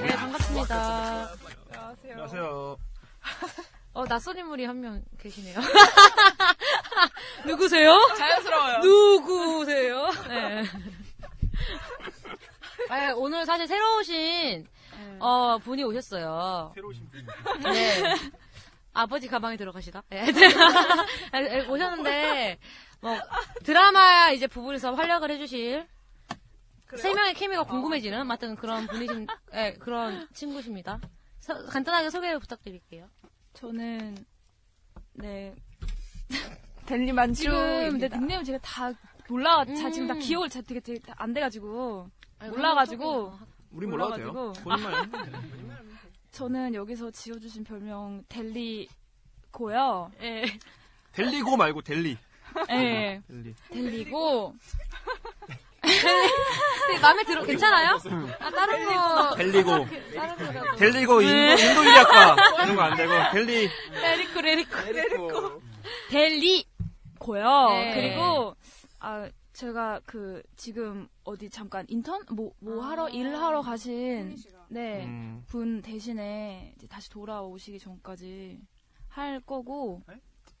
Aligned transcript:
네, 0.00 0.14
반갑습니다. 0.16 1.32
안녕하세요. 2.04 2.76
어, 3.94 4.04
낯선 4.06 4.38
인물이 4.38 4.64
한 4.66 4.80
명 4.80 5.02
계시네요. 5.20 5.58
누구세요? 7.44 7.90
자연스러워요. 8.16 8.78
누구세요? 8.78 10.10
네. 10.28 10.64
아, 12.88 13.12
오늘 13.16 13.44
사실 13.44 13.66
새로 13.66 13.98
오신 13.98 14.64
어, 15.18 15.58
분이 15.58 15.82
오셨어요. 15.82 16.70
새로 16.76 16.88
오신 16.88 17.08
분. 17.10 17.26
네. 17.72 18.14
아버지 18.92 19.26
가방에 19.26 19.56
들어가시다. 19.56 20.02
네. 20.10 20.24
네, 20.30 21.66
오셨는데 21.66 22.58
뭐 23.00 23.16
드라마 23.64 24.30
이제 24.30 24.46
부분에서 24.46 24.94
활약을 24.94 25.30
해주실 25.32 25.86
세 26.96 27.14
명의 27.14 27.34
케미가 27.34 27.64
궁금해지는 27.64 28.26
맡은 28.26 28.56
그런 28.56 28.86
분이신 28.86 29.26
네, 29.52 29.74
그런 29.78 30.26
친구십니다. 30.32 31.00
서- 31.40 31.66
간단하게 31.66 32.10
소개 32.10 32.36
부탁드릴게요. 32.38 33.08
저는 33.54 34.16
네 35.14 35.54
델리 36.86 37.12
만주 37.12 37.42
지금 37.42 37.98
내 37.98 38.08
닉네임 38.08 38.42
제가 38.44 38.58
다 38.62 38.92
몰라 39.28 39.64
자 39.64 39.90
지금 39.90 40.06
다 40.08 40.14
음. 40.14 40.20
기억을 40.20 40.48
잘 40.48 40.62
되게, 40.62 40.80
되게 40.80 41.00
안 41.16 41.34
돼가지고 41.34 42.08
아이고, 42.38 42.56
몰라가지고 42.56 43.38
우리 43.72 43.86
몰라도 43.86 44.16
돼요. 44.16 44.32
몰라가지고. 44.32 44.52
본인만. 44.64 45.88
저는 46.32 46.74
여기서 46.74 47.10
지어주신 47.10 47.64
별명 47.64 48.24
델리고요. 48.28 50.10
예. 50.22 50.44
델리고 51.12 51.56
말고 51.56 51.82
델리. 51.82 52.16
예, 52.70 53.22
델리. 53.26 53.54
델리고 53.70 54.54
근데 55.80 56.98
마음에 57.00 57.24
들어 57.24 57.42
괜찮아요? 57.44 57.98
아 58.40 58.50
다른 58.50 58.84
거 58.84 59.34
델리고. 59.36 59.70
다른 60.14 60.36
거라도 60.36 60.76
델리고 60.76 61.22
인도, 61.22 61.62
인도 61.62 61.82
인학과 61.84 62.36
이런 62.64 62.76
거 62.76 62.82
안 62.82 62.96
되고 62.96 63.12
델리. 63.32 63.68
레리코 63.92 64.40
레리코 64.40 64.76
델리고. 64.84 65.62
델리고요. 66.10 67.68
네. 67.70 67.94
그리고 67.94 68.54
아 69.00 69.28
제가 69.52 70.00
그 70.04 70.42
지금 70.56 71.08
어디 71.24 71.48
잠깐 71.50 71.84
인턴 71.88 72.22
뭐뭐 72.30 72.82
하러 72.82 73.08
일하러 73.08 73.62
가신 73.62 74.36
네. 74.68 75.04
음. 75.04 75.42
분 75.48 75.80
대신에 75.82 76.74
이제 76.76 76.86
다시 76.86 77.08
돌아오시기 77.10 77.78
전까지 77.78 78.60
할 79.08 79.40
거고 79.40 80.02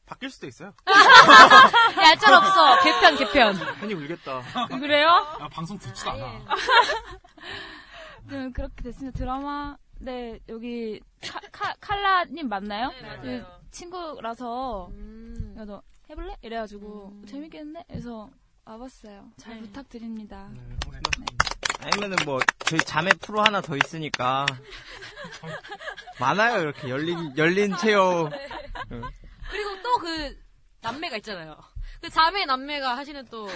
바뀔 0.08 0.30
수도 0.30 0.46
있어요. 0.46 0.72
얄짤 2.02 2.32
없어 2.32 2.82
개편 2.82 3.16
개편 3.16 3.76
괜히 3.78 3.92
울겠다. 3.94 4.42
그래요? 4.80 5.08
아, 5.38 5.48
방송 5.50 5.78
듣지도 5.78 6.10
않아. 6.10 6.44
네, 8.24 8.50
그렇게 8.52 8.82
됐습니다. 8.84 9.18
드라마 9.18 9.76
네 10.00 10.38
여기 10.48 11.00
카, 11.22 11.40
카, 11.52 11.74
칼라님 11.80 12.48
맞나요? 12.48 12.90
그 13.20 13.44
친구라서 13.70 14.88
음. 14.92 15.52
그래도 15.54 15.82
해볼래? 16.08 16.36
이래가지고 16.40 17.12
음. 17.12 17.26
재밌겠는데? 17.26 17.84
그래서 17.88 18.30
와봤어요. 18.64 19.28
잘 19.36 19.56
네. 19.56 19.60
부탁드립니다. 19.62 20.48
아니면은 21.80 22.16
뭐 22.24 22.40
저희 22.60 22.80
자매 22.80 23.10
프로 23.20 23.42
하나 23.42 23.60
더 23.60 23.76
있으니까 23.76 24.46
많아요 26.18 26.60
이렇게 26.60 26.88
열린 26.88 27.36
열린 27.36 27.76
체험 27.76 28.30
그 29.98 30.38
남매가 30.80 31.16
있잖아요. 31.18 31.56
그 32.00 32.08
자매 32.10 32.44
남매가 32.44 32.96
하시는 32.96 33.24
또 33.26 33.48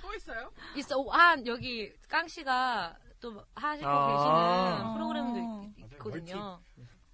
또 0.00 0.14
있어요? 0.14 0.50
있어 0.76 1.02
한 1.10 1.46
여기 1.46 1.92
깡 2.08 2.26
씨가 2.26 2.96
또 3.20 3.44
하시고 3.54 3.88
아. 3.88 4.76
계시는 4.78 4.94
프로그램도 4.94 5.72
있, 5.78 5.92
있거든요. 5.92 6.60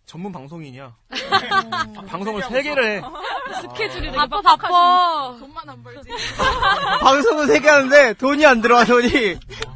전문 0.08 0.32
방송인이야. 0.32 0.84
어. 0.86 2.02
방송을 2.06 2.42
세 2.44 2.62
개를 2.62 2.96
해. 2.96 3.02
스케줄이 3.60 4.06
되게 4.06 4.16
바빠 4.16 4.40
바빠. 4.40 5.36
돈만 5.38 5.68
안 5.68 5.82
벌지. 5.82 6.08
방송은 7.02 7.46
세 7.46 7.60
개 7.60 7.68
하는데 7.68 8.14
돈이 8.14 8.46
안 8.46 8.62
들어와 8.62 8.84
돈이 8.86 9.08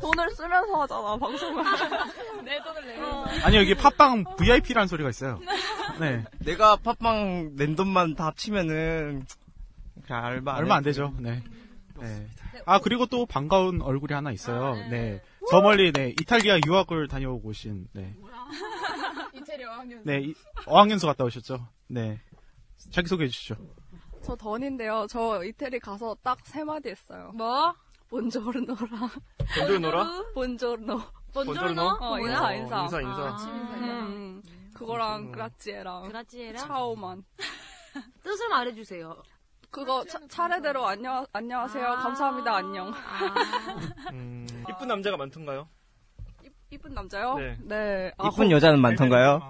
돈을 0.00 0.30
쓰면서 0.34 0.80
하잖아, 0.80 1.16
방송을. 1.18 1.62
내 2.44 2.62
돈을 2.62 2.86
내면서. 2.86 3.46
아니, 3.46 3.56
여기 3.58 3.74
팟빵 3.74 4.24
VIP라는 4.38 4.88
소리가 4.88 5.10
있어요. 5.10 5.38
네. 6.00 6.24
내가 6.38 6.76
팟빵 6.76 7.56
낸 7.56 7.76
돈만 7.76 8.14
다 8.14 8.24
합치면은 8.28 9.26
그냥 10.06 10.24
얼마 10.24 10.52
안 10.52 10.58
얼마 10.60 10.74
안 10.76 10.80
해도 10.80 10.88
되죠. 10.90 11.12
네. 11.18 11.42
네. 12.00 12.26
아, 12.64 12.78
그리고 12.78 13.04
또 13.04 13.26
반가운 13.26 13.82
얼굴이 13.82 14.14
하나 14.14 14.32
있어요. 14.32 14.76
네. 14.90 15.20
저 15.50 15.60
멀리, 15.60 15.92
네. 15.92 16.14
이탈리아 16.20 16.58
유학을 16.66 17.08
다녀오고 17.08 17.48
오신, 17.50 17.88
네. 17.92 18.14
이태리 19.34 19.64
어학연. 19.64 20.02
네. 20.04 20.20
이- 20.20 20.34
어학연수 20.66 21.06
갔다 21.06 21.24
오셨죠. 21.24 21.66
네. 21.88 22.20
자기 22.90 23.08
소개해 23.08 23.28
주시죠. 23.28 23.56
저 24.22 24.36
던인데요. 24.36 25.06
저 25.10 25.42
이태리 25.44 25.80
가서 25.80 26.16
딱 26.22 26.38
세 26.44 26.62
마디 26.64 26.90
했어요. 26.90 27.32
뭐? 27.34 27.74
본조르노랑 28.08 29.10
먼저 29.58 29.78
놀아? 29.78 30.22
본조르노. 30.34 31.00
본조르노? 31.32 31.82
어, 31.82 32.16
뭐야? 32.18 32.52
인사, 32.54 32.54
인사. 32.54 32.82
인사, 32.82 33.00
인사. 33.00 33.22
아, 33.22 33.36
음, 34.06 34.42
그거랑 34.74 35.12
본조르노. 35.24 35.32
그라치에랑 35.32 36.08
그라지에랑 36.08 36.66
차오만. 36.66 37.24
뜻을 38.22 38.48
말해주세요. 38.48 39.22
그거 39.72 40.04
차, 40.04 40.18
차례대로 40.28 40.86
안녕 40.86 41.26
안녕하세요. 41.32 41.84
아. 41.86 41.96
감사합니다. 42.02 42.54
안녕. 42.56 42.92
아, 42.92 44.10
음, 44.12 44.46
이쁜 44.68 44.86
남자가 44.86 45.16
많던가요? 45.16 45.66
이- 46.44 46.50
이쁜 46.70 46.92
남자요? 46.92 47.34
네. 47.36 47.56
네. 47.62 48.12
아, 48.18 48.28
이쁜 48.30 48.50
여자는 48.50 48.78
많던가요? 48.80 49.40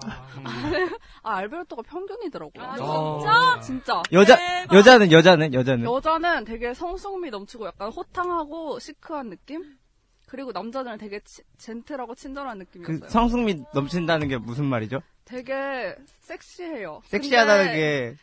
아, 1.23 1.35
알베르토가 1.37 1.81
평균이더라고요. 1.81 2.63
아, 2.63 3.59
진짜? 3.59 3.59
진짜. 3.61 4.03
여자 4.13 4.37
대박. 4.37 4.77
여자는 4.77 5.11
여자는 5.11 5.53
여자는 5.53 5.83
여자는 5.85 6.45
되게 6.45 6.73
성숙미 6.73 7.29
넘치고 7.29 7.67
약간 7.67 7.91
호탕하고 7.91 8.79
시크한 8.79 9.29
느낌? 9.29 9.77
그리고 10.25 10.53
남자들은 10.53 10.99
되게 10.99 11.19
치- 11.25 11.43
젠틀하고 11.57 12.15
친절한 12.15 12.59
느낌이었어요. 12.59 12.99
그 13.01 13.09
성숙미 13.09 13.65
넘친다는 13.73 14.29
게 14.29 14.37
무슨 14.37 14.63
말이죠? 14.65 15.01
되게 15.25 15.95
섹시해요. 16.21 17.01
섹시하다는 17.07 17.65
근 17.73 18.17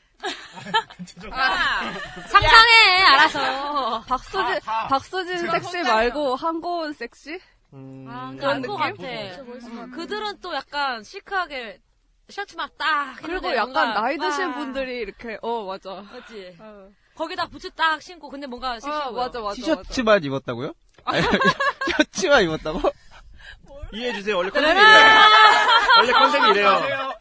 데게 1.20 1.30
상상해 2.28 3.02
알아서. 3.08 4.02
박수진 4.06 4.60
박수진 4.88 5.38
섹시 5.50 5.82
말고 5.82 6.36
한고은 6.36 6.92
섹시? 6.94 7.40
음, 7.72 8.06
아, 8.08 8.32
그런 8.38 8.62
느낌? 8.62 8.76
같아. 8.76 9.94
그들은 9.94 10.40
또 10.40 10.54
약간 10.54 11.02
시크하게 11.04 11.78
셔츠 12.28 12.56
막 12.56 12.70
딱. 12.78 13.16
그리고 13.22 13.48
약간 13.54 13.72
뭔가- 13.72 14.00
나이 14.00 14.16
드신 14.18 14.48
와, 14.48 14.54
분들이 14.54 14.98
이렇게 14.98 15.38
어 15.42 15.64
맞아. 15.64 16.02
맞지. 16.12 16.56
어, 16.60 16.88
거기다 17.16 17.46
부츠 17.48 17.70
딱 17.72 18.00
신고 18.02 18.28
근데 18.28 18.46
뭔가 18.46 18.74
섹시해 18.80 19.04
어. 19.04 19.10
맞아 19.12 19.40
맞아. 19.40 19.54
티셔츠만 19.54 20.24
입었다고요? 20.24 20.72
아니, 21.04 21.22
셔츠만 21.96 22.42
입었다고? 22.44 22.80
이해해주세요. 23.92 24.36
원래 24.36 24.50
컨셉이 24.50 24.70
이래요. 24.80 25.20
원래 25.98 26.12
컨셉이 26.12 26.50
이래요. 26.50 27.14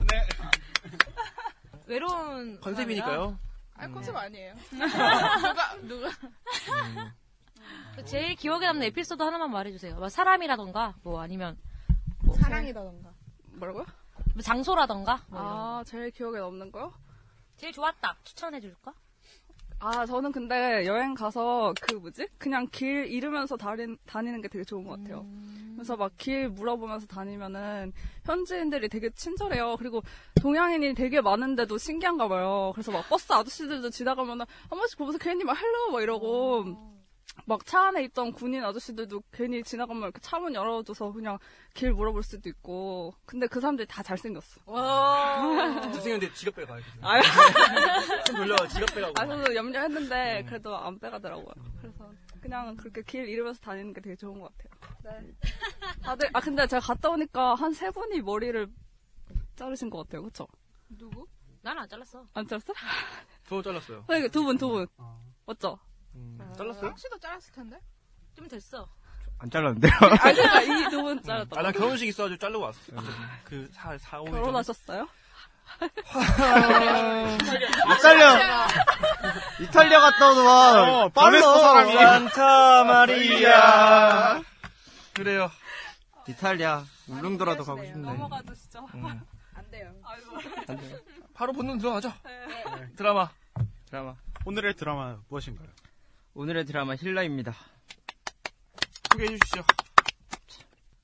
외로운 1.89 2.59
컨셉이니까요. 2.61 3.39
아 3.75 3.87
컨셉 3.87 4.15
아니에요. 4.15 4.53
누가 4.69 5.77
누가 5.81 6.09
그 7.95 8.05
제일 8.05 8.35
기억에 8.35 8.67
남는 8.67 8.83
에피소드 8.87 9.21
하나만 9.23 9.49
말해주세요. 9.51 9.95
뭐 9.95 10.07
사람이라던가, 10.07 10.95
뭐 11.03 11.19
아니면 11.19 11.57
사랑이라던가. 12.41 13.11
뭐라고요? 13.53 13.85
뭐 14.33 14.41
장소라던가. 14.43 15.23
뭐. 15.29 15.39
아, 15.41 15.83
제일 15.85 16.11
기억에 16.11 16.39
남는 16.39 16.71
거요? 16.71 16.93
제일 17.57 17.73
좋았다. 17.73 18.17
추천해줄까? 18.23 18.93
아, 19.81 20.05
저는 20.05 20.31
근데 20.33 20.85
여행 20.85 21.13
가서 21.13 21.73
그 21.81 21.95
뭐지? 21.95 22.27
그냥 22.37 22.67
길 22.69 23.05
잃으면서 23.07 23.55
다니, 23.55 23.95
다니는 24.05 24.41
게 24.41 24.49
되게 24.49 24.63
좋은 24.65 24.83
것 24.83 24.97
같아요. 24.97 25.25
그래서 25.75 25.95
막 25.95 26.11
길 26.17 26.49
물어보면서 26.49 27.07
다니면은 27.07 27.93
현지인들이 28.25 28.89
되게 28.89 29.09
친절해요. 29.11 29.77
그리고 29.77 30.01
동양인이 30.41 30.93
되게 30.95 31.21
많은데도 31.21 31.77
신기한가 31.77 32.27
봐요. 32.27 32.71
그래서 32.75 32.91
막 32.91 33.07
버스 33.07 33.31
아저씨들도 33.31 33.89
지나가면은 33.91 34.45
한 34.69 34.77
번씩 34.77 34.97
보면서 34.97 35.17
괜히 35.17 35.45
막 35.45 35.53
hello 35.57 35.91
막 35.93 36.01
이러고 36.01 36.98
막 37.45 37.65
차 37.65 37.87
안에 37.87 38.03
있던 38.05 38.31
군인 38.31 38.63
아저씨들도 38.63 39.21
괜히 39.31 39.63
지나가면 39.63 40.03
이렇게 40.03 40.19
차문 40.21 40.53
열어줘서 40.55 41.11
그냥 41.11 41.37
길 41.73 41.93
물어볼 41.93 42.23
수도 42.23 42.49
있고. 42.49 43.13
근데 43.25 43.47
그 43.47 43.59
사람들이 43.59 43.87
다 43.87 44.01
잘생겼어. 44.03 44.61
잘생겼는데 45.91 46.33
지갑 46.33 46.55
빼가. 46.55 46.77
아유. 47.01 47.21
손 48.27 48.35
돌려 48.35 48.55
지갑 48.67 48.93
빼가고. 48.95 49.13
아, 49.17 49.25
저도 49.25 49.55
염려했는데, 49.55 50.45
그래도 50.47 50.75
안 50.77 50.99
빼가더라고요. 50.99 51.53
그래서, 51.81 52.11
그냥 52.41 52.75
그렇게 52.75 53.01
길 53.03 53.27
잃으면서 53.27 53.59
다니는 53.61 53.93
게 53.93 54.01
되게 54.01 54.15
좋은 54.15 54.39
것 54.39 54.51
같아요. 54.57 54.91
네. 55.21 55.33
다들, 56.03 56.29
아, 56.33 56.39
근데 56.39 56.65
제가 56.67 56.79
갔다 56.79 57.09
오니까 57.09 57.55
한 57.55 57.73
세 57.73 57.89
분이 57.91 58.21
머리를 58.21 58.67
자르신 59.55 59.89
것 59.89 59.99
같아요. 59.99 60.23
그쵸? 60.23 60.47
누구? 60.89 61.27
나는 61.61 61.81
안 61.83 61.89
잘랐어. 61.89 62.25
안 62.33 62.47
잘랐어? 62.47 62.73
저 63.47 63.61
잘랐어요. 63.61 64.05
네, 64.07 64.27
두 64.29 64.43
분, 64.43 64.57
두 64.57 64.69
분. 64.69 64.87
맞죠? 65.45 65.77
잘랐어요? 66.57 66.93
씨도 66.97 67.19
잘랐을 67.19 67.51
텐데. 67.53 67.79
좀 68.35 68.47
됐어. 68.47 68.87
안 69.39 69.49
잘랐는데요? 69.49 69.91
아, 70.21 70.31
그니까 70.33 70.61
이두분 70.61 71.23
잘랐다. 71.23 71.59
아, 71.59 71.63
난 71.63 71.71
결혼식 71.71 72.07
있어가지고 72.07 72.37
자르고 72.39 72.63
왔어. 72.65 72.79
그, 73.45 73.69
사, 73.71 73.97
사, 73.97 74.19
오 74.19 74.25
결혼하셨어요? 74.25 75.07
이탈리아 77.95 78.67
이탈리아 79.61 79.99
갔다 80.01 80.31
오더만 80.31 80.89
어, 80.89 81.09
보냈어, 81.09 81.59
사람이. 81.59 81.93
산타 81.93 82.83
마리아. 82.85 84.41
그래요. 85.13 85.49
이탈리아 86.27 86.83
울릉도라도 87.07 87.63
가고 87.63 87.83
싶네 87.85 88.01
넘어가도 88.01 88.53
진짜. 88.55 88.79
음. 88.95 89.21
안 89.55 89.71
돼요. 89.71 89.91
안 90.67 90.77
돼요. 90.77 90.97
바로 91.33 91.53
본론 91.53 91.77
들어가죠. 91.77 92.11
네. 92.25 92.87
드라마. 92.95 93.29
드라마 93.89 94.15
오늘의 94.45 94.75
드라마 94.75 95.17
무엇인가요? 95.29 95.67
오늘의 96.39 96.63
드라마 96.63 96.95
힐러입니다. 96.95 97.53
소개해 99.11 99.27
주시죠. 99.27 99.61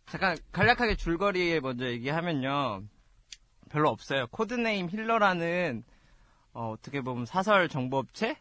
잠깐 0.05 0.37
간략하게 0.53 0.95
줄거리에 0.95 1.59
먼저 1.59 1.87
얘기하면요. 1.87 2.83
별로 3.69 3.89
없어요. 3.89 4.27
codename 4.27 4.89
힐러라는 4.89 5.83
어, 6.53 6.71
어떻게 6.71 7.01
보면 7.01 7.25
사설 7.25 7.67
정보업체? 7.67 8.37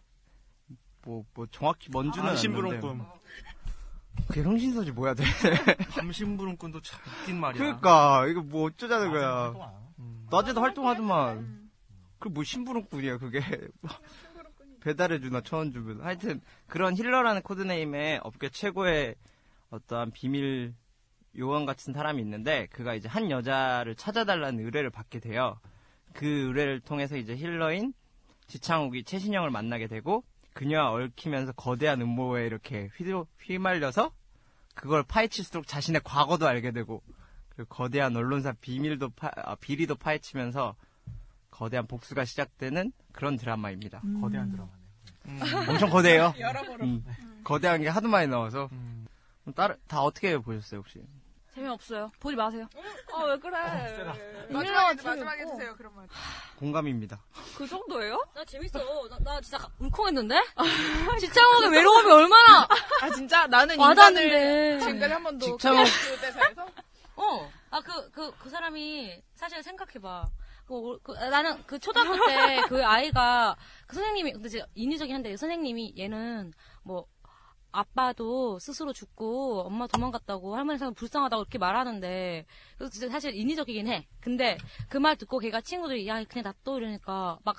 뭐, 1.02 1.25
뭐 1.35 1.46
정확히 1.50 1.88
뭔지는 1.91 2.29
아, 2.29 2.31
안 2.31 2.37
신부름꾼. 2.37 3.05
그게 4.29 4.43
흥신소지 4.43 4.93
뭐야 4.93 5.14
돼 5.14 5.25
밤신부름꾼도 5.96 6.79
참 6.87 7.00
웃긴 7.23 7.41
말이야. 7.41 7.58
그러니까 7.58 8.29
이거 8.29 8.41
뭐 8.41 8.67
어쩌자는 8.67 9.11
거야. 9.11 9.52
낮에도 10.31 10.61
활동하더만. 10.61 11.70
그뭐 12.20 12.44
심부름꾼이야 12.44 13.19
그게 13.19 13.41
배달해주나 14.85 15.41
천원 15.41 15.73
주면 15.73 16.03
하여튼 16.03 16.41
그런 16.67 16.95
힐러라는 16.97 17.43
코드네임의 17.43 18.21
업계 18.23 18.51
최고의 18.51 19.15
어떠한 19.71 20.13
비밀 20.13 20.75
요원 21.37 21.67
같은 21.67 21.93
사람이 21.93 22.23
있는데 22.23 22.67
그가 22.71 22.95
이제 22.95 23.09
한 23.09 23.31
여자를 23.31 23.97
찾아달라는 23.97 24.65
의뢰를 24.65 24.91
받게 24.91 25.21
돼요 25.21 25.59
그 26.13 26.27
의뢰를 26.27 26.81
통해서 26.81 27.17
이제 27.17 27.35
힐러인 27.35 27.95
지창욱이 28.47 29.05
최신영을 29.05 29.51
만나게 29.51 29.89
되고 29.89 30.23
그녀와 30.53 30.93
얽히면서 30.93 31.53
거대한 31.53 32.01
음모에 32.03 32.47
이렇게 32.47 32.91
휘, 32.95 33.05
휘말려서 33.41 34.13
그걸 34.75 35.03
파헤칠수록 35.03 35.67
자신의 35.67 36.03
과거도 36.05 36.47
알게 36.47 36.71
되고 36.73 37.03
그리고 37.49 37.69
거대한 37.69 38.15
언론사 38.17 38.53
비밀도 38.61 39.11
파, 39.11 39.31
아, 39.35 39.55
비리도 39.57 39.97
파헤치면서 39.97 40.77
거대한 41.55 41.87
복수가 41.87 42.25
시작되는 42.25 42.93
그런 43.12 43.37
드라마입니다. 43.37 44.01
거대한 44.21 44.51
드라마네요. 44.51 45.71
엄청 45.71 45.89
거대해요. 45.91 46.35
여러모로. 46.39 46.85
음. 46.85 47.05
거대한 47.45 47.81
게 47.81 47.89
하도 47.89 48.09
많이 48.09 48.27
나와서 48.27 48.69
그럼 48.69 49.55
다른 49.55 49.77
다 49.87 50.01
어떻게 50.03 50.37
보셨어요 50.39 50.81
혹시? 50.81 51.01
재미없어요. 51.55 52.11
보지 52.19 52.35
마세요. 52.35 52.67
아, 53.12 53.23
왜 53.27 53.39
그래. 53.39 53.53
마지막에 54.51 55.03
마지막에 55.05 55.43
해주세요. 55.43 55.77
그러면. 55.77 56.09
공감입니다. 56.56 57.23
그 57.56 57.65
정도예요? 57.69 58.21
나 58.35 58.45
재밌어. 58.45 58.81
나, 59.09 59.19
나 59.21 59.41
진짜 59.41 59.59
가- 59.59 59.71
울컥했는데? 59.79 60.35
지창욱의 61.21 61.71
외로움이 61.71 62.11
얼마나 62.11 62.67
아 63.03 63.11
진짜 63.15 63.47
나는 63.47 63.79
와닿는데. 63.79 64.81
지금까지 64.81 65.12
한 65.12 65.23
번도 65.23 65.56
직장은- 65.56 65.85
그 66.11 66.21
대사에서 66.21 66.67
어. 67.17 67.49
아, 67.71 67.81
그, 67.81 68.11
그, 68.11 68.33
그 68.39 68.51
사람이, 68.51 69.23
사실 69.37 69.62
생각해봐. 69.62 70.29
그, 70.67 70.75
올- 70.75 70.99
그, 71.03 71.13
아, 71.19 71.29
나는 71.29 71.63
그 71.67 71.79
초등학교 71.79 72.25
때 72.27 72.61
그 72.69 72.85
아이가, 72.85 73.57
그 73.87 73.97
선생님이, 73.97 74.33
근데 74.33 74.49
진짜 74.49 74.67
인위적인 74.75 75.15
한데, 75.15 75.31
그 75.31 75.37
선생님이 75.37 75.95
얘는 75.99 76.53
뭐, 76.83 77.07
아빠도 77.77 78.59
스스로 78.61 78.93
죽고, 78.93 79.63
엄마 79.63 79.87
도망갔다고, 79.89 80.55
할머니 80.57 80.79
생각 80.79 80.95
불쌍하다고 80.95 81.43
이렇게 81.43 81.59
말하는데, 81.59 82.47
그래서 82.79 82.91
진짜 82.93 83.09
사실 83.11 83.35
인위적이긴 83.35 83.89
해. 83.89 84.07
근데 84.21 84.57
그 84.89 84.99
말 84.99 85.17
듣고 85.17 85.41
걔가 85.41 85.61
친구들이, 85.61 86.07
야, 86.07 86.23
그냥 86.25 86.45
놔둬 86.65 86.79
이러니까, 86.79 87.39
막, 87.45 87.57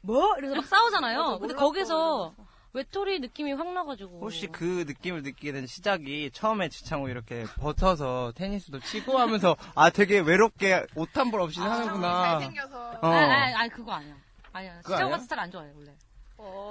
뭐? 0.00 0.34
이래서 0.38 0.54
막 0.54 0.66
싸우잖아요. 0.66 1.18
맞아, 1.18 1.30
근데 1.38 1.54
몰랐어, 1.54 1.66
거기서, 1.66 2.34
외톨이 2.72 3.18
느낌이 3.18 3.52
확 3.52 3.72
나가지고. 3.72 4.20
혹시 4.20 4.46
그 4.46 4.84
느낌을 4.86 5.22
느끼게 5.22 5.52
된 5.52 5.66
시작이 5.66 6.30
처음에 6.32 6.68
지창호 6.68 7.08
이렇게 7.08 7.44
버텨서 7.58 8.32
테니스도 8.36 8.78
치고 8.80 9.18
하면서 9.18 9.56
아 9.74 9.90
되게 9.90 10.20
외롭게 10.20 10.86
옷 10.94 11.16
한 11.16 11.30
벌 11.30 11.40
없이 11.40 11.58
하는구나. 11.60 12.38
잘생겨서. 12.38 12.90
어. 13.02 13.06
아니, 13.08 13.32
아니, 13.32 13.54
아니, 13.54 13.70
그거 13.70 13.92
아니야. 13.92 14.14
아니야. 14.52 14.76
지창욱 14.82 15.00
아니야? 15.02 15.10
같은 15.10 15.24
스타일 15.24 15.40
안 15.40 15.50
좋아해, 15.50 15.70
원래. 15.76 15.90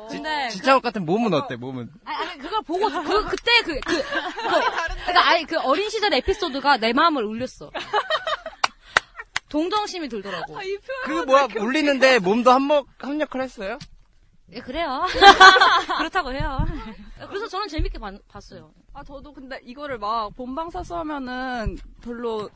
지, 0.10 0.16
근데 0.18 0.50
지창호 0.50 0.80
같은 0.82 1.06
몸은 1.06 1.32
어때? 1.34 1.56
몸은? 1.56 1.90
아니, 2.06 2.30
아니, 2.30 2.40
그걸 2.42 2.62
보고, 2.64 2.90
그, 2.90 3.26
그때 3.28 3.52
그, 3.64 3.80
그, 3.82 4.02
그, 4.02 4.04
그니까, 5.06 5.30
아니, 5.30 5.46
그 5.46 5.60
어린 5.60 5.90
시절 5.90 6.12
에피소드가 6.14 6.78
내 6.78 6.92
마음을 6.94 7.24
울렸어. 7.24 7.70
동정심이 9.50 10.10
들더라고. 10.10 10.58
그 11.06 11.12
뭐야 11.24 11.48
울리는데 11.60 12.20
몸도 12.20 12.52
한몫 12.52 12.86
한 13.00 13.20
역할 13.20 13.42
했어요? 13.42 13.80
예, 14.54 14.60
그래요. 14.62 15.06
그렇다고 15.98 16.32
해요. 16.32 16.66
그래서 17.28 17.48
저는 17.48 17.68
재밌게 17.68 18.00
봤, 18.00 18.16
봤어요. 18.28 18.72
아, 18.94 19.04
저도 19.04 19.34
근데 19.34 19.60
이거를 19.64 20.00
막 20.00 20.36
본방사수 20.36 20.96
하면은 20.96 21.78
별로 22.02 22.50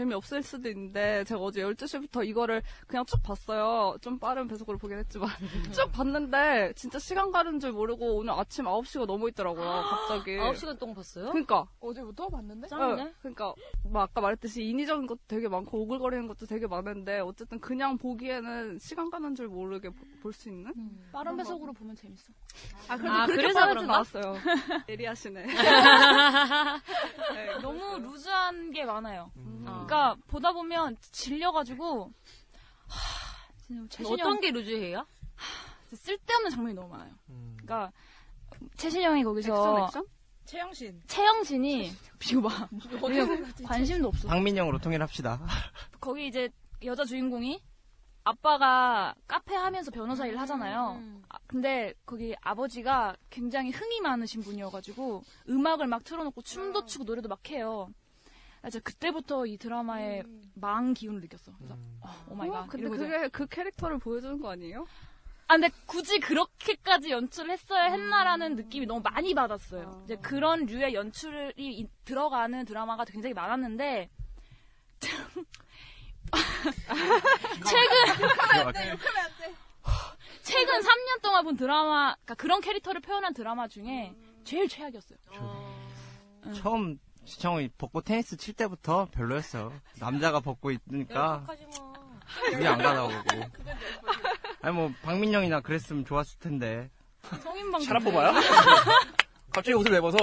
재미없을 0.00 0.42
수도 0.42 0.68
있는데 0.68 1.24
제가 1.24 1.40
어제 1.40 1.62
12시부터 1.62 2.26
이거를 2.26 2.62
그냥 2.86 3.06
쭉 3.06 3.22
봤어요. 3.22 3.96
좀 4.02 4.18
빠른 4.18 4.46
배속으로 4.46 4.76
보긴 4.76 4.98
했지만 4.98 5.28
쭉 5.74 5.90
봤는데 5.90 6.74
진짜 6.76 6.98
시간 6.98 7.30
가는 7.32 7.58
줄 7.58 7.72
모르고 7.72 8.18
오늘 8.18 8.34
아침 8.34 8.66
9시가 8.66 9.06
넘어 9.06 9.26
있더라고요. 9.28 9.64
갑자기. 9.88 10.36
9시간 10.36 10.78
동안 10.78 10.94
봤어요? 10.96 11.30
그러니까 11.30 11.66
어제부터 11.80 12.28
봤는데? 12.28 12.68
짱이네. 12.68 13.14
그러니까 13.20 13.54
뭐 13.84 14.02
아까 14.02 14.20
말했듯이 14.20 14.64
인위적인 14.64 15.06
것도 15.06 15.20
되게 15.28 15.48
많고 15.48 15.80
오글거리는 15.80 16.26
것도 16.28 16.44
되게 16.44 16.66
많은데 16.66 17.20
어쨌든 17.20 17.58
그냥 17.58 17.96
보기에는 17.96 18.78
시간 18.78 19.08
가는 19.10 19.34
줄 19.34 19.48
모르게 19.48 19.88
볼 20.22 20.32
수 20.36 20.50
있는 20.50 20.72
빠른 21.12 21.36
배속으로 21.36 21.72
보면 21.72 21.94
재밌어. 21.96 22.32
아 22.88 22.96
그래도 22.98 23.14
아, 23.14 23.26
그래서 23.26 23.60
빠르진 23.60 23.86
그런가? 23.86 23.94
않았어요. 23.94 24.34
예리하시네. 24.90 25.46
네, 27.32 27.58
너무 27.62 27.98
루즈한 28.00 28.70
게 28.72 28.84
많아요. 28.84 29.30
어. 29.66 29.85
그러니까 29.86 30.16
보다 30.26 30.52
보면 30.52 30.96
질려가지고 31.00 32.12
하, 32.88 33.52
진짜 33.66 33.96
최신형 33.96 34.26
어떤 34.28 34.40
게 34.40 34.50
루즈해요? 34.50 35.06
쓸데없는 35.92 36.50
장면이 36.50 36.74
너무 36.74 36.88
많아요. 36.88 37.12
그러니까 37.26 37.92
최신형이 38.76 39.24
거기서 39.24 39.52
액션 39.52 39.84
액션? 39.84 40.06
최영신. 40.44 41.02
최영진이 41.06 41.92
비고 42.18 42.42
봐. 42.42 42.68
관심도 43.66 44.08
없어. 44.08 44.28
박민영으로 44.28 44.78
통일합시다. 44.78 45.40
거기 46.00 46.26
이제 46.28 46.48
여자 46.84 47.04
주인공이 47.04 47.60
아빠가 48.22 49.14
카페 49.28 49.54
하면서 49.54 49.90
변호사 49.90 50.26
일을 50.26 50.40
하잖아요. 50.40 50.96
음. 50.98 51.22
아, 51.28 51.38
근데 51.46 51.94
거기 52.04 52.34
아버지가 52.40 53.16
굉장히 53.30 53.70
흥이 53.70 54.00
많으신 54.00 54.42
분이어가지고 54.42 55.22
음악을 55.48 55.86
막 55.86 56.02
틀어놓고 56.02 56.42
춤도 56.42 56.86
추고 56.86 57.04
노래도 57.04 57.28
막 57.28 57.48
해요. 57.50 57.88
아, 58.62 58.70
진짜 58.70 58.82
그때부터 58.82 59.46
이 59.46 59.56
드라마의 59.58 60.24
망 60.54 60.94
기운을 60.94 61.20
느꼈어. 61.20 61.52
그래서 61.56 61.76
어, 62.00 62.24
oh 62.30 62.34
my 62.34 62.48
어, 62.48 62.52
God. 62.52 62.66
근데 62.68 62.86
이제 62.88 62.96
그게 62.96 63.28
그 63.28 63.46
캐릭터를 63.46 63.98
보여주는 63.98 64.38
거 64.40 64.50
아니에요? 64.50 64.86
아, 65.48 65.54
근데 65.54 65.70
굳이 65.86 66.18
그렇게까지 66.18 67.10
연출을 67.12 67.50
했어야 67.52 67.84
했나라는 67.84 68.56
느낌이 68.56 68.86
너무 68.86 69.00
많이 69.02 69.32
받았어요. 69.34 70.02
이제 70.04 70.16
그런 70.16 70.66
류의 70.66 70.94
연출이 70.94 71.52
이- 71.56 71.86
들어가는 72.04 72.64
드라마가 72.64 73.04
굉장히 73.04 73.32
많았는데, 73.34 74.10
최근, 77.64 78.96
최근 80.42 80.80
3년 80.80 81.22
동안 81.22 81.44
본 81.44 81.56
드라마, 81.56 82.14
그러니까 82.14 82.34
그런 82.34 82.60
캐릭터를 82.60 83.00
표현한 83.00 83.32
드라마 83.34 83.68
중에 83.68 84.12
제일 84.44 84.68
최악이었어요. 84.68 85.18
처음 86.54 86.98
시청이 87.26 87.68
벗고 87.76 88.00
테니스 88.00 88.36
칠 88.36 88.54
때부터 88.54 89.08
별로였어. 89.10 89.72
남자가 89.98 90.40
벗고 90.40 90.70
있으니까 90.70 91.44
우리 92.54 92.66
안 92.66 92.78
가다 92.78 93.02
보고. 93.02 93.44
아니 94.62 94.74
뭐 94.74 94.92
박민영이나 95.02 95.60
그랬으면 95.60 96.04
좋았을 96.04 96.38
텐데. 96.38 96.88
성인방 97.42 97.80
샤라 97.82 97.98
뽑아요? 98.00 98.32
갑자기 99.52 99.72
옷을 99.74 99.90
왜 99.92 100.00
벗어? 100.00 100.16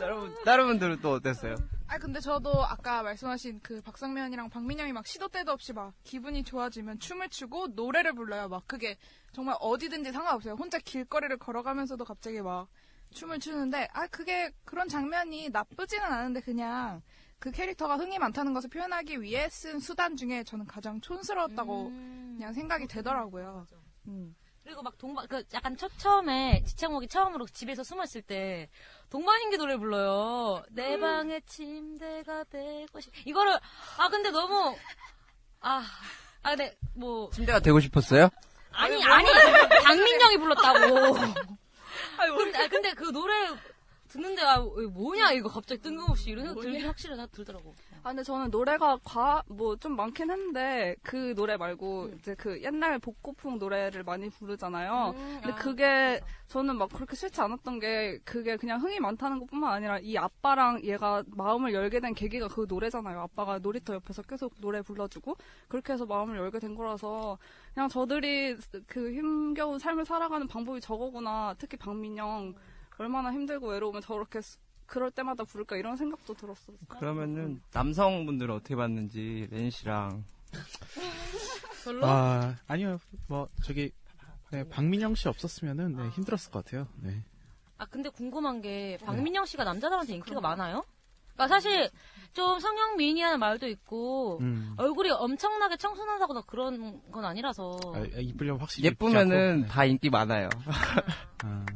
여러분 0.00 0.34
다른 0.44 0.66
분들은 0.66 1.00
또 1.00 1.12
어땠어요? 1.12 1.54
아 1.86 1.98
근데 1.98 2.18
저도 2.18 2.64
아까 2.66 3.02
말씀하신 3.04 3.60
그 3.62 3.80
박상면이랑 3.82 4.50
박민영이 4.50 4.92
막 4.92 5.06
시도 5.06 5.28
때도 5.28 5.52
없이 5.52 5.72
막 5.72 5.94
기분이 6.02 6.42
좋아지면 6.42 6.98
춤을 6.98 7.28
추고 7.28 7.68
노래를 7.68 8.12
불러요. 8.14 8.48
막 8.48 8.64
그게 8.66 8.96
정말 9.32 9.56
어디든지 9.60 10.10
상관없어요. 10.10 10.54
혼자 10.54 10.78
길거리를 10.78 11.36
걸어가면서도 11.38 12.04
갑자기 12.04 12.42
막 12.42 12.66
춤을 13.12 13.38
추는데 13.38 13.88
아 13.92 14.06
그게 14.08 14.50
그런 14.64 14.88
장면이 14.88 15.50
나쁘지는 15.50 16.04
않은데 16.04 16.40
그냥 16.40 17.02
그 17.38 17.50
캐릭터가 17.50 17.96
흥이 17.96 18.18
많다는 18.18 18.54
것을 18.54 18.70
표현하기 18.70 19.20
위해 19.22 19.48
쓴 19.50 19.78
수단 19.78 20.16
중에 20.16 20.44
저는 20.44 20.66
가장 20.66 21.00
촌스러웠다고 21.00 21.88
그냥 21.90 22.52
생각이 22.52 22.86
되더라고요. 22.86 23.66
음. 24.08 24.34
그리고 24.62 24.82
막 24.82 24.98
동방 24.98 25.26
그 25.28 25.44
약간 25.54 25.76
첫 25.76 25.90
처음에 25.96 26.62
지창욱이 26.66 27.06
처음으로 27.06 27.46
집에서 27.46 27.84
숨어 27.84 28.02
있을 28.02 28.20
때 28.22 28.68
동방신기 29.10 29.58
노래 29.58 29.76
불러요. 29.76 30.64
내 30.70 30.98
방에 30.98 31.40
침대가 31.46 32.42
되고 32.44 33.00
싶. 33.00 33.12
이거를 33.26 33.52
아 33.98 34.08
근데 34.08 34.30
너무 34.30 34.76
아. 35.60 35.84
아 36.42 36.50
근데 36.50 36.76
뭐 36.94 37.30
침대가 37.30 37.60
되고 37.60 37.78
싶었어요? 37.78 38.28
아니 38.72 39.02
아니 39.04 39.28
박민영이 39.84 40.38
불렀다고. 40.38 41.16
근데, 42.16 42.58
아, 42.58 42.68
근데 42.68 42.92
그 42.94 43.10
노래 43.12 43.32
듣는데 44.08 44.42
아 44.42 44.58
뭐냐 44.60 45.32
이거 45.32 45.48
갑자기 45.48 45.80
뜬금없이 45.82 46.30
이런 46.30 46.46
생각 46.46 46.60
들긴 46.62 46.86
확실히 46.86 47.16
다 47.16 47.26
들더라고. 47.26 47.74
아, 48.06 48.10
근데 48.10 48.22
저는 48.22 48.52
노래가 48.52 48.98
과, 49.02 49.42
뭐, 49.48 49.74
좀 49.74 49.96
많긴 49.96 50.30
했는데, 50.30 50.94
그 51.02 51.34
노래 51.34 51.56
말고, 51.56 52.04
음. 52.04 52.16
이제 52.20 52.36
그 52.36 52.62
옛날 52.62 53.00
복고풍 53.00 53.58
노래를 53.58 54.04
많이 54.04 54.30
부르잖아요. 54.30 55.12
음, 55.16 55.38
근데 55.42 55.52
아. 55.52 55.56
그게, 55.56 56.20
저는 56.46 56.76
막 56.78 56.88
그렇게 56.88 57.16
싫지 57.16 57.40
않았던 57.40 57.80
게, 57.80 58.20
그게 58.24 58.56
그냥 58.56 58.80
흥이 58.80 59.00
많다는 59.00 59.40
것 59.40 59.46
뿐만 59.50 59.72
아니라, 59.72 59.98
이 59.98 60.16
아빠랑 60.16 60.84
얘가 60.84 61.24
마음을 61.26 61.74
열게 61.74 61.98
된 61.98 62.14
계기가 62.14 62.46
그 62.46 62.66
노래잖아요. 62.68 63.22
아빠가 63.22 63.58
놀이터 63.58 63.94
옆에서 63.94 64.22
계속 64.22 64.54
노래 64.60 64.82
불러주고, 64.82 65.36
그렇게 65.66 65.92
해서 65.94 66.06
마음을 66.06 66.36
열게 66.36 66.60
된 66.60 66.76
거라서, 66.76 67.38
그냥 67.74 67.88
저들이 67.88 68.56
그 68.86 69.12
힘겨운 69.14 69.80
삶을 69.80 70.04
살아가는 70.04 70.46
방법이 70.46 70.80
저거구나. 70.80 71.56
특히 71.58 71.76
박민영, 71.76 72.54
얼마나 72.98 73.32
힘들고 73.32 73.66
외로우면 73.66 74.00
저렇게, 74.00 74.40
수- 74.42 74.58
그럴 74.86 75.10
때마다 75.10 75.44
부를까, 75.44 75.76
이런 75.76 75.96
생각도 75.96 76.34
들었어요. 76.34 76.76
그러면은 76.88 77.60
남성분들은 77.72 78.54
어떻게 78.54 78.76
봤는지 78.76 79.48
렌 79.50 79.70
씨랑 79.70 80.24
아, 82.02 82.56
아니요. 82.66 82.98
뭐, 83.28 83.48
저기, 83.62 83.92
네, 84.50 84.68
박민영 84.68 85.14
씨 85.14 85.28
없었으면은, 85.28 85.96
네, 85.96 86.08
힘들었을 86.10 86.50
것 86.50 86.64
같아요. 86.64 86.88
네. 87.00 87.22
아 87.78 87.84
근데 87.84 88.08
궁금한 88.08 88.62
게 88.62 88.98
박민영 89.04 89.44
씨가 89.44 89.64
남자들한테 89.64 90.14
인기가 90.14 90.40
많아요? 90.40 90.82
그러니까 91.34 91.48
사실 91.54 91.90
좀 92.32 92.58
성형 92.58 92.96
미인이라는 92.96 93.38
말도 93.38 93.68
있고 93.68 94.38
음. 94.40 94.72
얼굴이 94.78 95.10
엄청나게 95.10 95.76
청순하다거나 95.76 96.42
그런 96.46 97.02
건 97.10 97.24
아니라서 97.26 97.78
아, 97.94 98.00
이쁘려면 98.18 98.60
확실히. 98.60 98.88
예쁘면은 98.88 99.66
다 99.66 99.84
인기 99.84 100.08
많아요. 100.08 100.48
아. 101.44 101.66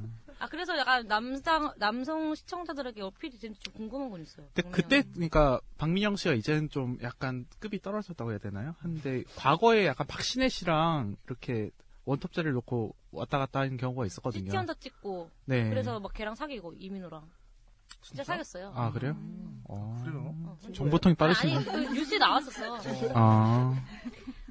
아 0.40 0.46
그래서 0.48 0.76
약간 0.78 1.06
남성 1.06 1.72
남성 1.76 2.34
시청자들에게 2.34 3.02
어필이 3.02 3.38
되는지 3.38 3.60
좀 3.60 3.74
궁금한 3.74 4.08
건 4.10 4.22
있어요. 4.22 4.46
근데 4.54 4.70
그때, 4.70 5.02
그러니까, 5.02 5.60
박민영 5.76 6.16
씨가 6.16 6.34
이제는 6.34 6.70
좀 6.70 6.96
약간 7.02 7.46
급이 7.58 7.80
떨어졌다고 7.82 8.30
해야 8.30 8.38
되나요? 8.38 8.74
근데, 8.80 9.22
과거에 9.36 9.84
약간 9.86 10.06
박신혜 10.06 10.48
씨랑 10.48 11.16
이렇게 11.26 11.70
원톱 12.06 12.28
자리를 12.28 12.52
놓고 12.52 12.94
왔다 13.12 13.38
갔다 13.38 13.60
하는 13.60 13.76
경우가 13.76 14.06
있었거든요. 14.06 14.46
시티헌터 14.46 14.74
찍고 14.74 15.30
네. 15.44 15.68
그래서 15.68 16.00
막 16.00 16.12
걔랑 16.14 16.34
사귀고 16.34 16.72
이민호랑 16.78 17.28
진짜 18.02 18.24
사귀었어요. 18.24 18.72
아, 18.74 18.90
그래요? 18.92 19.14
어. 19.64 20.02
그래요? 20.02 20.34
정보통이 20.74 21.12
아니, 21.12 21.16
빠르시네. 21.18 21.54
아니 21.54 21.64
그 21.66 21.94
뉴스에 21.94 22.16
나왔었어. 22.18 22.78
아. 23.14 23.84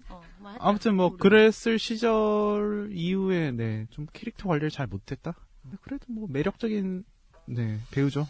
어, 0.10 0.22
뭐 0.38 0.56
아무튼 0.60 0.96
뭐 0.96 1.18
그랬을 1.18 1.80
시절 1.80 2.90
이후에 2.94 3.52
네 3.52 3.88
좀 3.90 4.06
캐릭터 4.14 4.48
관리를 4.48 4.70
잘 4.70 4.86
못했다. 4.86 5.34
근데 5.70 5.78
그래도 5.82 6.06
뭐 6.12 6.28
매력적인 6.30 7.04
네 7.46 7.80
배우죠. 7.92 8.28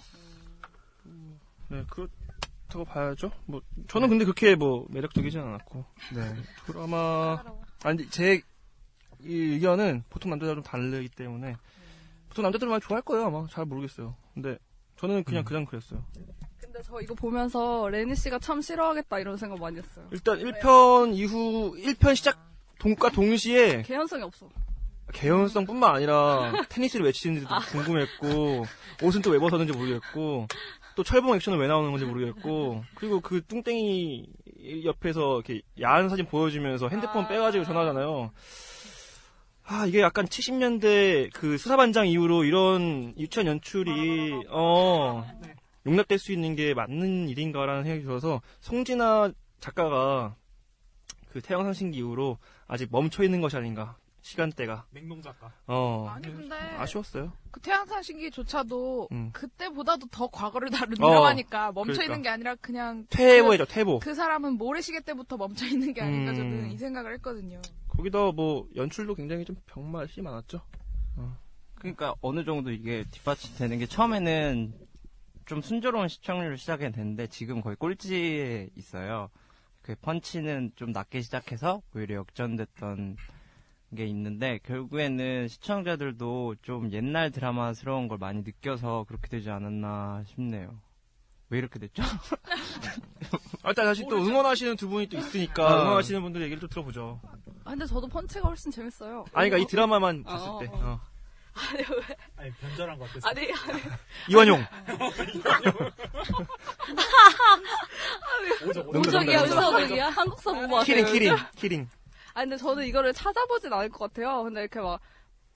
네, 1.70 1.84
그렇다고 1.88 2.84
봐야죠. 2.86 3.32
뭐, 3.46 3.62
저는 3.88 4.10
근데 4.10 4.26
그렇게 4.26 4.56
뭐, 4.56 4.88
매력적이진 4.90 5.40
않았고. 5.40 5.86
네. 6.16 6.36
드라마, 6.66 7.44
아니, 7.84 8.10
제, 8.10 8.42
이 9.22 9.34
의견은 9.34 10.04
보통 10.10 10.32
남자들은 10.32 10.56
좀 10.56 10.64
다르기 10.64 11.10
때문에, 11.10 11.56
보통 12.28 12.44
남자들은 12.44 12.72
많이 12.72 12.82
좋아할 12.82 13.04
거예요, 13.04 13.28
아마. 13.28 13.46
잘 13.52 13.66
모르겠어요. 13.66 14.16
근데, 14.34 14.58
저는 14.98 15.24
그냥, 15.24 15.44
그냥 15.44 15.66
그랬어요. 15.66 16.04
근데 16.60 16.82
저 16.84 17.00
이거 17.02 17.14
보면서 17.14 17.88
레니 17.90 18.16
씨가 18.16 18.40
참 18.40 18.62
싫어하겠다 18.62 19.20
이런 19.20 19.38
생각 19.38 19.60
많이 19.60 19.78
했어요. 19.78 20.08
일단 20.12 20.40
1편 20.40 21.16
이후, 21.16 21.76
1편 21.78 22.16
시작, 22.16 22.38
동과 22.80 23.10
동시에, 23.12 23.84
개연성이 23.84 24.24
없어. 24.24 24.50
개연성 25.14 25.66
뿐만 25.66 25.96
아니라, 25.96 26.52
테니스를 26.70 27.06
왜 27.06 27.12
치는지도 27.12 27.54
아. 27.54 27.60
궁금했고, 27.60 28.66
옷은 29.04 29.22
또 29.22 29.32
왜 29.32 29.40
벗었는지 29.40 29.74
모르겠고, 29.74 30.48
또 30.96 31.04
철봉 31.04 31.36
액션은 31.36 31.60
왜 31.60 31.68
나오는 31.68 31.90
건지 31.92 32.06
모르겠고, 32.06 32.84
그리고 32.96 33.20
그 33.22 33.42
뚱땡이 33.46 34.28
옆에서 34.86 35.36
이렇게 35.36 35.62
야한 35.82 36.10
사진 36.10 36.26
보여주면서 36.26 36.90
핸드폰 36.90 37.28
빼가지고 37.28 37.64
전화하잖아요. 37.64 38.32
아, 39.64 39.86
이게 39.86 40.02
약간 40.02 40.26
70년대 40.26 41.30
그 41.34 41.58
수사반장 41.58 42.08
이후로 42.08 42.44
이런 42.44 43.14
유치한 43.18 43.46
연출이, 43.48 44.34
어, 44.50 45.24
용납될 45.86 46.18
수 46.20 46.32
있는 46.34 46.56
게 46.56 46.74
맞는 46.74 47.30
일인가라는 47.30 47.84
생각이 47.84 48.04
들어서, 48.04 48.42
송진아 48.62 49.32
작가가 49.60 50.36
그 51.32 51.42
태양상신기 51.42 51.98
이후로 52.00 52.38
아직 52.68 52.90
멈춰 52.92 53.24
있는 53.24 53.42
것이 53.42 53.56
아닌가. 53.56 53.96
시간대가. 54.30 54.86
맹농 54.92 55.22
작가. 55.22 55.52
어. 55.68 56.08
아니 56.10 56.34
근데 56.34 56.56
아쉬웠어요. 56.56 57.34
그 57.52 57.60
태양산 57.62 58.04
신기조차도 58.04 59.10
음. 59.12 59.32
그때보다도 59.34 60.08
더 60.12 60.28
과거를 60.28 60.70
다룬 60.70 60.94
어, 61.02 61.10
드라마니까 61.10 61.72
멈춰 61.72 61.94
그러니까. 61.94 62.04
있는 62.04 62.22
게 62.22 62.30
아니라 62.30 62.56
그냥 62.56 63.06
퇴보해죠, 63.10 63.66
그, 63.66 63.74
퇴보. 63.74 64.00
그 64.00 64.14
사람은 64.14 64.54
모래시계 64.54 65.02
때부터 65.02 65.38
멈춰 65.38 65.66
있는 65.66 65.94
게 65.94 66.02
아닌가 66.02 66.32
음. 66.32 66.36
저는 66.36 66.72
이 66.72 66.78
생각을 66.78 67.14
했거든요. 67.16 67.60
거기다 67.88 68.32
뭐 68.32 68.68
연출도 68.76 69.16
굉장히 69.16 69.46
좀 69.46 69.56
병맛이 69.66 70.22
많았죠. 70.22 70.62
그러니까 71.76 72.14
어느 72.22 72.44
정도 72.44 72.72
이게 72.72 73.06
뒷받침되는 73.10 73.80
게 73.80 73.86
처음에는 73.86 74.74
좀 75.46 75.62
순조로운 75.62 76.08
시청률을 76.08 76.58
시작했는데 76.58 77.28
지금 77.28 77.62
거의 77.62 77.76
꼴찌에 77.78 78.70
있어요. 78.76 79.30
그 79.82 79.96
펀치는 79.96 80.74
좀 80.76 80.92
낮게 80.92 81.22
시작해서 81.22 81.82
오히려 81.96 82.18
역전됐던 82.18 83.16
게 83.96 84.06
있는데 84.06 84.60
결국에는 84.66 85.48
시청자들도 85.48 86.56
좀 86.62 86.92
옛날 86.92 87.32
드라마스러운 87.32 88.08
걸 88.08 88.18
많이 88.20 88.44
느껴서 88.44 89.06
그렇게 89.08 89.28
되지 89.28 89.50
않았나 89.50 90.24
싶네요. 90.28 90.80
왜 91.50 91.58
이렇게 91.58 91.80
됐죠? 91.80 92.04
아, 93.64 93.70
일단 93.70 93.86
다시 93.86 94.06
또 94.08 94.18
응원하시는 94.18 94.76
두 94.76 94.88
분이 94.88 95.08
또 95.08 95.18
있으니까 95.18 95.68
아. 95.68 95.82
응원하시는 95.82 96.22
분들 96.22 96.42
얘기를 96.44 96.60
좀 96.60 96.70
들어보죠. 96.70 97.20
아, 97.64 97.72
근데 97.72 97.86
저도 97.88 98.08
펀치가 98.08 98.48
훨씬 98.48 98.72
재밌어요. 98.72 99.26
아니, 99.34 99.50
그러니까 99.50 99.58
이 99.58 99.66
드라마만 99.66 100.24
어, 100.28 100.32
봤을 100.32 100.50
어, 100.50 100.60
때. 100.60 100.68
어. 100.68 100.72
어. 100.74 101.00
아니, 101.56 101.80
왜? 101.82 102.16
아니 102.38 102.52
변절한 102.52 103.00
것 103.00 103.08
같았어. 103.08 103.28
아니, 103.30 103.52
아니. 103.52 103.82
이완용. 104.30 104.64
오적이야, 108.96 109.46
농담, 109.46 109.74
오적이야? 109.76 110.10
한국서 110.10 110.54
보고 110.54 110.76
왔어요. 110.76 110.86
키링, 110.86 111.06
키링, 111.06 111.32
요즘? 111.32 111.46
키링. 111.56 111.90
아 112.34 112.42
근데 112.42 112.58
저는 112.58 112.86
이거를 112.86 113.14
찾아보진 113.14 113.72
않을 113.74 113.90
것 113.90 114.00
같아요. 114.14 114.44
근데 114.44 114.62
이렇게 114.62 114.80
막 114.80 115.00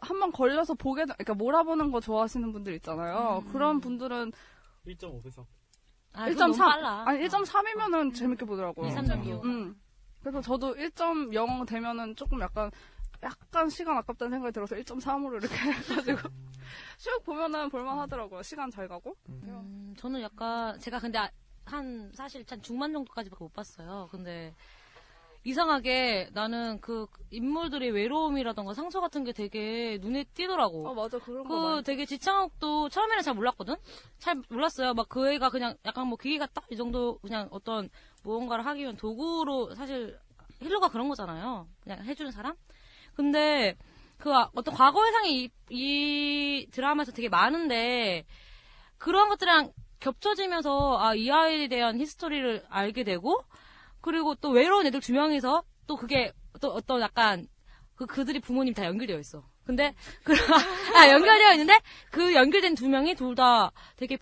한 0.05 0.19
번 0.19 0.33
걸려서 0.33 0.73
보게, 0.73 1.05
되- 1.05 1.13
그러니까 1.13 1.33
몰아보는 1.33 1.89
거 1.89 2.01
좋아하시는 2.01 2.51
분들 2.51 2.73
있잖아요. 2.73 3.41
그런 3.53 3.79
분들은 3.79 4.33
1.5배속. 4.85 5.45
아, 6.11 6.25
그건 6.27 6.51
너무 6.51 6.53
1.3, 6.53 6.57
빨라. 6.59 7.03
아니 7.07 7.19
1.3이면은 7.25 8.13
재밌게 8.13 8.45
보더라고요. 8.45 8.87
2, 8.89 8.91
3.6. 8.91 9.43
음. 9.45 9.79
그래서 10.19 10.41
저도 10.41 10.75
1.0 10.75 11.65
되면은 11.65 12.17
조금 12.17 12.41
약간 12.41 12.69
약간 13.23 13.69
시간 13.69 13.95
아깝다는 13.97 14.31
생각이 14.31 14.51
들어서 14.51 14.75
1.3으로 14.75 15.37
이렇게 15.37 15.55
해가지고 15.55 16.29
쭉 16.97 17.23
보면은 17.23 17.69
볼만하더라고요. 17.69 18.43
시간 18.43 18.69
잘 18.69 18.89
가고. 18.89 19.15
음, 19.29 19.93
저는 19.97 20.21
약간 20.21 20.77
제가 20.79 20.99
근데 20.99 21.17
아- 21.17 21.31
한 21.63 22.11
사실 22.13 22.43
한 22.49 22.61
중반 22.61 22.91
정도까지밖에 22.91 23.41
못 23.41 23.53
봤어요. 23.53 24.09
근데 24.11 24.53
이상하게 25.45 26.29
나는 26.33 26.79
그 26.79 27.05
인물들의 27.31 27.91
외로움이라던가 27.91 28.73
상처 28.73 29.01
같은 29.01 29.23
게 29.23 29.33
되게 29.33 29.97
눈에 30.01 30.23
띄더라고. 30.33 30.87
아 30.89 30.93
맞아 30.93 31.19
그런 31.19 31.43
거그 31.47 31.83
되게 31.83 32.05
지창욱도 32.05 32.89
처음에는 32.89 33.23
잘 33.23 33.33
몰랐거든? 33.33 33.75
잘 34.19 34.41
몰랐어요. 34.49 34.93
막 34.93 35.07
그 35.09 35.29
애가 35.33 35.49
그냥 35.49 35.75
약간 35.85 36.07
뭐 36.07 36.17
기계가 36.17 36.45
딱이 36.47 36.75
정도 36.77 37.17
그냥 37.19 37.47
어떤 37.51 37.89
무언가를 38.23 38.65
하기 38.65 38.81
위한 38.81 38.95
도구로 38.95 39.75
사실 39.75 40.17
힐러가 40.61 40.87
그런 40.89 41.09
거잖아요. 41.09 41.67
그냥 41.81 42.03
해주는 42.05 42.31
사람? 42.31 42.55
근데 43.15 43.75
그 44.17 44.33
아- 44.33 44.49
어떤 44.55 44.73
과거 44.73 45.05
회상이 45.05 45.43
이, 45.43 45.49
이 45.69 46.67
드라마에서 46.71 47.11
되게 47.11 47.27
많은데 47.27 48.25
그런 48.97 49.27
것들이랑 49.29 49.73
겹쳐지면서 49.99 50.97
아, 50.99 51.15
이 51.15 51.29
아이에 51.29 51.67
대한 51.67 51.99
히스토리를 51.99 52.63
알게 52.69 53.03
되고 53.03 53.43
그리고 54.03 54.35
또 54.35 54.49
외로운 54.51 54.85
애들 54.85 54.99
두 54.99 55.13
명이서 55.13 55.63
또 55.87 55.95
그게 55.95 56.31
또 56.61 56.71
어떤 56.73 57.01
약간 57.01 57.47
그 57.95 58.05
그들이 58.05 58.39
부모님 58.39 58.73
다 58.75 58.85
연결되어 58.85 59.17
있어. 59.19 59.43
근데 59.65 59.95
그, 60.25 60.33
아 60.95 61.09
연결되어 61.09 61.53
있는데 61.53 61.79
그 62.11 62.33
연결된 62.35 62.75
두 62.75 62.89
명이 62.89 63.15
둘 63.15 63.35
다 63.35 63.71
되게 63.95 64.17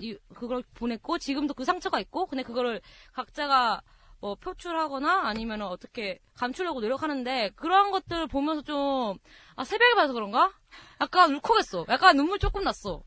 이- 0.00 0.18
그걸 0.34 0.62
보냈고 0.74 1.18
지금도 1.18 1.54
그 1.54 1.64
상처가 1.64 2.00
있고 2.00 2.26
근데 2.26 2.42
그거를 2.42 2.80
각자가 3.12 3.82
뭐 4.20 4.34
표출하거나 4.36 5.28
아니면 5.28 5.60
어떻게 5.62 6.18
감추려고 6.34 6.80
노력하는데 6.80 7.50
그런 7.54 7.90
것들을 7.92 8.26
보면서 8.28 8.62
좀 8.62 9.18
아 9.58 9.64
새벽에 9.64 9.94
봐서 9.94 10.12
그런가? 10.12 10.52
약간 11.00 11.32
울컥했어. 11.34 11.86
약간 11.88 12.16
눈물 12.16 12.38
조금 12.38 12.62
났어. 12.62 13.02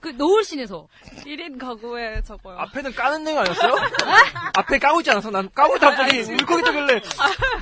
그 0.00 0.08
노을신에서 0.08 0.86
1인 1.24 1.58
가구에 1.58 2.22
저거요. 2.22 2.58
앞에는 2.58 2.92
까는 2.92 3.24
내용 3.24 3.38
아니었어요? 3.40 3.74
앞에 4.56 4.78
까고 4.78 5.00
있지 5.00 5.10
않았어? 5.10 5.30
난 5.30 5.50
까고 5.52 5.76
있다 5.76 5.90
갑자기 5.94 6.20
울컥했다길래 6.20 7.00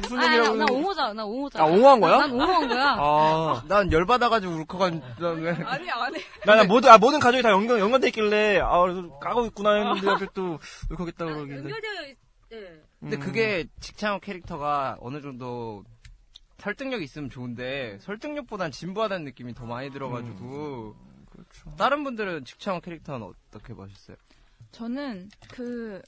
무슨 0.02 0.18
아, 0.18 0.24
얘기라고. 0.26 0.56
나 0.56 0.66
옹호자, 0.70 1.12
나 1.12 1.24
옹호자. 1.24 1.62
아, 1.62 1.66
옹호한 1.66 2.00
거야? 2.00 2.18
난 2.18 2.32
옹호한 2.32 2.68
거야. 2.68 2.96
아. 2.98 3.62
난 3.68 3.92
열받아가지고 3.92 4.52
울컥한 4.52 5.02
다음에. 5.18 5.50
아니 5.50 5.90
아니. 5.90 6.18
나, 6.44 6.56
나 6.56 6.64
모든, 6.64 6.90
아, 6.90 6.98
모든 6.98 7.20
가족이 7.20 7.42
다 7.42 7.50
연관, 7.50 7.78
연관돼 7.78 8.08
있길래, 8.08 8.60
아, 8.60 8.80
그래서 8.80 9.08
까고 9.18 9.46
있구나 9.46 9.74
했는데, 9.74 10.10
앞에 10.10 10.26
또, 10.34 10.58
울컥했다 10.90 11.24
그러길래. 11.24 11.56
연결되어 11.58 12.02
있, 12.08 12.16
예. 12.52 12.82
근데 13.00 13.16
음. 13.16 13.20
그게 13.20 13.66
직창호 13.80 14.20
캐릭터가 14.20 14.96
어느 15.00 15.20
정도 15.20 15.84
설득력 16.58 17.02
있으면 17.02 17.28
좋은데 17.28 17.98
설득력보단 18.00 18.70
진부하다는 18.70 19.24
느낌이 19.26 19.54
더 19.54 19.66
많이 19.66 19.90
들어가지고 19.90 20.94
다른 21.76 22.04
분들은 22.04 22.44
직창호 22.44 22.80
캐릭터는 22.80 23.26
어떻게 23.26 23.74
보셨어요? 23.74 24.16
저는 24.72 25.30
그, 25.50 26.02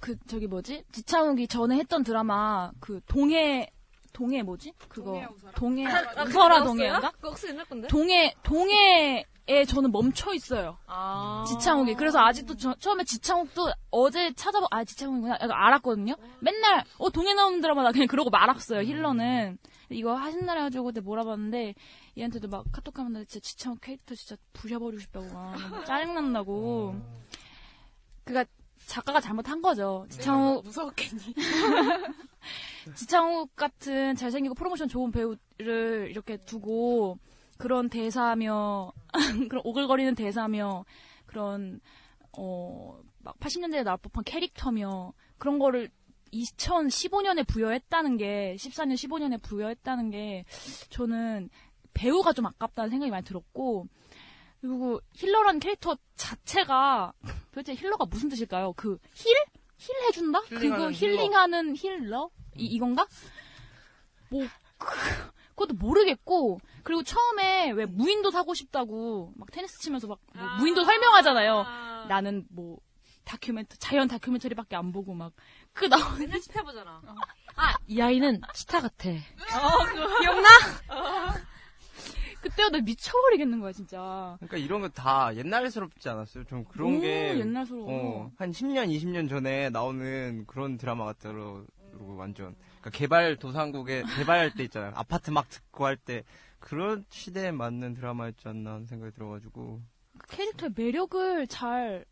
그, 0.00 0.16
저기 0.26 0.46
뭐지? 0.46 0.84
지창욱이 0.92 1.48
전에 1.48 1.76
했던 1.76 2.04
드라마, 2.04 2.70
그, 2.80 3.00
동해, 3.06 3.70
동해 4.12 4.42
뭐지? 4.42 4.72
그거. 4.88 5.20
동해, 5.54 5.86
우설아 6.26 6.64
동해인가? 6.64 7.10
그거 7.12 7.28
혹시 7.30 7.48
옛날 7.48 7.64
건데? 7.66 7.88
동해, 7.88 8.34
동해에 8.42 9.24
저는 9.66 9.90
멈춰 9.92 10.32
있어요. 10.34 10.78
아. 10.86 11.44
지창욱이. 11.48 11.94
그래서 11.94 12.18
아직도 12.20 12.56
저- 12.56 12.74
처음에 12.74 13.04
지창욱도 13.04 13.70
어제 13.90 14.32
찾아보, 14.34 14.66
아, 14.70 14.84
지창욱이구나. 14.84 15.34
약간 15.34 15.50
알았거든요? 15.52 16.14
맨날, 16.40 16.84
어, 16.98 17.10
동해 17.10 17.34
나오는 17.34 17.60
드라마 17.60 17.82
나 17.82 17.92
그냥 17.92 18.06
그러고 18.08 18.30
말았어요, 18.30 18.82
힐러는. 18.82 19.58
이거 19.90 20.14
하신날 20.14 20.58
해가지고 20.58 20.84
그때 20.84 21.00
몰아봤는데, 21.00 21.74
얘한테도 22.18 22.48
막 22.48 22.64
카톡 22.72 22.98
하면 22.98 23.12
나 23.12 23.24
진짜 23.24 23.40
지창욱 23.40 23.80
캐릭터 23.80 24.14
진짜 24.14 24.36
부셔버리고 24.52 25.00
싶다고 25.00 25.26
막, 25.32 25.56
막 25.70 25.84
짜증난다고. 25.86 26.96
그니까, 28.24 28.44
작가가 28.86 29.20
잘못한 29.20 29.62
거죠. 29.62 30.06
지창욱. 30.10 30.64
무서웠겠니? 30.64 31.34
지창욱 32.94 33.54
같은 33.56 34.16
잘생기고 34.16 34.54
프로모션 34.54 34.88
좋은 34.88 35.12
배우를 35.12 36.08
이렇게 36.10 36.36
두고 36.38 37.18
그런 37.58 37.88
대사며 37.88 38.92
그런 39.50 39.62
오글거리는 39.64 40.14
대사며 40.14 40.84
그런 41.26 41.80
어 42.32 42.98
막 43.20 43.38
80년대에 43.40 43.82
나올 43.84 43.98
법한 43.98 44.24
캐릭터며 44.24 45.12
그런 45.38 45.58
거를 45.58 45.90
2015년에 46.32 47.46
부여했다는 47.46 48.16
게 48.16 48.56
14년 48.58 48.94
15년에 48.94 49.42
부여했다는 49.42 50.10
게 50.10 50.44
저는 50.88 51.50
배우가 51.98 52.32
좀 52.32 52.46
아깝다는 52.46 52.90
생각이 52.90 53.10
많이 53.10 53.24
들었고 53.24 53.88
그리고 54.60 55.00
힐러라는 55.14 55.58
캐릭터 55.60 55.96
자체가 56.14 57.12
도대체 57.50 57.74
healer가 57.74 58.06
무슨 58.06 58.28
뜻일까요? 58.28 58.72
그 58.74 58.98
heal? 59.14 59.34
heal 59.76 59.94
해준다? 60.06 60.40
그거 60.42 60.90
힐링하는 60.90 61.76
healer. 61.76 62.30
이, 62.56 62.66
이건가? 62.66 63.06
뭐, 64.28 64.44
그, 64.76 64.88
그것도 65.50 65.74
모르겠고, 65.74 66.60
그리고 66.82 67.02
처음에 67.04 67.70
왜 67.70 67.86
무인도 67.86 68.30
사고 68.32 68.54
싶다고 68.54 69.32
막 69.36 69.50
테니스 69.52 69.78
치면서 69.78 70.08
막뭐 70.08 70.56
무인도 70.58 70.84
설명하잖아요. 70.84 71.62
나는 72.08 72.44
뭐, 72.50 72.78
다큐멘터, 73.24 73.76
자연 73.76 74.08
다큐멘터리밖에 74.08 74.74
안 74.74 74.90
보고 74.90 75.14
막, 75.14 75.32
그 75.72 75.84
나오는. 75.84 76.18
맨날 76.18 76.40
스타 76.40 76.62
보잖아. 76.62 77.00
아, 77.54 77.74
이 77.86 78.00
아이는 78.00 78.40
스타 78.54 78.80
같아. 78.80 79.10
기억나? 80.20 80.48
그때가 82.40 82.70
나 82.70 82.78
미쳐버리겠는 82.80 83.60
거야, 83.60 83.72
진짜. 83.72 84.36
그러니까 84.40 84.56
이런 84.58 84.80
거 84.80 84.88
다 84.88 85.34
옛날스럽지 85.34 86.08
않았어요? 86.08 86.44
좀 86.44 86.64
그런 86.64 87.00
게 87.00 87.38
옛날스러워. 87.38 87.86
어, 87.88 88.32
한 88.36 88.50
10년, 88.52 88.88
20년 88.88 89.28
전에 89.28 89.70
나오는 89.70 90.44
그런 90.46 90.76
드라마 90.76 91.04
같더라고 91.06 91.66
완전. 92.16 92.54
그러니까 92.80 92.90
개발 92.90 93.36
도상국에 93.36 94.02
개발할 94.16 94.54
때 94.54 94.62
있잖아요. 94.64 94.92
아파트 94.94 95.30
막 95.30 95.48
듣고 95.48 95.84
할 95.86 95.96
때 95.96 96.22
그런 96.60 97.04
시대에 97.10 97.50
맞는 97.52 97.94
드라마였지 97.94 98.48
않나 98.48 98.72
하는 98.74 98.86
생각이 98.86 99.12
들어가지고. 99.14 99.80
그 100.18 100.26
캐릭터의 100.36 100.72
매력을 100.76 101.46
잘 101.48 102.04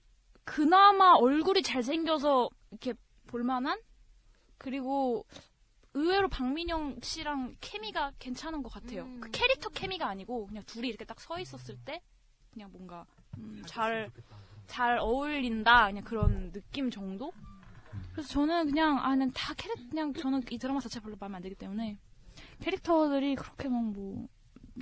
그나마 0.44 1.12
얼굴이 1.14 1.62
잘생겨서 1.62 2.48
이렇게 2.70 2.94
볼만한 3.26 3.80
그리고 4.58 5.24
의외로 5.96 6.28
박민영 6.28 6.98
씨랑 7.02 7.54
케미가 7.60 8.12
괜찮은 8.18 8.62
것 8.62 8.70
같아요. 8.72 9.08
그 9.20 9.30
캐릭터 9.30 9.70
케미가 9.70 10.06
아니고 10.06 10.46
그냥 10.46 10.62
둘이 10.66 10.88
이렇게 10.88 11.04
딱 11.06 11.18
서 11.20 11.38
있었을 11.40 11.76
때 11.84 12.02
그냥 12.52 12.70
뭔가 12.70 13.06
음, 13.38 13.62
잘, 13.66 14.10
잘 14.66 14.98
어울린다 14.98 15.86
그냥 15.86 16.04
그런 16.04 16.52
느낌 16.52 16.90
정도? 16.90 17.32
그래서 18.12 18.28
저는 18.28 18.66
그냥 18.66 18.98
아 18.98 19.10
그냥 19.10 19.30
다 19.32 19.54
캐릭 19.54 19.88
그냥 19.90 20.12
저는 20.12 20.42
이 20.50 20.58
드라마 20.58 20.80
자체 20.80 21.00
별로 21.00 21.16
마음에 21.18 21.36
안 21.36 21.42
들기 21.42 21.56
때문에 21.56 21.96
캐릭터들이 22.60 23.34
그렇게 23.36 23.68
막 23.68 23.82
뭐 23.82 24.28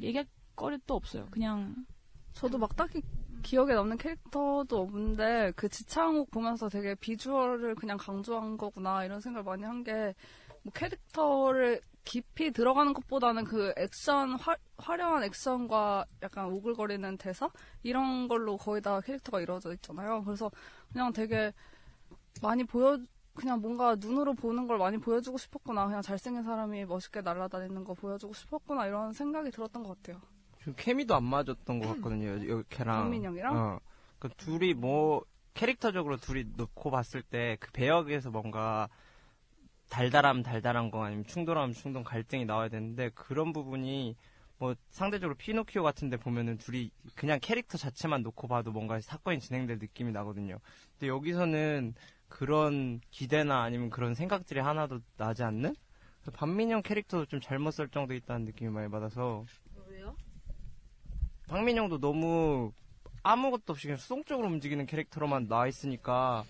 얘기할 0.02 0.26
거리도 0.56 0.94
없어요. 0.94 1.26
그냥 1.30 1.86
저도 2.32 2.58
막 2.58 2.74
딱히 2.74 3.02
기억에 3.44 3.74
남는 3.74 3.98
캐릭터도 3.98 4.80
없는데 4.80 5.52
그 5.54 5.68
지창욱 5.68 6.30
보면서 6.32 6.68
되게 6.68 6.94
비주얼을 6.96 7.74
그냥 7.76 7.96
강조한 7.98 8.56
거구나 8.56 9.04
이런 9.04 9.20
생각을 9.20 9.44
많이 9.44 9.62
한 9.62 9.84
게 9.84 10.14
뭐 10.64 10.72
캐릭터를 10.72 11.80
깊이 12.04 12.50
들어가는 12.50 12.92
것보다는 12.92 13.44
그 13.44 13.72
액션 13.78 14.34
화, 14.34 14.56
화려한 14.76 15.22
액션과 15.24 16.04
약간 16.22 16.46
오글거리는 16.46 17.16
대사 17.16 17.48
이런 17.82 18.28
걸로 18.28 18.56
거의 18.58 18.82
다 18.82 19.00
캐릭터가 19.00 19.40
이루어져 19.40 19.72
있잖아요. 19.74 20.22
그래서 20.24 20.50
그냥 20.92 21.12
되게 21.12 21.52
많이 22.42 22.64
보여 22.64 22.98
그냥 23.34 23.60
뭔가 23.60 23.96
눈으로 23.96 24.34
보는 24.34 24.66
걸 24.66 24.78
많이 24.78 24.98
보여주고 24.98 25.38
싶었구나. 25.38 25.86
그냥 25.86 26.02
잘생긴 26.02 26.42
사람이 26.44 26.84
멋있게 26.84 27.20
날아다니는 27.22 27.84
거 27.84 27.94
보여주고 27.94 28.34
싶었구나 28.34 28.86
이런 28.86 29.12
생각이 29.12 29.50
들었던 29.50 29.82
것 29.82 29.96
같아요. 30.02 30.20
좀 30.62 30.74
케미도 30.76 31.14
안 31.14 31.24
맞았던 31.24 31.78
것 31.80 31.88
같거든요. 31.96 32.48
여- 32.48 32.62
걔랑. 32.68 33.02
박민영이랑? 33.04 33.56
어. 33.56 33.80
그 34.18 34.28
둘이 34.36 34.72
뭐 34.74 35.24
캐릭터적으로 35.54 36.16
둘이 36.16 36.44
놓고 36.56 36.90
봤을 36.90 37.22
때 37.22 37.56
그 37.60 37.70
배역에서 37.72 38.30
뭔가 38.30 38.88
달달함 39.88 40.42
달달한 40.42 40.90
거 40.90 41.04
아니면 41.04 41.24
충돌함 41.26 41.72
충돌 41.72 42.04
갈등이 42.04 42.44
나와야 42.44 42.68
되는데 42.68 43.10
그런 43.14 43.52
부분이 43.52 44.16
뭐 44.58 44.74
상대적으로 44.90 45.36
피노키오 45.36 45.82
같은데 45.82 46.16
보면은 46.16 46.58
둘이 46.58 46.90
그냥 47.14 47.38
캐릭터 47.40 47.76
자체만 47.76 48.22
놓고 48.22 48.48
봐도 48.48 48.72
뭔가 48.72 49.00
사건이 49.00 49.40
진행될 49.40 49.78
느낌이 49.78 50.12
나거든요. 50.12 50.58
근데 50.92 51.08
여기서는 51.08 51.94
그런 52.28 53.00
기대나 53.10 53.62
아니면 53.62 53.90
그런 53.90 54.14
생각들이 54.14 54.60
하나도 54.60 55.00
나지 55.16 55.42
않는 55.42 55.74
반민영 56.32 56.82
캐릭터도 56.82 57.26
좀 57.26 57.40
잘못 57.40 57.72
설정돼 57.72 58.16
있다는 58.16 58.46
느낌이 58.46 58.70
많이 58.70 58.90
받아서 58.90 59.44
왜요? 59.88 60.16
박민영도 61.48 62.00
너무 62.00 62.72
아무것도 63.22 63.72
없이 63.72 63.86
그냥 63.86 63.98
수동적으로 63.98 64.48
움직이는 64.48 64.86
캐릭터로만 64.86 65.48
나와 65.48 65.66
있으니까 65.66 66.44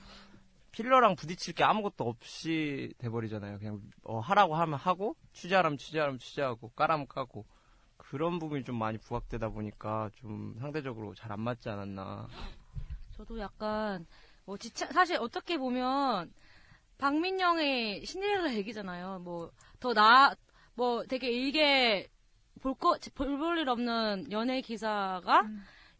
필러랑 0.75 1.15
부딪힐 1.17 1.55
게 1.55 1.63
아무것도 1.65 2.05
없이 2.05 2.93
돼버리잖아요. 2.99 3.59
그냥 3.59 3.81
어, 4.03 4.19
하라고 4.19 4.57
하면 4.57 4.79
하고 4.79 5.17
취재하라면 5.33 5.79
취재하면 5.79 6.19
취재하고 6.19 6.71
까라면 6.71 7.07
까고 7.07 7.47
그런 7.97 8.39
부분이 8.41 8.65
좀 8.65 8.77
많이 8.77 8.99
부각되다 8.99 9.49
보니까 9.51 10.11
좀 10.17 10.57
상대적으로 10.61 11.15
잘 11.15 11.31
안 11.33 11.41
맞지 11.41 11.69
않았나. 11.69 12.29
저도 13.17 13.39
약간 13.39 14.05
뭐 14.45 14.59
지차 14.59 14.87
사실 14.93 15.17
어떻게 15.17 15.57
보면 15.59 16.33
박민영의 16.99 18.05
신데렐라 18.05 18.55
얘기잖아요. 18.55 19.21
뭐 19.21 19.51
더 19.81 19.93
나 19.95 20.35
뭐 20.77 21.05
되게 21.05 21.31
일개 21.31 22.09
볼거 22.61 22.99
볼볼 23.15 23.59
일 23.59 23.69
없는 23.69 24.33
연예 24.33 24.61
기사가 24.61 25.45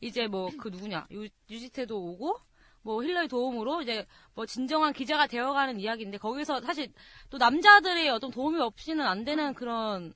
이제 0.01 0.27
뭐 0.27 0.49
그 0.59 0.69
누구냐 0.69 1.07
유, 1.13 1.29
유지태도 1.49 1.97
오고 1.97 2.39
뭐 2.85 3.03
힐러의 3.03 3.29
도움으로 3.29 3.83
이제 3.83 4.07
뭐 4.35 4.47
진정한 4.47 4.93
기자가 4.93 5.27
되어가는 5.27 5.81
이야기인데 5.81 6.19
거기서 6.19 6.61
사실 6.61 6.93
또 7.31 7.39
남자들의 7.39 8.09
어떤 8.11 8.31
도움이 8.31 8.61
없이는 8.61 9.05
안 9.07 9.25
되는 9.25 9.55
그런 9.55 10.13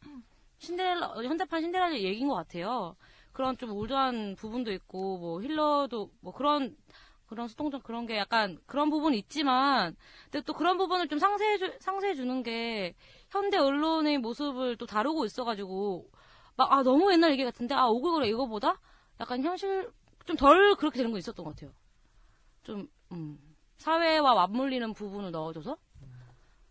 신데렐라 0.59 1.15
현대판 1.25 1.63
신데렐라 1.63 1.95
얘기인 1.95 2.29
것 2.29 2.35
같아요. 2.37 2.97
그런 3.33 3.57
좀 3.57 3.73
올드한 3.73 4.37
부분도 4.37 4.73
있고 4.73 5.19
뭐 5.19 5.41
힐러도 5.43 6.11
뭐 6.21 6.33
그런 6.33 6.77
그런 7.27 7.49
수동적 7.49 7.83
그런 7.83 8.07
게 8.07 8.17
약간 8.19 8.59
그런 8.67 8.91
부분이 8.91 9.19
있지만 9.19 9.97
근데 10.31 10.43
또 10.45 10.53
그런 10.55 10.79
부분을 10.79 11.09
좀 11.09 11.19
상세해 11.19 11.59
주, 11.59 11.73
상세해 11.81 12.15
주는 12.15 12.43
게 12.43 12.95
현대 13.31 13.59
언론의 13.59 14.19
모습을 14.19 14.77
또 14.77 14.87
다루고 14.87 15.25
있어가지고 15.27 16.09
막 16.57 16.73
아 16.73 16.83
너무 16.83 17.13
옛날 17.13 17.31
얘기 17.33 17.45
같은데 17.45 17.75
아 17.75 17.87
오글거려 17.87 18.27
이거보다 18.27 18.81
약간 19.21 19.43
현실 19.43 19.91
좀 20.27 20.37
덜 20.37 20.75
그렇게 20.77 20.99
되는 20.99 21.11
거 21.13 21.19
있었던 21.19 21.45
것 21.45 21.55
같아요. 21.55 21.73
좀 22.63 22.89
음, 23.13 23.39
사회와 23.79 24.35
맞물리는 24.35 24.93
부분을 24.93 25.31
넣어줘서 25.31 25.77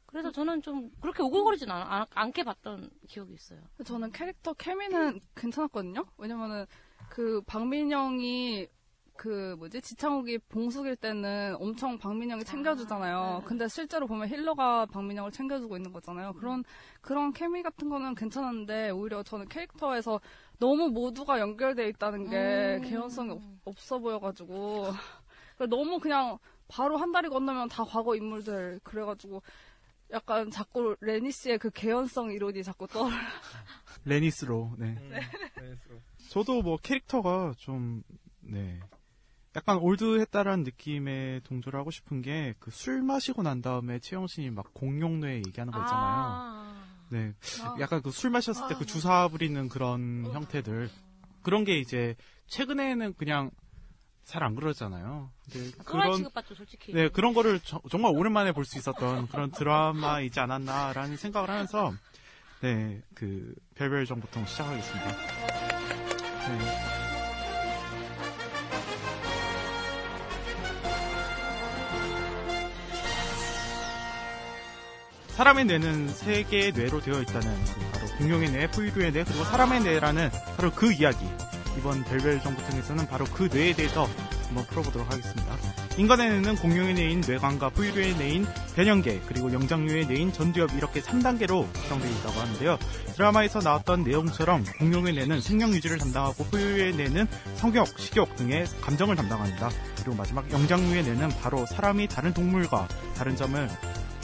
그래서 0.05 0.31
저는 0.31 0.61
좀 0.61 0.89
그렇게 1.01 1.21
오글거리진 1.21 1.69
않, 1.69 1.81
않, 1.81 2.05
않게 2.13 2.43
봤던 2.43 2.89
기억이 3.07 3.33
있어요. 3.33 3.59
저는 3.85 4.11
캐릭터 4.11 4.53
케미는 4.53 5.19
괜찮았거든요. 5.35 6.05
왜냐면은 6.17 6.65
그 7.09 7.41
박민영이 7.45 8.67
그 9.17 9.55
뭐지 9.57 9.81
지창욱이 9.81 10.37
봉숙일 10.37 10.95
때는 10.95 11.57
엄청 11.59 11.97
박민영이 11.97 12.45
챙겨주잖아요. 12.45 13.41
근데 13.45 13.67
실제로 13.67 14.05
보면 14.07 14.29
힐러가 14.29 14.85
박민영을 14.85 15.31
챙겨주고 15.31 15.75
있는 15.75 15.91
거잖아요. 15.91 16.33
그런 16.33 16.63
그런 17.01 17.33
케미 17.33 17.63
같은 17.63 17.89
거는 17.89 18.15
괜찮았는데 18.15 18.91
오히려 18.91 19.23
저는 19.23 19.49
캐릭터에서 19.49 20.21
너무 20.59 20.89
모두가 20.89 21.39
연결돼 21.39 21.87
있다는 21.89 22.29
게 22.29 22.77
음. 22.77 22.81
개연성이 22.87 23.31
없, 23.31 23.41
없어 23.65 23.99
보여가지고 23.99 24.85
너무 25.65 25.99
그냥 25.99 26.37
바로 26.67 26.97
한 26.97 27.11
다리 27.11 27.29
건너면 27.29 27.69
다 27.69 27.83
과거 27.83 28.15
인물들 28.15 28.79
그래가지고 28.83 29.41
약간 30.11 30.51
자꾸 30.51 30.95
레니 31.01 31.31
씨의 31.31 31.57
그 31.57 31.69
개연성 31.69 32.31
이론이 32.31 32.63
자꾸 32.63 32.87
떠올라. 32.87 33.17
레니스로. 34.05 34.73
네. 34.77 34.95
저도 36.29 36.61
뭐 36.61 36.77
캐릭터가 36.77 37.53
좀 37.57 38.03
네. 38.41 38.79
약간 39.55 39.77
올드했다라는 39.77 40.63
느낌에 40.63 41.41
동조를 41.43 41.79
하고 41.79 41.89
싶은 41.89 42.21
게 42.21 42.53
그 42.59 42.69
술 42.71 43.01
마시고 43.01 43.41
난 43.43 43.61
다음에 43.61 43.99
최영신이 43.99 44.51
막 44.51 44.73
공룡뇌 44.73 45.37
얘기하는 45.47 45.73
거 45.73 45.79
있잖아요. 45.81 46.75
네. 47.09 47.33
약간 47.79 48.01
그 48.01 48.11
술 48.11 48.29
마셨을 48.29 48.67
때 48.69 48.75
그 48.75 48.85
주사 48.85 49.27
부리는 49.27 49.67
그런 49.69 50.25
형태들. 50.31 50.89
그런 51.41 51.63
게 51.63 51.79
이제 51.79 52.15
최근에는 52.47 53.13
그냥 53.15 53.49
잘 54.27 54.43
안 54.43 54.55
그러잖아요. 54.55 55.31
근데 55.51 55.71
또라이 55.89 56.17
취급받죠, 56.17 56.53
솔직히. 56.55 56.91
네, 56.93 57.07
그런 57.09 57.33
거를 57.33 57.59
저- 57.63 57.81
정말 57.89 58.11
오랜만에 58.13 58.51
볼 58.51 58.65
수 58.65 58.77
있었던 58.77 59.27
그런 59.27 59.51
드라마이지 59.51 60.39
않았나라는 60.41 61.15
생각을 61.15 61.49
하면서 61.49 61.93
네, 62.61 63.01
그 63.15 63.55
별별 63.75 64.05
정보통 64.05 64.45
시작하겠습니다. 64.45 65.07
네. 66.47 66.87
사람의 75.29 75.65
뇌는 75.65 76.07
세 76.09 76.43
개의 76.43 76.71
뇌로 76.71 76.99
되어 77.01 77.21
있다는 77.21 77.63
그 77.65 77.91
바로 77.91 78.07
공룡의 78.17 78.51
뇌, 78.51 78.67
포유류의 78.71 79.11
뇌, 79.11 79.23
그리고 79.23 79.43
사람의 79.43 79.81
뇌라는 79.81 80.31
바로 80.57 80.71
그 80.71 80.91
이야기. 80.91 81.25
이번 81.77 82.03
별별 82.03 82.41
정보통에서는 82.41 83.07
바로 83.07 83.25
그 83.25 83.49
뇌에 83.51 83.73
대해서 83.73 84.07
한번 84.47 84.65
풀어보도록 84.67 85.11
하겠습니다. 85.11 85.55
인간의 85.97 86.29
뇌는 86.29 86.55
공룡의 86.57 86.93
뇌인 86.93 87.21
뇌관과 87.21 87.69
포유류의 87.69 88.15
뇌인 88.17 88.45
변형계, 88.75 89.21
그리고 89.27 89.51
영장류의 89.51 90.07
뇌인 90.07 90.31
전두엽 90.31 90.73
이렇게 90.75 91.01
3단계로 91.01 91.71
구성되어 91.73 92.09
있다고 92.09 92.39
하는데요. 92.39 92.77
드라마에서 93.15 93.59
나왔던 93.59 94.03
내용처럼 94.03 94.63
공룡의 94.79 95.13
뇌는 95.13 95.41
생명 95.41 95.71
유지를 95.73 95.97
담당하고 95.97 96.45
포유류의 96.45 96.95
뇌는 96.95 97.27
성욕, 97.55 97.87
식욕 97.97 98.35
등의 98.35 98.67
감정을 98.81 99.15
담당합니다. 99.15 99.69
그리고 99.97 100.15
마지막 100.15 100.49
영장류의 100.51 101.03
뇌는 101.03 101.29
바로 101.41 101.65
사람이 101.65 102.07
다른 102.07 102.33
동물과 102.33 102.87
다른 103.17 103.35
점을 103.35 103.67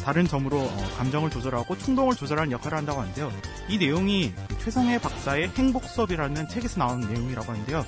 다른 0.03 0.27
점으로 0.27 0.59
어, 0.59 0.87
감정을 0.97 1.29
조절하고 1.29 1.77
충동을 1.77 2.15
조절하는 2.15 2.51
역할을 2.51 2.77
한다고 2.77 3.01
하는데요. 3.01 3.31
이 3.69 3.77
내용이 3.77 4.33
그 4.49 4.59
최성해 4.59 4.99
박사의 4.99 5.49
행복 5.57 5.85
수업이라는 5.85 6.49
책에서 6.49 6.77
나온 6.79 6.99
내용이라고 6.99 7.51
하는데요. 7.51 7.85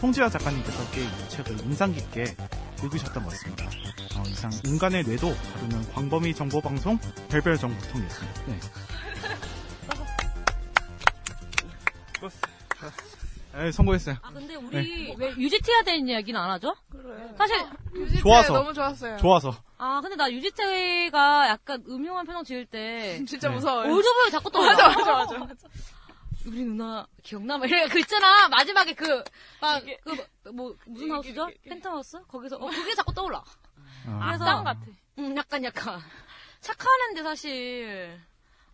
송지아 0.00 0.28
작가님께서 0.28 0.90
꽤 0.92 1.02
이 1.02 1.28
책을 1.28 1.60
인상 1.64 1.92
깊게 1.92 2.36
읽으셨던 2.82 3.22
것 3.22 3.30
같습니다. 3.30 3.66
어, 4.16 4.22
이상 4.26 4.50
인간의 4.64 5.04
뇌도 5.04 5.34
다루는 5.34 5.92
광범위 5.92 6.34
정보 6.34 6.60
방송 6.60 6.98
별별 7.28 7.56
정보통이었습니다. 7.58 8.42
네. 8.46 8.58
네, 13.58 13.72
성공했어요. 13.72 14.16
아 14.22 14.30
근데 14.30 14.54
네. 14.54 14.54
우리 14.54 15.14
왜 15.18 15.30
유지태야 15.36 15.82
되는 15.82 16.06
이야기는 16.06 16.38
안 16.40 16.48
하죠? 16.52 16.76
사실 17.36 17.56
유지태 17.92 18.20
좋아서. 18.20 18.52
너무 18.52 18.72
좋았어요. 18.72 19.16
좋아서. 19.16 19.52
아 19.78 20.00
근데 20.00 20.14
나 20.14 20.30
유지태가 20.30 21.48
약간 21.48 21.82
음흉한 21.88 22.24
표정 22.24 22.44
지을 22.44 22.66
때 22.66 23.20
진짜 23.26 23.48
네. 23.48 23.54
무서워요. 23.56 23.92
올드보이 23.92 24.30
자꾸 24.30 24.48
떠올라. 24.52 24.70
맞아, 24.78 24.88
맞아, 24.88 25.12
맞아, 25.12 25.38
맞아. 25.38 25.68
우리 26.46 26.62
누나 26.64 27.04
기억나? 27.24 27.58
막 27.58 27.68
이래 27.68 27.88
그 27.88 27.98
있잖아 27.98 28.48
마지막에 28.48 28.94
그막그뭐 28.94 30.76
무슨 30.86 31.10
하우스죠? 31.10 31.50
펜트하우스? 31.64 32.22
거기서 32.28 32.56
어 32.58 32.66
그게 32.70 32.94
자꾸 32.94 33.12
떠올라. 33.12 33.38
어. 34.06 34.20
그래서 34.24 34.44
악당 34.44 34.62
같아. 34.64 34.80
음 35.18 35.36
약간 35.36 35.64
약간 35.64 36.00
착한 36.60 36.86
애인데 37.08 37.24
사실 37.24 38.20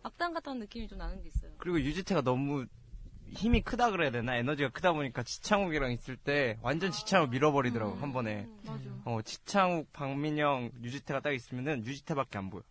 악당 0.03 0.31
같다는 0.35 0.59
느낌이 0.59 0.87
좀 0.87 0.99
나는 0.99 1.19
게 1.23 1.27
있어요. 1.29 1.51
그리고 1.57 1.79
유지태가 1.81 2.21
너무 2.21 2.67
힘이 3.31 3.61
크다 3.61 3.91
그래야 3.91 4.11
되나 4.11 4.35
에너지가 4.37 4.69
크다 4.69 4.93
보니까 4.93 5.23
지창욱이랑 5.23 5.91
있을 5.91 6.15
때 6.17 6.57
완전 6.61 6.91
지창욱 6.91 7.29
밀어버리더라고 7.31 7.95
한 7.95 8.13
번에. 8.13 8.47
어 9.05 9.21
지창욱, 9.21 9.91
박민영, 9.93 10.71
유지태가 10.81 11.19
딱 11.21 11.31
있으면은 11.33 11.85
유지태밖에 11.85 12.37
안 12.37 12.49
보여. 12.49 12.63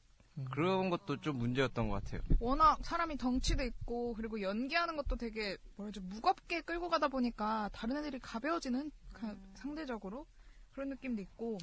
그런 0.51 0.91
것도 0.91 1.21
좀 1.21 1.39
문제였던 1.39 1.89
것 1.89 2.03
같아요. 2.03 2.21
워낙 2.41 2.79
사람이 2.83 3.17
덩치도 3.19 3.63
있고 3.63 4.15
그리고 4.15 4.41
연기하는 4.41 4.97
것도 4.97 5.15
되게 5.17 5.57
뭐라죠 5.77 6.01
무겁게 6.01 6.61
끌고 6.63 6.89
가다 6.89 7.07
보니까 7.09 7.71
다른 7.73 7.97
애들이 7.99 8.19
가벼워지는 8.19 8.91
가- 9.13 9.37
상대적으로 9.55 10.27
그런 10.73 10.89
느낌도 10.89 11.23
있고 11.23 11.59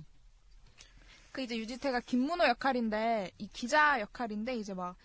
그 1.33 1.41
이제 1.41 1.57
유지태가 1.57 2.01
김문호 2.01 2.45
역할인데 2.47 3.31
이 3.39 3.47
기자 3.47 3.99
역할인데 3.99 4.55
이제 4.55 4.73
막 4.73 4.95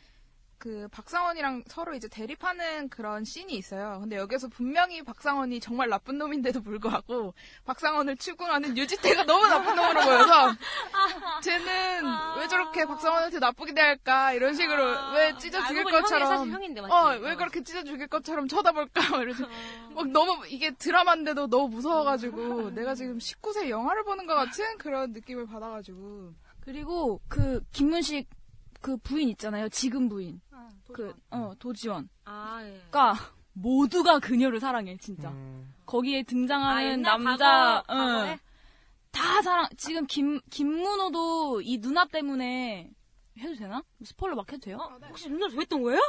그 0.59 0.88
박상원이랑 0.90 1.64
서로 1.66 1.95
이제 1.95 2.09
대립하는 2.09 2.88
그런 2.88 3.25
씬이 3.25 3.55
있어요. 3.55 3.99
근데 4.01 4.16
여기서 4.16 4.49
분명히 4.49 5.03
박상원이 5.03 5.61
정말 5.61 5.88
나쁜 5.88 6.19
놈인데도 6.19 6.62
불구하고 6.62 7.35
박상원을 7.64 8.16
추궁하는 8.16 8.77
유지태가 8.77 9.25
너무 9.25 9.47
나쁜 9.47 9.77
놈으로 9.77 10.01
보여서 10.01 10.55
쟤는 11.42 12.05
왜 12.38 12.49
저렇게 12.49 12.87
박상원한테 12.87 13.38
나쁘게 13.38 13.75
대할까 13.75 14.33
이런 14.33 14.55
식으로 14.55 15.12
왜 15.12 15.37
찢어 15.38 15.64
죽일 15.66 15.85
것처럼 15.85 16.51
형인데? 16.51 16.81
어, 16.81 17.19
왜 17.21 17.33
어. 17.33 17.37
그렇게 17.37 17.62
찢어 17.62 17.85
죽일 17.85 18.07
것처럼 18.09 18.49
쳐다볼까 18.49 19.11
막 19.11 19.23
이러지. 19.23 19.42
막 19.95 20.09
너무 20.09 20.47
이게 20.49 20.71
드라마인데도 20.71 21.49
너무 21.49 21.69
무서워가지고 21.69 22.71
내가 22.71 22.95
지금 22.95 23.19
19세 23.19 23.69
영화를 23.69 24.05
보는 24.05 24.27
것 24.27 24.35
같은 24.35 24.79
그런 24.79 25.12
느낌을 25.12 25.47
받아가지고 25.47 26.33
그리고 26.61 27.21
그 27.29 27.62
김문식 27.73 28.29
그 28.81 28.97
부인 28.99 29.29
있잖아요. 29.31 29.69
지금 29.69 30.09
부인. 30.09 30.40
그 30.92 31.14
어 31.31 31.53
도지원. 31.59 32.09
아 32.25 32.59
예. 32.62 32.81
그러니까 32.90 33.14
모두가 33.53 34.19
그녀를 34.19 34.61
사랑해 34.61 34.97
진짜. 34.99 35.29
음. 35.31 35.75
거기에 35.87 36.21
아, 36.21 36.23
등장하는 36.27 36.83
옛날 36.92 37.23
남자, 37.23 37.83
과거? 37.87 37.95
응. 38.25 38.38
다 39.12 39.40
사랑. 39.42 39.69
지금 39.77 40.07
김 40.07 40.40
김문호도 40.51 41.62
이 41.62 41.79
누나 41.81 42.05
때문에 42.07 42.90
해도 43.38 43.55
되나? 43.57 43.83
스포일러 44.05 44.37
막 44.37 44.51
해도 44.53 44.61
돼요? 44.61 44.79
혹시 45.09 45.29
누나 45.31 45.49
좋아했던 45.49 45.83
거예요? 45.83 46.01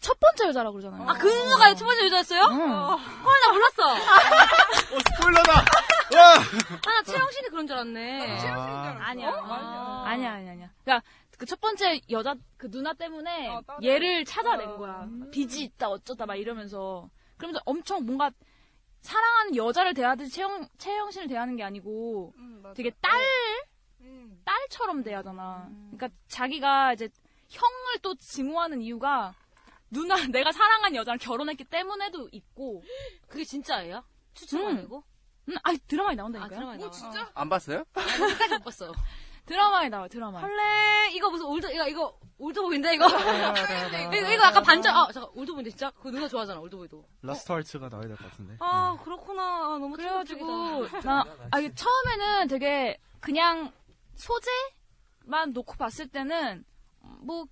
첫 0.00 0.18
번째 0.18 0.48
여자라고 0.48 0.78
그러잖아요. 0.78 1.08
아 1.08 1.14
그 1.14 1.26
누나가 1.28 1.74
첫 1.74 1.84
번째 1.84 2.06
여자였어요? 2.06 2.42
응. 2.50 2.72
어, 2.72 2.96
나 2.96 3.52
몰랐어. 3.52 3.92
어, 3.94 4.98
스포일러다! 5.16 5.64
나 6.12 7.02
채영신이 7.04 7.48
그런 7.48 7.66
줄 7.66 7.76
알았네. 7.76 8.40
아. 8.50 8.98
아니야. 9.00 9.30
아. 9.30 10.04
아니야, 10.06 10.32
아니야, 10.34 10.52
아니야. 10.52 10.70
그러니까 10.84 11.06
그 11.42 11.46
첫 11.46 11.60
번째 11.60 12.00
여자 12.10 12.36
그 12.56 12.70
누나 12.70 12.92
때문에 12.92 13.48
어. 13.48 13.62
얘를 13.82 14.24
찾아낸 14.24 14.68
어. 14.68 14.76
거야. 14.76 15.08
빚이 15.32 15.64
있다 15.64 15.88
어쩌다 15.90 16.24
막 16.24 16.36
이러면서 16.36 17.10
그러면서 17.36 17.60
엄청 17.66 18.06
뭔가 18.06 18.30
사랑하는 19.00 19.56
여자를 19.56 19.92
대하듯이 19.92 20.30
채영 20.36 20.68
채영신을 20.78 21.26
대하는 21.26 21.56
게 21.56 21.64
아니고 21.64 22.32
음, 22.36 22.60
맞아. 22.62 22.74
되게 22.74 22.90
딸 23.00 23.20
음. 24.02 24.40
딸처럼 24.44 25.02
대하잖아. 25.02 25.68
그러니까 25.90 26.10
자기가 26.28 26.92
이제 26.92 27.08
형을 27.48 27.98
또 28.02 28.14
증오하는 28.14 28.80
이유가 28.80 29.34
누나 29.90 30.14
내가 30.30 30.52
사랑한 30.52 30.94
여자랑 30.94 31.18
결혼했기 31.18 31.64
때문에도 31.64 32.28
있고 32.30 32.84
그게 33.26 33.42
진짜예요? 33.42 34.04
추측 34.34 34.60
음. 34.60 34.66
아니고? 34.68 35.02
음, 35.48 35.54
아니 35.64 35.76
드라마에 35.88 36.12
아, 36.12 36.16
나온다니까요. 36.18 36.54
드라마에 36.56 36.78
나와. 36.78 36.90
진짜? 36.92 37.32
안 37.34 37.48
봤어요? 37.48 37.82
끝까지 37.92 38.54
못 38.58 38.64
봤어요. 38.64 38.92
드라마에 39.46 39.88
나와 39.88 40.08
드라마. 40.08 40.40
헐레, 40.40 41.12
이거 41.14 41.30
무슨 41.30 41.46
올드, 41.46 41.66
이거, 41.72 41.88
이거, 41.88 42.18
올드보이인데, 42.38 42.94
이거? 42.94 43.06
이거, 43.08 43.16
이거 44.32 44.42
약간 44.44 44.62
반전, 44.62 44.94
아, 44.96 45.08
잠깐, 45.12 45.30
올드보이인데, 45.34 45.70
진짜? 45.70 45.90
그거 45.92 46.10
누나 46.10 46.28
좋아하잖아, 46.28 46.60
올드보이도. 46.60 47.04
Last 47.22 47.50
Waltz가 47.52 47.88
나와야 47.88 48.06
될 48.08 48.16
것 48.16 48.30
같은데. 48.30 48.56
아, 48.60 48.96
그렇구나. 49.02 49.42
아, 49.42 49.78
너무 49.78 49.90
그래가지고 49.96 50.86
충격적이다. 50.86 51.00
나 51.24 51.24
아, 51.50 51.58
이게 51.58 51.72
처음에는 51.74 52.48
되게 52.48 52.98
그냥 53.20 53.72
소재만 54.14 55.52
놓고 55.52 55.74
봤을 55.76 56.08
때는 56.08 56.64
뭐 57.20 57.46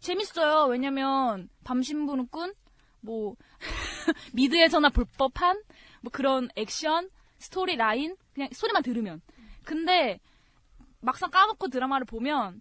재밌어요. 0.00 0.64
왜냐면 0.66 1.48
밤심부름꾼 1.64 2.54
뭐 3.00 3.36
미드에서나 4.34 4.88
볼 4.90 5.04
법한 5.18 5.62
뭐 6.00 6.10
그런 6.12 6.48
액션 6.56 7.10
스토리 7.38 7.76
라인 7.76 8.16
그냥 8.34 8.48
소리만 8.52 8.82
들으면 8.82 9.20
근데 9.64 10.20
막상 11.02 11.30
까놓고 11.30 11.68
드라마를 11.68 12.06
보면 12.06 12.60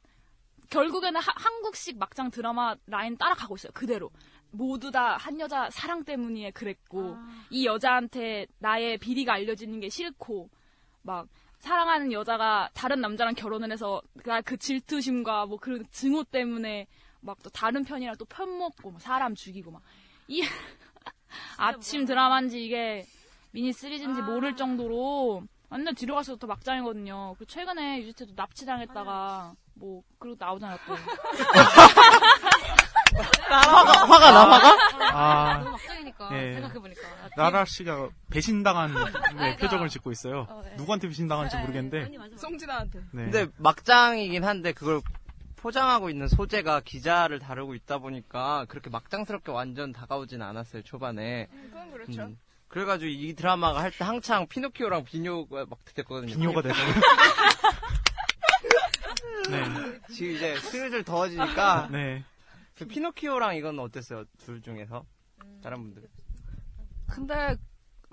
결국에는 0.70 1.20
하- 1.20 1.34
한국식 1.36 1.98
막장 1.98 2.32
드라마 2.32 2.76
라인 2.88 3.18
따라가고 3.18 3.56
있어요. 3.56 3.72
그대로. 3.74 4.10
모두 4.52 4.92
다 4.92 5.16
한 5.18 5.40
여자 5.40 5.70
사랑 5.70 6.04
때문이에 6.04 6.52
그랬고 6.52 7.16
이 7.50 7.66
여자한테 7.66 8.48
나의 8.60 8.98
비리가 8.98 9.34
알려지는 9.34 9.80
게 9.80 9.88
싫고 9.90 10.50
막 11.04 11.28
사랑하는 11.60 12.12
여자가 12.12 12.70
다른 12.74 13.00
남자랑 13.02 13.34
결혼을 13.36 13.72
해서 13.72 14.02
그- 14.24 14.42
그 14.44 14.58
질투심과 14.58 15.46
뭐그 15.46 15.84
증오 15.92 16.24
때문에 16.26 16.88
막 17.22 17.38
또 17.44 17.50
다른 17.52 17.84
편이랑 17.86 18.16
또 18.18 18.26
편먹고 18.26 18.92
막 18.92 19.00
사람 19.02 19.36
죽이고 19.36 19.72
막 19.72 19.82
이 20.28 20.42
아침 21.58 22.06
드라마인지 22.06 22.64
이게 22.66 23.06
미니 23.52 23.72
시리즈인지 23.74 24.22
모를 24.22 24.56
정도로 24.56 25.44
완전 25.72 25.96
뒤로 25.96 26.16
갈수록 26.16 26.38
더 26.38 26.48
막장이거든요. 26.48 27.36
그 27.40 27.46
최근에 27.46 28.02
유지태도 28.02 28.34
납치당했다가 28.36 29.54
뭐 29.76 30.04
그리고 30.20 30.36
나오잖아 30.38 30.78
또. 30.86 30.96
화가, 33.50 34.06
화가 34.06 34.32
나, 34.32 34.50
화가? 34.50 34.78
아. 35.14 35.58
너무 35.60 35.72
막장이니까, 35.72 36.30
예. 36.34 36.54
생각해보니까. 36.54 37.02
아, 37.08 37.30
나라 37.36 37.66
씨가 37.66 38.10
배신당한 38.30 38.94
네, 38.94 39.04
그러니까. 39.34 39.58
표정을 39.58 39.90
짓고 39.90 40.12
있어요. 40.12 40.46
어, 40.50 40.62
네. 40.64 40.76
누구한테 40.76 41.08
배신당한지 41.08 41.56
아, 41.58 41.62
모르겠는데. 41.62 42.10
송진아한테. 42.38 43.00
네. 43.12 43.24
근데 43.24 43.48
막장이긴 43.58 44.44
한데 44.44 44.74
그걸 44.74 45.02
포장하고 45.58 46.10
있는 46.10 46.28
소재가 46.28 46.82
기자를 46.82 47.40
다루고 47.40 47.76
있다 47.76 48.00
보니까 48.00 48.66
그렇게 48.68 48.90
막장스럽게 48.90 49.52
완전 49.52 49.92
다가오진 49.94 50.42
않았어요 50.42 50.82
초반에. 50.84 51.48
그건 51.52 51.92
그렇죠. 51.92 52.22
음. 52.24 52.38
그래가지고 52.72 53.10
이 53.10 53.34
드라마가 53.34 53.82
할 53.82 53.92
때 53.92 54.06
한창 54.06 54.48
피노키오랑 54.48 55.04
비뇨가 55.04 55.66
막 55.70 55.80
됐거든요. 55.94 56.34
비뇨가 56.34 56.62
돼서. 56.62 56.76
네. 59.50 60.00
지금 60.14 60.36
이제 60.36 60.56
슬슬 60.60 61.04
더워지니까 61.04 61.90
네. 61.92 62.24
그 62.76 62.86
피노키오랑 62.86 63.56
이건 63.58 63.80
어땠어요? 63.80 64.24
둘 64.38 64.62
중에서 64.62 65.06
다른 65.62 65.84
분들. 65.84 66.08
근데 67.08 67.56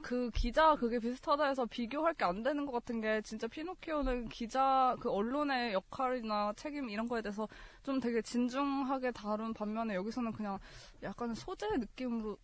그 0.03 0.31
기자 0.35 0.75
그게 0.77 0.99
비슷하다 0.99 1.45
해서 1.47 1.65
비교할 1.67 2.15
게 2.15 2.25
안 2.25 2.43
되는 2.43 2.67
것 2.67 2.73
같은 2.73 3.01
게 3.01 3.21
진짜 3.23 3.47
피노키오는 3.47 4.29
기자 4.29 4.97
그 5.01 5.11
언론의 5.11 5.73
역할이나 5.73 6.53
책임 6.57 6.91
이런 6.91 7.07
거에 7.09 7.23
대해서 7.23 7.47
좀 7.85 8.01
되게 8.01 8.21
진중하게 8.23 9.13
다룬 9.13 9.55
반면에 9.55 9.95
여기서는 9.95 10.33
그냥 10.33 10.59
약간 11.03 11.35
소재 11.35 11.67
느낌으로 11.77 12.37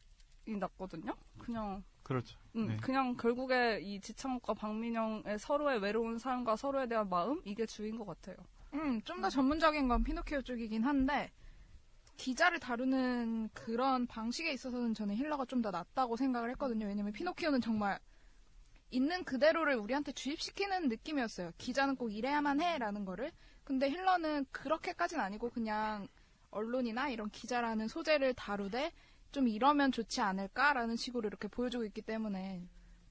이 0.47 0.57
났거든요. 0.57 1.15
그냥 1.39 1.83
그렇죠. 2.05 2.39
음, 2.55 2.69
네. 2.69 2.77
그냥 2.77 3.17
결국에 3.17 3.81
이 3.83 4.01
지창욱과 4.01 4.55
박민영의 4.55 5.39
서로의 5.41 5.81
외로운 5.81 6.19
삶과 6.19 6.55
서로에 6.57 6.87
대한 6.87 7.09
마음 7.09 7.41
이게 7.45 7.67
주인 7.67 7.97
것 7.97 8.07
같아요. 8.07 8.37
음, 8.75 9.01
좀 9.03 9.21
더 9.21 9.29
전문적인 9.31 9.89
건 9.89 10.05
피노키오 10.05 10.43
쪽이긴 10.43 10.85
한데 10.85 11.33
기자를 12.17 12.61
다루는 12.61 13.49
그런 13.55 14.07
방식에 14.07 14.53
있어서는 14.53 14.95
저는 14.95 15.17
힐러가 15.17 15.45
좀 15.47 15.63
더 15.63 15.71
낫다고 15.73 16.17
생각을 16.17 16.51
했거든요. 16.51 16.87
왜냐면 16.87 17.13
피노키오는 17.13 17.61
정말 17.61 17.99
있는 18.91 19.25
그대로를 19.25 19.75
우리한테 19.77 20.13
주입시키는 20.13 20.89
느낌이었어요. 20.89 21.51
기자는 21.59 21.97
꼭 21.97 22.13
이래야만 22.13 22.61
해라는 22.61 23.05
거를. 23.05 23.33
근데 23.65 23.91
힐러는 23.91 24.45
그렇게까지는 24.53 25.25
아니고 25.25 25.51
그냥 25.51 26.07
언론이나 26.51 27.09
이런 27.09 27.31
기자라는 27.31 27.89
소재를 27.89 28.35
다루되 28.35 28.93
좀 29.35 29.49
이러면 29.49 29.91
좋지 29.91 30.21
않을까라는 30.21 30.95
식으로 30.95 31.27
이렇게 31.27 31.49
보여주고 31.49 31.85
있기 31.85 32.03
때문에 32.03 32.63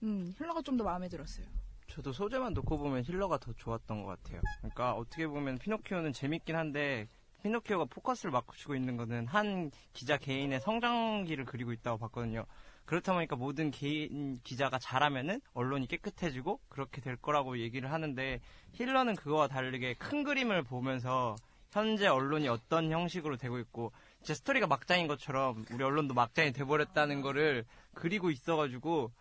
음, 0.03 0.33
힐러가 0.37 0.61
좀 0.61 0.77
더 0.77 0.85
마음에 0.85 1.09
들었어요. 1.09 1.45
저도 1.87 2.13
소재만 2.13 2.53
놓고 2.53 2.77
보면 2.77 3.03
힐러가 3.03 3.37
더 3.37 3.51
좋았던 3.53 4.03
것 4.03 4.07
같아요. 4.23 4.39
그러니까 4.59 4.93
어떻게 4.93 5.27
보면 5.27 5.57
피노키오는 5.57 6.13
재밌긴 6.13 6.55
한데 6.55 7.09
피노키오가 7.43 7.85
포커스를 7.85 8.31
맞추고 8.31 8.73
있는 8.73 8.95
거는 8.95 9.27
한 9.27 9.69
기자 9.91 10.17
개인의 10.17 10.61
성장기를 10.61 11.43
그리고 11.43 11.73
있다고 11.73 11.97
봤거든요. 11.97 12.45
그렇다 12.85 13.13
보니까 13.13 13.35
모든 13.35 13.69
개인 13.69 14.39
기자가 14.43 14.79
잘하면은 14.79 15.41
언론이 15.53 15.87
깨끗해지고 15.87 16.61
그렇게 16.69 17.01
될 17.01 17.17
거라고 17.17 17.59
얘기를 17.59 17.91
하는데 17.91 18.39
힐러는 18.71 19.15
그거와 19.15 19.49
다르게 19.49 19.93
큰 19.95 20.23
그림을 20.23 20.63
보면서 20.63 21.35
현재 21.71 22.07
언론이 22.07 22.47
어떤 22.47 22.91
형식으로 22.91 23.35
되고 23.35 23.59
있고 23.59 23.91
제 24.23 24.33
스토리가 24.33 24.67
막장인 24.67 25.07
것처럼 25.07 25.65
우리 25.71 25.83
언론도 25.83 26.13
막장이 26.13 26.53
돼버렸다는 26.53 27.21
거를 27.21 27.65
그리고 27.93 28.31
있어가지고 28.31 29.11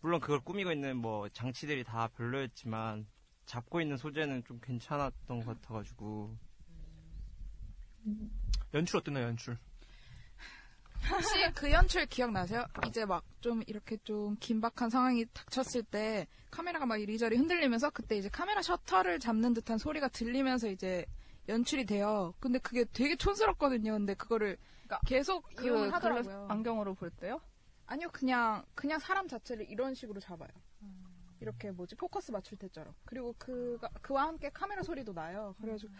물론 0.00 0.20
그걸 0.20 0.40
꾸미고 0.40 0.72
있는 0.72 0.96
뭐 0.96 1.28
장치들이 1.28 1.84
다 1.84 2.08
별로였지만 2.16 3.06
잡고 3.46 3.80
있는 3.80 3.96
소재는 3.96 4.44
좀 4.44 4.60
괜찮았던 4.60 5.44
것 5.44 5.60
같아가지고 5.60 6.36
연출 8.74 8.98
어땠나요, 8.98 9.26
연출? 9.26 9.58
혹시 11.10 11.34
그 11.54 11.70
연출 11.72 12.06
기억나세요? 12.06 12.64
이제 12.86 13.04
막 13.04 13.24
좀 13.42 13.62
이렇게 13.66 13.98
좀 14.04 14.36
긴박한 14.38 14.88
상황이 14.88 15.26
닥쳤을 15.34 15.82
때 15.82 16.26
카메라가 16.50 16.86
막 16.86 16.98
이리저리 17.00 17.36
흔들리면서 17.36 17.90
그때 17.90 18.16
이제 18.16 18.28
카메라 18.28 18.62
셔터를 18.62 19.18
잡는 19.18 19.52
듯한 19.52 19.78
소리가 19.78 20.08
들리면서 20.08 20.68
이제 20.68 21.04
연출이 21.48 21.84
돼요. 21.84 22.34
근데 22.40 22.58
그게 22.58 22.84
되게 22.84 23.16
촌스럽거든요. 23.16 23.92
근데 23.92 24.14
그거를 24.14 24.58
계속 25.06 25.44
그 25.54 25.64
이용을 25.64 25.92
하더라고요. 25.92 26.46
안경으로 26.48 26.94
볼 26.94 27.10
때요? 27.10 27.40
아니요, 27.86 28.08
그냥 28.12 28.64
그냥 28.74 28.98
사람 28.98 29.28
자체를 29.28 29.68
이런 29.68 29.94
식으로 29.94 30.20
잡아요. 30.20 30.50
이렇게 31.40 31.72
뭐지 31.72 31.96
포커스 31.96 32.30
맞출 32.30 32.56
때처럼. 32.58 32.94
그리고 33.04 33.34
그가 33.38 33.88
그와 34.00 34.28
함께 34.28 34.50
카메라 34.50 34.82
소리도 34.82 35.12
나요. 35.12 35.54
그래가지고 35.60 35.92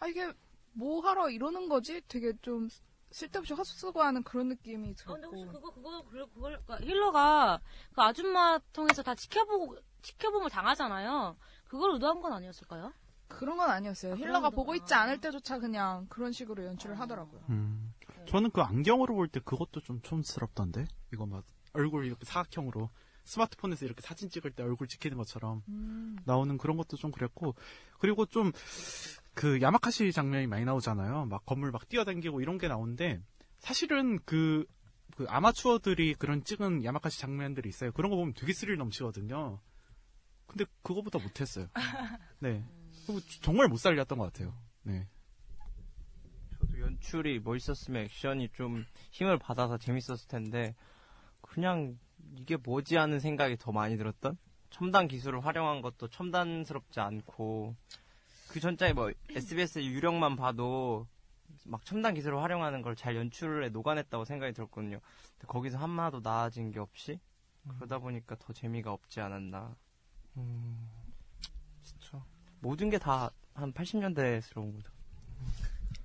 아 0.00 0.06
이게 0.06 0.32
뭐 0.72 1.00
하러 1.02 1.28
이러는 1.28 1.68
거지? 1.68 2.00
되게 2.08 2.32
좀 2.40 2.68
쓸데없이 3.10 3.54
헛수고 3.54 4.02
하는 4.02 4.22
그런 4.22 4.48
느낌이 4.48 4.94
아, 5.06 5.12
근데 5.12 5.26
혹시. 5.26 5.44
그거, 5.46 5.70
그거, 5.70 6.02
그걸, 6.02 6.26
그걸, 6.28 6.60
그러니까 6.64 6.86
힐러가 6.86 7.60
그 7.94 8.02
아줌마 8.02 8.58
통해서 8.72 9.02
다 9.02 9.14
지켜보고, 9.14 9.76
지켜봄을 10.02 10.50
당하잖아요. 10.50 11.36
그걸 11.64 11.92
의도한 11.92 12.20
건 12.20 12.32
아니었을까요? 12.32 12.92
그런 13.28 13.56
건 13.56 13.70
아니었어요. 13.70 14.14
아, 14.14 14.16
힐러가 14.16 14.50
그런 14.50 14.54
보고. 14.54 14.74
있지 14.74 14.94
않을 14.94 15.20
때조차 15.20 15.58
그냥 15.58 16.06
그런 16.08 16.32
식으로 16.32 16.64
연출을 16.64 16.98
하더라고요. 17.00 17.42
음. 17.48 17.92
저는 18.26 18.50
그 18.50 18.60
안경으로 18.60 19.14
볼 19.14 19.28
때 19.28 19.40
그것도 19.40 19.80
좀 19.80 20.00
촌스럽던데? 20.02 20.86
이거 21.12 21.26
막 21.26 21.44
얼굴 21.72 22.06
이렇게 22.06 22.24
사각형으로 22.24 22.90
스마트폰에서 23.24 23.84
이렇게 23.84 24.00
사진 24.00 24.28
찍을 24.30 24.52
때 24.52 24.62
얼굴 24.62 24.86
찍히는 24.88 25.16
것처럼 25.16 25.62
음. 25.68 26.16
나오는 26.24 26.56
그런 26.58 26.76
것도 26.76 26.96
좀 26.96 27.10
그랬고 27.10 27.54
그리고 27.98 28.26
좀 28.26 28.52
그 29.36 29.60
야마카시 29.60 30.12
장면이 30.12 30.46
많이 30.46 30.64
나오잖아요. 30.64 31.26
막 31.26 31.44
건물 31.44 31.70
막 31.70 31.86
뛰어다니고 31.90 32.40
이런 32.40 32.56
게 32.56 32.68
나오는데 32.68 33.20
사실은 33.58 34.18
그, 34.24 34.64
그 35.14 35.26
아마추어들이 35.28 36.14
그런 36.14 36.42
찍은 36.42 36.84
야마카시 36.84 37.20
장면들이 37.20 37.68
있어요. 37.68 37.92
그런 37.92 38.10
거 38.10 38.16
보면 38.16 38.32
되게 38.32 38.54
스릴 38.54 38.78
넘치거든요. 38.78 39.60
근데 40.46 40.64
그거보다 40.82 41.18
못했어요. 41.18 41.66
네. 42.40 42.64
정말 43.42 43.68
못 43.68 43.76
살렸던 43.78 44.18
것 44.18 44.32
같아요. 44.32 44.54
네. 44.82 45.06
저도 46.60 46.80
연출이 46.80 47.40
멋있었으면 47.40 48.04
액션이 48.04 48.48
좀 48.54 48.84
힘을 49.10 49.38
받아서 49.38 49.78
재밌었을 49.78 50.28
텐데 50.28 50.74
그냥 51.40 51.98
이게 52.36 52.56
뭐지 52.56 52.96
하는 52.96 53.20
생각이 53.20 53.56
더 53.58 53.72
많이 53.72 53.96
들었던 53.96 54.36
첨단 54.70 55.08
기술을 55.08 55.44
활용한 55.44 55.80
것도 55.82 56.08
첨단스럽지 56.08 57.00
않고 57.00 57.76
그 58.48 58.60
전자에 58.60 58.92
뭐 58.92 59.10
SBS 59.30 59.80
유령만 59.80 60.36
봐도 60.36 61.06
막 61.64 61.84
첨단 61.84 62.14
기술을 62.14 62.42
활용하는 62.42 62.82
걸 62.82 62.94
잘 62.96 63.16
연출에 63.16 63.68
녹아냈다고 63.70 64.24
생각이 64.24 64.52
들었거든요. 64.52 65.00
근데 65.32 65.46
거기서 65.46 65.78
한마도 65.78 66.20
나아진 66.20 66.70
게 66.70 66.80
없이 66.80 67.20
그러다 67.76 67.98
보니까 67.98 68.36
더 68.38 68.52
재미가 68.52 68.92
없지 68.92 69.20
않았나. 69.20 69.74
음. 70.36 70.88
모든 72.60 72.90
게 72.90 72.98
다 72.98 73.30
한 73.54 73.72
80년대스러운 73.72 74.74
거죠. 74.74 74.90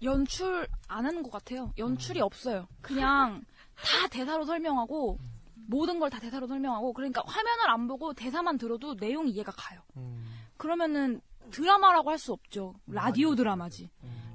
연출 0.04 0.68
안 0.88 1.06
하는 1.06 1.22
것 1.22 1.32
같아요. 1.32 1.74
연출이 1.78 2.22
없어요. 2.22 2.68
그냥 2.82 3.44
다 3.76 4.08
대사로 4.10 4.46
설명하고 4.46 5.20
모든 5.68 6.00
걸 6.00 6.10
다 6.10 6.20
대사로 6.20 6.48
설명하고 6.48 6.94
그러니까 6.94 7.22
화면을 7.26 7.70
안 7.70 7.88
보고 7.88 8.14
대사만 8.14 8.58
들어도 8.58 8.96
내용 8.96 9.28
이해가 9.28 9.52
가요. 9.52 9.82
그러면은 10.58 11.22
드라마라고 11.52 12.10
할 12.10 12.18
수 12.18 12.32
없죠. 12.34 12.74
라디오 12.88 13.36
드라마지. 13.36 13.90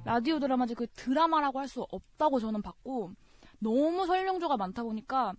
라디오 0.04 0.38
드라마지 0.38 0.74
그 0.74 0.86
드라마라고 0.88 1.58
할 1.58 1.68
수 1.68 1.86
없다고 1.90 2.38
저는 2.38 2.60
봤고 2.62 3.12
너무 3.58 4.06
설명조가 4.06 4.56
많다 4.58 4.82
보니까 4.82 5.32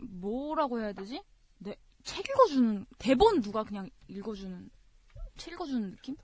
뭐라고 0.00 0.80
해야 0.80 0.92
되지? 0.92 1.22
네, 1.58 1.74
책 2.02 2.28
읽어주는 2.28 2.86
대본 2.98 3.40
누가 3.40 3.64
그냥 3.64 3.88
읽어주는 4.08 4.68
책 4.68 4.70
읽어주는 5.38 5.90
느낌? 5.90 6.16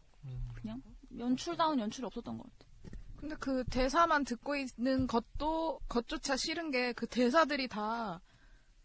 그냥 0.54 0.82
연출다운 1.18 1.78
연출이 1.78 2.04
없었던 2.06 2.38
것 2.38 2.44
같아. 2.44 2.70
근데 3.16 3.36
그 3.38 3.64
대사만 3.64 4.24
듣고 4.24 4.56
있는 4.56 5.06
것도 5.06 5.80
것조차 5.88 6.36
싫은 6.36 6.70
게 6.70 6.92
그 6.94 7.06
대사들이 7.06 7.68
다 7.68 8.20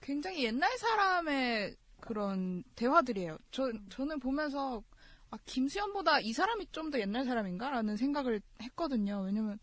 굉장히 0.01 0.43
옛날 0.43 0.77
사람의 0.77 1.75
그런 2.01 2.63
대화들이에요. 2.75 3.37
저 3.51 3.71
저는 3.89 4.19
보면서 4.19 4.83
아 5.31 5.37
김수현보다 5.45 6.19
이 6.19 6.33
사람이 6.33 6.67
좀 6.71 6.91
더 6.91 6.99
옛날 6.99 7.25
사람인가라는 7.25 7.97
생각을 7.97 8.41
했거든요. 8.61 9.21
왜냐면 9.25 9.57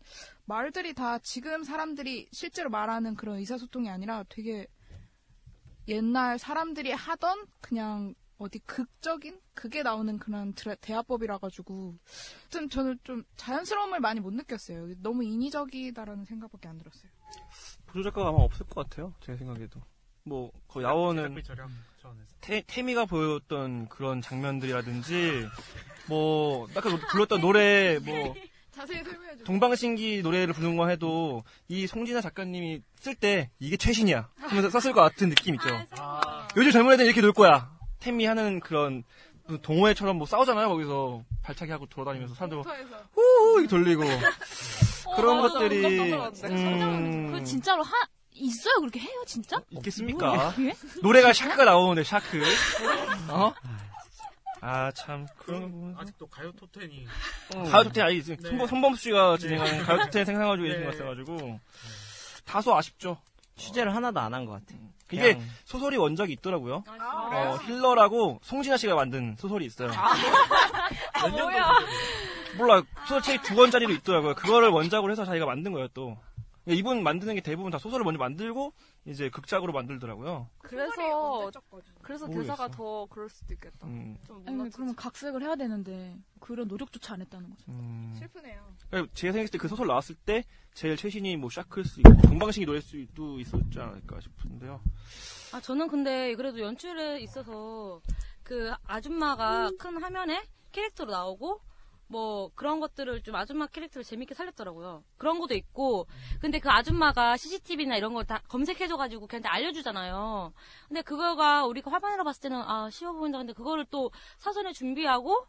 말들이 0.45 0.93
다 0.93 1.19
지금 1.19 1.63
사람들이 1.63 2.27
실제로 2.31 2.69
말하는 2.69 3.15
그런 3.15 3.37
의사소통이 3.37 3.89
아니라 3.89 4.23
되게 4.29 4.67
옛날 5.87 6.39
사람들이 6.39 6.91
하던 6.91 7.45
그냥 7.61 8.15
어디 8.43 8.59
극적인 8.59 9.39
그게 9.53 9.83
나오는 9.83 10.19
그런 10.19 10.53
대화법이라 10.53 11.37
가지고 11.37 11.95
좀 12.49 12.69
저는 12.69 12.99
좀 13.03 13.23
자연스러움을 13.37 13.99
많이 13.99 14.19
못 14.19 14.33
느꼈어요. 14.33 14.95
너무 15.01 15.23
인위적이다라는 15.23 16.25
생각밖에 16.25 16.67
안 16.67 16.77
들었어요. 16.77 17.09
보조 17.85 18.03
작가가 18.03 18.29
아마 18.29 18.39
없을 18.39 18.65
것 18.65 18.89
같아요. 18.89 19.13
제 19.21 19.35
생각에도. 19.37 19.81
뭐, 20.25 20.51
그 20.67 20.81
야원은 20.81 21.41
태, 22.41 22.63
태미가 22.65 23.05
보였던 23.05 23.89
그런 23.89 24.21
장면들이라든지, 24.21 25.45
뭐, 26.07 26.67
아까 26.75 26.95
불렀던 27.11 27.41
노래, 27.41 27.99
뭐, 27.99 28.33
자세히 28.71 29.03
설명해 29.03 29.37
줘. 29.37 29.43
동방신기 29.43 30.21
노래를 30.23 30.53
부르는 30.53 30.77
거 30.77 30.87
해도 30.87 31.43
이 31.67 31.85
송진아 31.85 32.21
작가님이 32.21 32.81
쓸 32.95 33.13
때 33.15 33.51
이게 33.59 33.77
최신이야 33.77 34.29
하면서 34.35 34.69
썼을 34.71 34.93
것 34.93 35.01
같은 35.01 35.29
느낌 35.29 35.53
있죠. 35.55 35.67
요즘 36.57 36.71
젊은 36.71 36.93
애들 36.93 37.05
이렇게 37.05 37.21
놀 37.21 37.33
거야. 37.33 37.72
태미 38.03 38.25
하는 38.25 38.59
그런 38.59 39.03
동호회처럼 39.61 40.17
뭐 40.17 40.27
싸우잖아요 40.27 40.67
거기서 40.69 41.23
발차기 41.41 41.71
하고 41.71 41.85
돌아다니면서 41.85 42.35
사람들 42.35 42.57
막 42.57 42.65
후후 43.13 43.59
이렇게 43.61 43.67
돌리고 43.69 44.03
그런 45.15 45.37
맞아. 45.41 45.53
것들이 45.53 45.85
음, 46.43 47.31
그 47.31 47.43
진짜로 47.43 47.81
하 47.83 47.91
있어요 48.33 48.73
그렇게 48.81 48.99
해요 48.99 49.23
진짜? 49.25 49.61
있겠습니까? 49.69 50.25
뭐야, 50.35 50.53
그게? 50.53 50.73
노래가 51.01 51.31
샤크가 51.33 51.65
나오는데 51.65 52.03
샤크. 52.03 52.41
어? 53.29 53.53
아 54.61 54.91
참 54.95 55.27
그런 55.37 55.93
아직도 55.97 56.25
가요 56.27 56.51
톱텐이 56.53 57.05
가요 57.69 57.83
톱텐 57.83 58.03
아니 58.05 58.21
네. 58.21 58.35
손범, 58.41 58.67
손범수 58.67 59.01
씨가 59.03 59.37
진행하는 59.37 59.77
네. 59.79 59.83
가요 59.83 59.97
톱텐 60.03 60.25
생산가지고 60.25 60.65
계신 60.67 60.79
네. 60.79 60.85
것 60.85 60.91
같아가지고 60.93 61.59
다소 62.45 62.75
아쉽죠. 62.75 63.17
취재를 63.55 63.93
하나도 63.95 64.19
안 64.19 64.33
한 64.33 64.45
것 64.45 64.53
같아. 64.53 64.75
이게 65.13 65.33
그냥- 65.33 65.49
소설이 65.65 65.97
원작이 65.97 66.33
있더라고요. 66.33 66.83
아, 66.99 67.51
어, 67.53 67.57
힐러라고 67.65 68.39
송진아 68.43 68.77
씨가 68.77 68.95
만든 68.95 69.35
소설이 69.37 69.65
있어요. 69.65 69.91
아, 69.93 70.13
뭐야? 71.29 71.71
몰라 72.57 72.83
소설책이 73.07 73.43
두 73.43 73.55
권짜리로 73.55 73.91
있더라고요. 73.93 74.35
그거를 74.35 74.69
원작으로 74.69 75.11
해서 75.11 75.25
자기가 75.25 75.45
만든 75.45 75.71
거예요 75.71 75.87
또. 75.93 76.17
이분 76.65 77.03
만드는 77.03 77.35
게 77.35 77.41
대부분 77.41 77.71
다 77.71 77.77
소설을 77.77 78.05
먼저 78.05 78.17
만들고 78.19 78.73
이제 79.05 79.29
극작으로 79.29 79.73
만들더라고요. 79.73 80.49
그래서 80.59 81.51
그래서 82.01 82.25
모르겠어. 82.25 82.53
대사가 82.53 82.67
더 82.69 83.05
그럴 83.07 83.29
수도 83.29 83.53
있겠다. 83.53 83.85
음. 83.87 84.17
좀 84.25 84.43
아니 84.47 84.69
그러면 84.71 84.95
각색을 84.95 85.41
해야 85.43 85.55
되는데 85.55 86.17
그런 86.39 86.67
노력조차 86.69 87.15
안 87.15 87.21
했다는 87.21 87.49
거죠. 87.49 87.65
음. 87.67 88.13
슬프네요. 88.17 88.73
그러니까 88.89 89.13
제가 89.13 89.33
생각했을 89.33 89.51
때 89.51 89.57
그 89.57 89.67
소설 89.67 89.87
나왔을 89.87 90.15
때 90.15 90.43
제일 90.73 90.95
최신이 90.95 91.35
뭐 91.37 91.49
샤크일 91.49 91.85
수 91.85 91.99
있고 91.99 92.13
동방신기 92.27 92.65
노래일 92.65 92.81
수도 92.81 93.39
있었지 93.39 93.79
않을까 93.79 94.19
싶은데요. 94.21 94.81
아, 95.53 95.59
저는 95.59 95.87
근데 95.89 96.33
그래도 96.35 96.59
연출에 96.59 97.19
있어서 97.19 98.01
그 98.41 98.71
아줌마가 98.85 99.69
큰 99.77 100.01
화면에 100.01 100.43
캐릭터로 100.71 101.11
나오고 101.11 101.61
뭐 102.13 102.51
그런 102.53 102.79
것들을 102.79 103.23
좀 103.23 103.35
아줌마 103.35 103.65
캐릭터를 103.65 104.03
재밌게 104.03 104.35
살렸더라고요. 104.35 105.03
그런 105.17 105.39
것도 105.39 105.55
있고 105.55 106.05
근데 106.39 106.59
그 106.59 106.69
아줌마가 106.69 107.35
CCTV나 107.37 107.97
이런 107.97 108.13
걸 108.13 108.23
다 108.23 108.39
검색해줘가지고 108.47 109.27
걔한테 109.27 109.49
알려주잖아요. 109.49 110.53
근데 110.87 111.01
그거가 111.01 111.65
우리가 111.65 111.91
화면으로 111.91 112.23
봤을 112.23 112.41
때는 112.43 112.61
아 112.61 112.89
쉬워 112.91 113.13
보인다. 113.13 113.39
근데 113.39 113.53
그거를 113.53 113.85
또 113.89 114.11
사전에 114.37 114.71
준비하고 114.73 115.45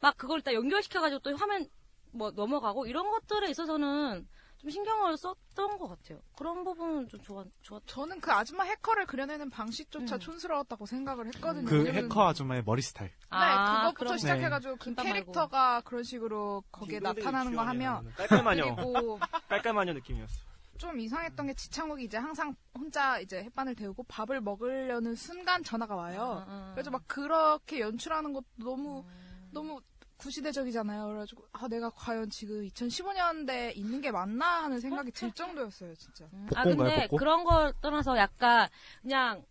막 0.00 0.16
그걸 0.16 0.40
딱 0.40 0.54
연결시켜가지고 0.54 1.18
또 1.20 1.36
화면 1.36 1.66
뭐 2.12 2.30
넘어가고 2.30 2.86
이런 2.86 3.10
것들에 3.10 3.50
있어서는 3.50 4.26
좀 4.64 4.70
신경을 4.70 5.18
썼던 5.18 5.76
것 5.78 5.88
같아요. 5.88 6.20
그런 6.38 6.64
부분은 6.64 7.06
좀 7.08 7.20
좋아, 7.20 7.44
좋았. 7.60 7.82
저는 7.84 8.18
그 8.22 8.32
아줌마 8.32 8.64
해커를 8.64 9.04
그려내는 9.04 9.50
방식조차 9.50 10.16
촌스러웠다고 10.16 10.86
생각을 10.86 11.26
했거든요. 11.26 11.66
그 11.66 11.86
해커 11.86 12.28
아줌마의 12.28 12.62
머리 12.64 12.80
스타일. 12.80 13.10
네, 13.10 13.26
아, 13.28 13.80
그것부터 13.80 13.92
그럼- 14.04 14.16
시작해가지고 14.18 14.76
그 14.76 14.84
김밥 14.84 15.02
말고. 15.04 15.12
캐릭터가 15.18 15.82
그런 15.82 16.02
식으로 16.02 16.64
거기에 16.72 16.98
나타나는 17.00 17.54
거 17.54 17.60
하면 17.62 18.10
깔깔마녀. 18.16 18.74
깔깔마녀 19.50 19.92
느낌이었어. 19.92 20.40
좀 20.78 20.98
이상했던 20.98 21.46
게 21.46 21.52
지창욱이 21.54 22.04
이제 22.04 22.16
항상 22.16 22.54
혼자 22.76 23.20
이제 23.20 23.42
햇반을 23.44 23.74
데우고 23.74 24.02
밥을 24.04 24.40
먹으려는 24.40 25.14
순간 25.14 25.62
전화가 25.62 25.94
와요. 25.94 26.42
아, 26.48 26.70
그래서 26.74 26.90
막 26.90 27.02
그렇게 27.06 27.80
연출하는 27.80 28.32
것도 28.32 28.46
너무 28.56 29.04
너무 29.52 29.80
구시대적이잖아요. 30.18 31.06
그래가지고 31.06 31.44
아 31.52 31.68
내가 31.68 31.90
과연 31.90 32.30
지금 32.30 32.66
2015년대에 32.66 33.76
있는 33.76 34.00
게 34.00 34.10
맞나 34.10 34.64
하는 34.64 34.80
생각이 34.80 35.10
들 35.10 35.32
정도였어요, 35.32 35.94
진짜. 35.96 36.24
아 36.54 36.62
근데 36.64 37.06
그런 37.18 37.44
걸 37.44 37.72
떠나서 37.80 38.16
약간 38.16 38.68
그냥 39.02 39.44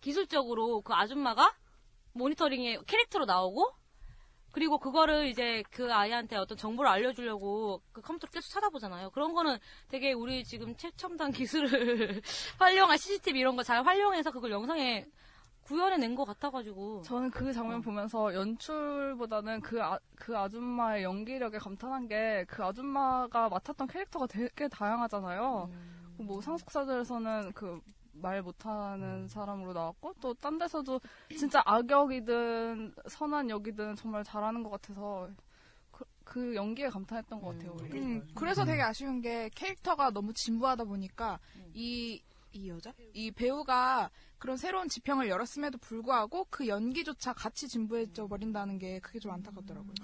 기술적으로 0.00 0.80
그 0.82 0.92
아줌마가 0.92 1.54
모니터링에 2.12 2.78
캐릭터로 2.86 3.24
나오고 3.24 3.72
그리고 4.52 4.78
그거를 4.78 5.26
이제 5.26 5.62
그 5.70 5.92
아이한테 5.92 6.36
어떤 6.36 6.56
정보를 6.56 6.90
알려주려고 6.90 7.82
그 7.92 8.00
컴퓨터를 8.00 8.32
계속 8.32 8.48
찾아보잖아요. 8.50 9.10
그런 9.10 9.34
거는 9.34 9.58
되게 9.88 10.12
우리 10.12 10.44
지금 10.44 10.74
최첨단 10.76 11.30
기술을 11.32 12.22
활용한 12.58 12.96
CCTV 12.96 13.40
이런 13.40 13.54
거 13.56 13.62
잘 13.62 13.84
활용해서 13.84 14.30
그걸 14.30 14.50
영상에 14.52 15.04
구현해낸 15.66 16.14
것 16.14 16.24
같아가지고. 16.24 17.02
저는 17.02 17.30
그 17.30 17.52
장면 17.52 17.80
보면서 17.82 18.32
연출보다는 18.34 19.60
그, 19.60 19.82
아, 19.82 19.98
그 20.16 20.36
아줌마의 20.36 21.02
연기력에 21.04 21.58
감탄한 21.58 22.08
게 22.08 22.44
그 22.48 22.62
아줌마가 22.64 23.48
맡았던 23.48 23.86
캐릭터가 23.88 24.26
되게 24.26 24.68
다양하잖아요. 24.68 25.70
뭐 26.18 26.40
상속사들에서는 26.40 27.52
그 27.52 27.80
말 28.20 28.42
못하는 28.42 29.28
사람으로 29.28 29.72
나왔고 29.72 30.14
또 30.20 30.32
딴 30.34 30.58
데서도 30.58 31.00
진짜 31.36 31.62
악역이든 31.66 32.94
선한 33.08 33.50
역이든 33.50 33.96
정말 33.96 34.24
잘하는 34.24 34.62
것 34.62 34.70
같아서 34.70 35.28
그, 35.90 36.04
그 36.24 36.54
연기에 36.54 36.88
감탄했던 36.88 37.40
것 37.40 37.48
같아요. 37.52 37.76
우리. 37.80 37.98
음, 37.98 38.26
그래서 38.34 38.64
되게 38.64 38.82
아쉬운 38.82 39.20
게 39.20 39.50
캐릭터가 39.54 40.10
너무 40.10 40.32
진부하다 40.32 40.84
보니까 40.84 41.38
이, 41.74 42.22
이 42.56 42.68
여자? 42.70 42.92
이 43.12 43.30
배우가 43.30 44.10
그런 44.38 44.56
새로운 44.56 44.88
지평을 44.88 45.28
열었음에도 45.28 45.78
불구하고 45.78 46.46
그 46.50 46.66
연기조차 46.66 47.32
같이 47.32 47.68
진부해져 47.68 48.26
버린다는 48.26 48.78
게 48.78 48.98
그게 49.00 49.18
좀 49.18 49.32
안타깝더라고요. 49.32 49.94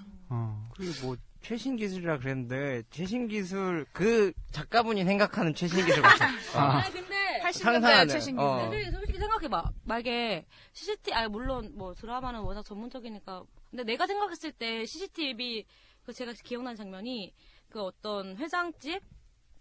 그리고 0.75 1.07
뭐 1.07 1.15
최신 1.41 1.75
기술이라 1.75 2.19
그랬는데 2.19 2.83
최신 2.89 3.27
기술 3.27 3.85
그 3.91 4.33
작가분이 4.51 5.03
생각하는 5.03 5.53
최신 5.53 5.85
기술 5.85 6.01
같아. 6.01 6.25
아, 6.55 6.89
근데 6.89 7.41
80년대 7.43 7.53
상상하는, 7.53 8.07
최신 8.07 8.39
어. 8.39 8.69
기술. 8.69 8.69
근데 8.69 8.91
솔직히 8.91 9.19
생각해봐. 9.19 9.71
만약에 9.83 10.45
CCTV, 10.73 11.13
아 11.13 11.27
물론 11.27 11.71
뭐 11.75 11.93
드라마는 11.93 12.39
워낙 12.41 12.63
전문적이니까. 12.63 13.43
근데 13.69 13.83
내가 13.83 14.07
생각했을 14.07 14.51
때 14.51 14.85
CCTV 14.85 15.65
그 16.03 16.13
제가 16.13 16.33
기억나는 16.33 16.75
장면이 16.75 17.33
그 17.69 17.81
어떤 17.81 18.37
회장집 18.37 19.01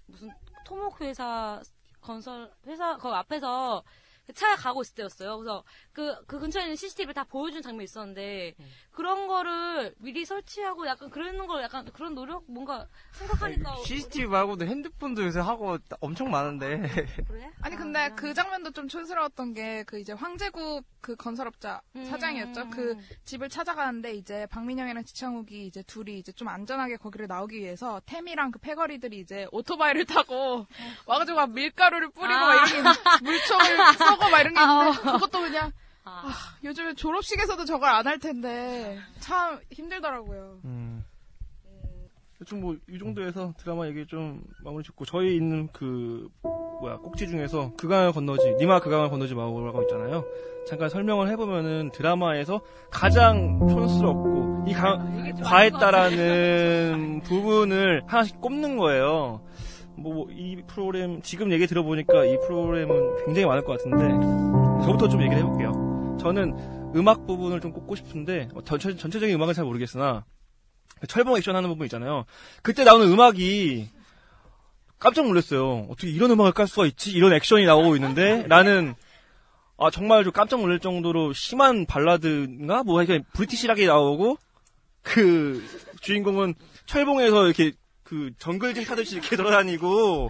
무슨 0.07 0.31
토목 0.65 1.01
회사 1.01 1.61
건설 2.03 2.51
회사 2.67 2.97
그 2.99 3.09
앞에서 3.09 3.83
그 4.27 4.33
차에 4.33 4.57
가고 4.57 4.83
있을 4.83 4.95
때였어요. 4.95 5.39
그래서 5.39 5.65
그, 5.93 6.15
그 6.27 6.39
근처에 6.39 6.63
있는 6.63 6.77
CCTV 6.77 7.13
다 7.15 7.25
보여준 7.25 7.63
장면이 7.63 7.85
있었는데, 7.85 8.55
그런 8.91 9.27
거를 9.27 9.95
미리 9.99 10.25
설치하고 10.25 10.87
약간 10.87 11.11
그러는 11.11 11.47
걸 11.47 11.63
약간 11.63 11.85
그런 11.93 12.15
노력 12.15 12.45
뭔가 12.47 12.87
생각하니까. 13.13 13.77
CCTV 13.85 14.27
말고도 14.27 14.67
핸드폰도 14.67 15.25
요새 15.25 15.41
하고 15.41 15.79
엄청 16.01 16.31
많은데. 16.31 16.81
그래? 17.29 17.51
아니 17.63 17.77
근데 17.77 18.11
그 18.17 18.33
장면도 18.35 18.71
좀 18.73 18.89
촌스러웠던 18.89 19.55
게 19.55 19.83
그 19.93 19.99
이제 19.99 20.13
황제국 20.13 20.85
그 21.01 21.17
건설업자 21.17 21.83
음. 21.97 22.05
사장이었죠. 22.05 22.71
그 22.71 22.97
집을 23.25 23.49
찾아가는데 23.49 24.15
이제 24.15 24.47
박민영이랑 24.47 25.05
지창욱이 25.05 25.67
이제 25.67 25.83
둘이 25.83 26.19
이제 26.19 26.33
좀 26.33 26.49
안전하게 26.49 26.97
거기를 26.97 27.27
나오기 27.27 27.59
위해서 27.59 28.01
태미랑 28.07 28.53
그 28.53 28.59
패거리들이 28.59 29.19
이제 29.19 29.47
오토바이를 29.53 30.07
타고 30.07 30.67
와가지고 31.07 31.37
막 31.37 31.51
밀가루를 31.51 32.11
뿌리고 32.11 32.35
아. 32.35 32.55
막 32.55 32.71
이런 32.71 32.85
물총을 33.23 33.77
쏘고 34.17 34.31
막 34.31 34.41
이런 34.41 34.55
게 34.55 34.61
있는데 34.61 34.99
아. 35.09 35.13
그것도 35.13 35.41
그냥 35.41 35.73
아, 36.05 36.33
요즘에 36.65 36.95
졸업식에서도 36.95 37.65
저걸 37.65 37.89
안 37.89 38.07
할 38.07 38.19
텐데 38.19 38.99
참 39.21 39.59
힘들더라고요. 39.71 40.59
음. 40.65 41.05
대충 42.39 42.61
뭐 42.61 42.75
이 42.91 42.99
정도에서 42.99 43.55
드라마 43.57 43.87
얘기 43.87 44.05
좀 44.07 44.43
마무리 44.65 44.83
짓고 44.83 45.05
저희 45.05 45.37
있는 45.37 45.69
그 45.73 46.29
뭐야 46.43 46.97
꼭지 46.97 47.29
중에서 47.29 47.73
그강을 47.77 48.13
건너지 48.13 48.53
니마 48.59 48.81
그강을 48.81 49.11
건너지 49.11 49.35
마오라고 49.35 49.83
있잖아요. 49.83 50.25
잠깐 50.69 50.89
설명을 50.89 51.29
해보면은 51.31 51.91
드라마에서 51.93 52.61
가장 52.91 53.61
촌스럽고 53.69 54.65
이 54.67 54.73
강, 54.73 55.41
과했다라는 55.43 57.23
부분을 57.25 58.03
하나씩 58.07 58.41
꼽는 58.41 58.77
거예요. 58.77 59.41
뭐 59.97 60.27
이 60.31 60.63
프로그램 60.67 61.23
지금 61.23 61.53
얘기 61.53 61.67
들어보니까 61.67 62.25
이 62.25 62.39
프로그램은 62.47 63.25
굉장히 63.25 63.47
많을 63.47 63.65
것 63.65 63.79
같은데 63.79 64.85
저부터 64.85 65.09
좀 65.09 65.23
얘기를 65.23 65.39
해볼게요. 65.43 66.17
저는 66.21 66.93
음악 66.95 67.27
부분을 67.27 67.61
좀 67.61 67.73
꼽고 67.73 67.95
싶은데 67.97 68.49
어, 68.55 68.63
전체, 68.65 68.95
전체적인 68.97 69.35
음악은 69.35 69.55
잘 69.55 69.65
모르겠으나 69.65 70.25
그 71.01 71.07
철봉 71.07 71.37
액션 71.37 71.57
하는 71.57 71.69
부분 71.69 71.87
있잖아요. 71.87 72.25
그때 72.63 72.85
나오는 72.85 73.11
음악이 73.11 73.89
깜짝 74.99 75.27
놀랐어요. 75.27 75.87
어떻게 75.89 76.09
이런 76.11 76.31
음악을 76.31 76.53
깔 76.53 76.67
수가 76.69 76.87
있지? 76.87 77.11
이런 77.13 77.33
액션이 77.33 77.65
나오고 77.65 77.97
있는데 77.97 78.45
나는 78.47 78.95
아 79.79 79.91
정말 79.91 80.23
좀 80.23 80.33
깜짝 80.33 80.61
놀랄 80.61 80.79
정도로 80.79 81.33
심한 81.33 81.87
발라드인가 81.87 82.85
뭐 82.85 82.99
하여간 82.99 83.25
브리티시하게 83.33 83.87
나오고 83.87 84.37
그 85.03 85.63
주인공은 86.01 86.55
철봉에서 86.87 87.47
이렇게 87.47 87.73
그 88.13 88.31
정글짐 88.39 88.85
타듯이 88.85 89.17
이렇게 89.17 89.37
돌아다니고 89.37 90.29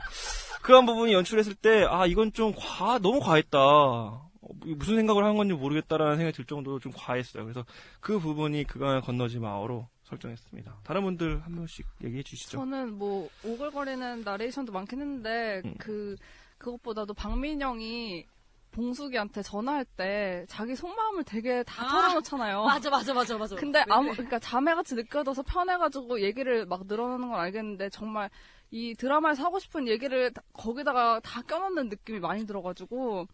그런 0.62 0.86
부분이 0.86 1.12
연출했을 1.14 1.54
때 1.56 1.84
아 1.88 2.06
이건 2.06 2.32
좀 2.32 2.52
과 2.54 3.00
너무 3.00 3.18
과했다. 3.18 3.58
어, 3.58 4.30
무슨 4.64 4.94
생각을 4.96 5.24
한 5.24 5.36
건지 5.36 5.52
모르겠다라는 5.52 6.16
생각이 6.16 6.36
들 6.36 6.44
정도로 6.44 6.78
좀 6.78 6.92
과했어요. 6.94 7.42
그래서 7.42 7.64
그 8.00 8.20
부분이 8.20 8.64
그강을 8.68 9.00
건너지 9.00 9.40
마오로 9.40 9.88
설정했습니다. 10.04 10.76
다른 10.84 11.02
분들 11.02 11.42
한 11.42 11.54
명씩 11.56 11.84
얘기해 12.04 12.22
주시죠. 12.22 12.58
저는 12.58 12.92
뭐 12.98 13.28
오글거리는 13.42 14.22
나레이션도 14.22 14.72
많긴 14.72 15.00
했는데 15.00 15.62
음. 15.64 15.74
그 15.78 16.14
그것보다도 16.58 17.14
박민영이 17.14 18.26
봉숙이한테 18.72 19.42
전화할 19.42 19.84
때 19.84 20.44
자기 20.48 20.74
속마음을 20.74 21.24
되게 21.24 21.62
다 21.62 21.84
아, 21.84 21.88
털어놓잖아요. 21.88 22.64
맞아, 22.64 22.90
맞아, 22.90 23.14
맞아, 23.14 23.36
맞아. 23.38 23.54
근데 23.56 23.84
아무 23.88 24.10
그러니까 24.12 24.38
자매같이 24.38 24.94
느껴져서 24.94 25.42
편해가지고 25.42 26.20
얘기를 26.22 26.66
막 26.66 26.86
늘어나는 26.86 27.28
건 27.30 27.38
알겠는데 27.38 27.90
정말 27.90 28.30
이 28.70 28.94
드라마에서 28.94 29.44
하고 29.44 29.58
싶은 29.58 29.86
얘기를 29.88 30.32
다- 30.32 30.42
거기다가 30.54 31.20
다 31.20 31.42
껴넣는 31.42 31.90
느낌이 31.90 32.18
많이 32.20 32.46
들어가지고 32.46 33.26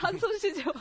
한숨 0.00 0.36
쉬지 0.38 0.64
마요. 0.64 0.74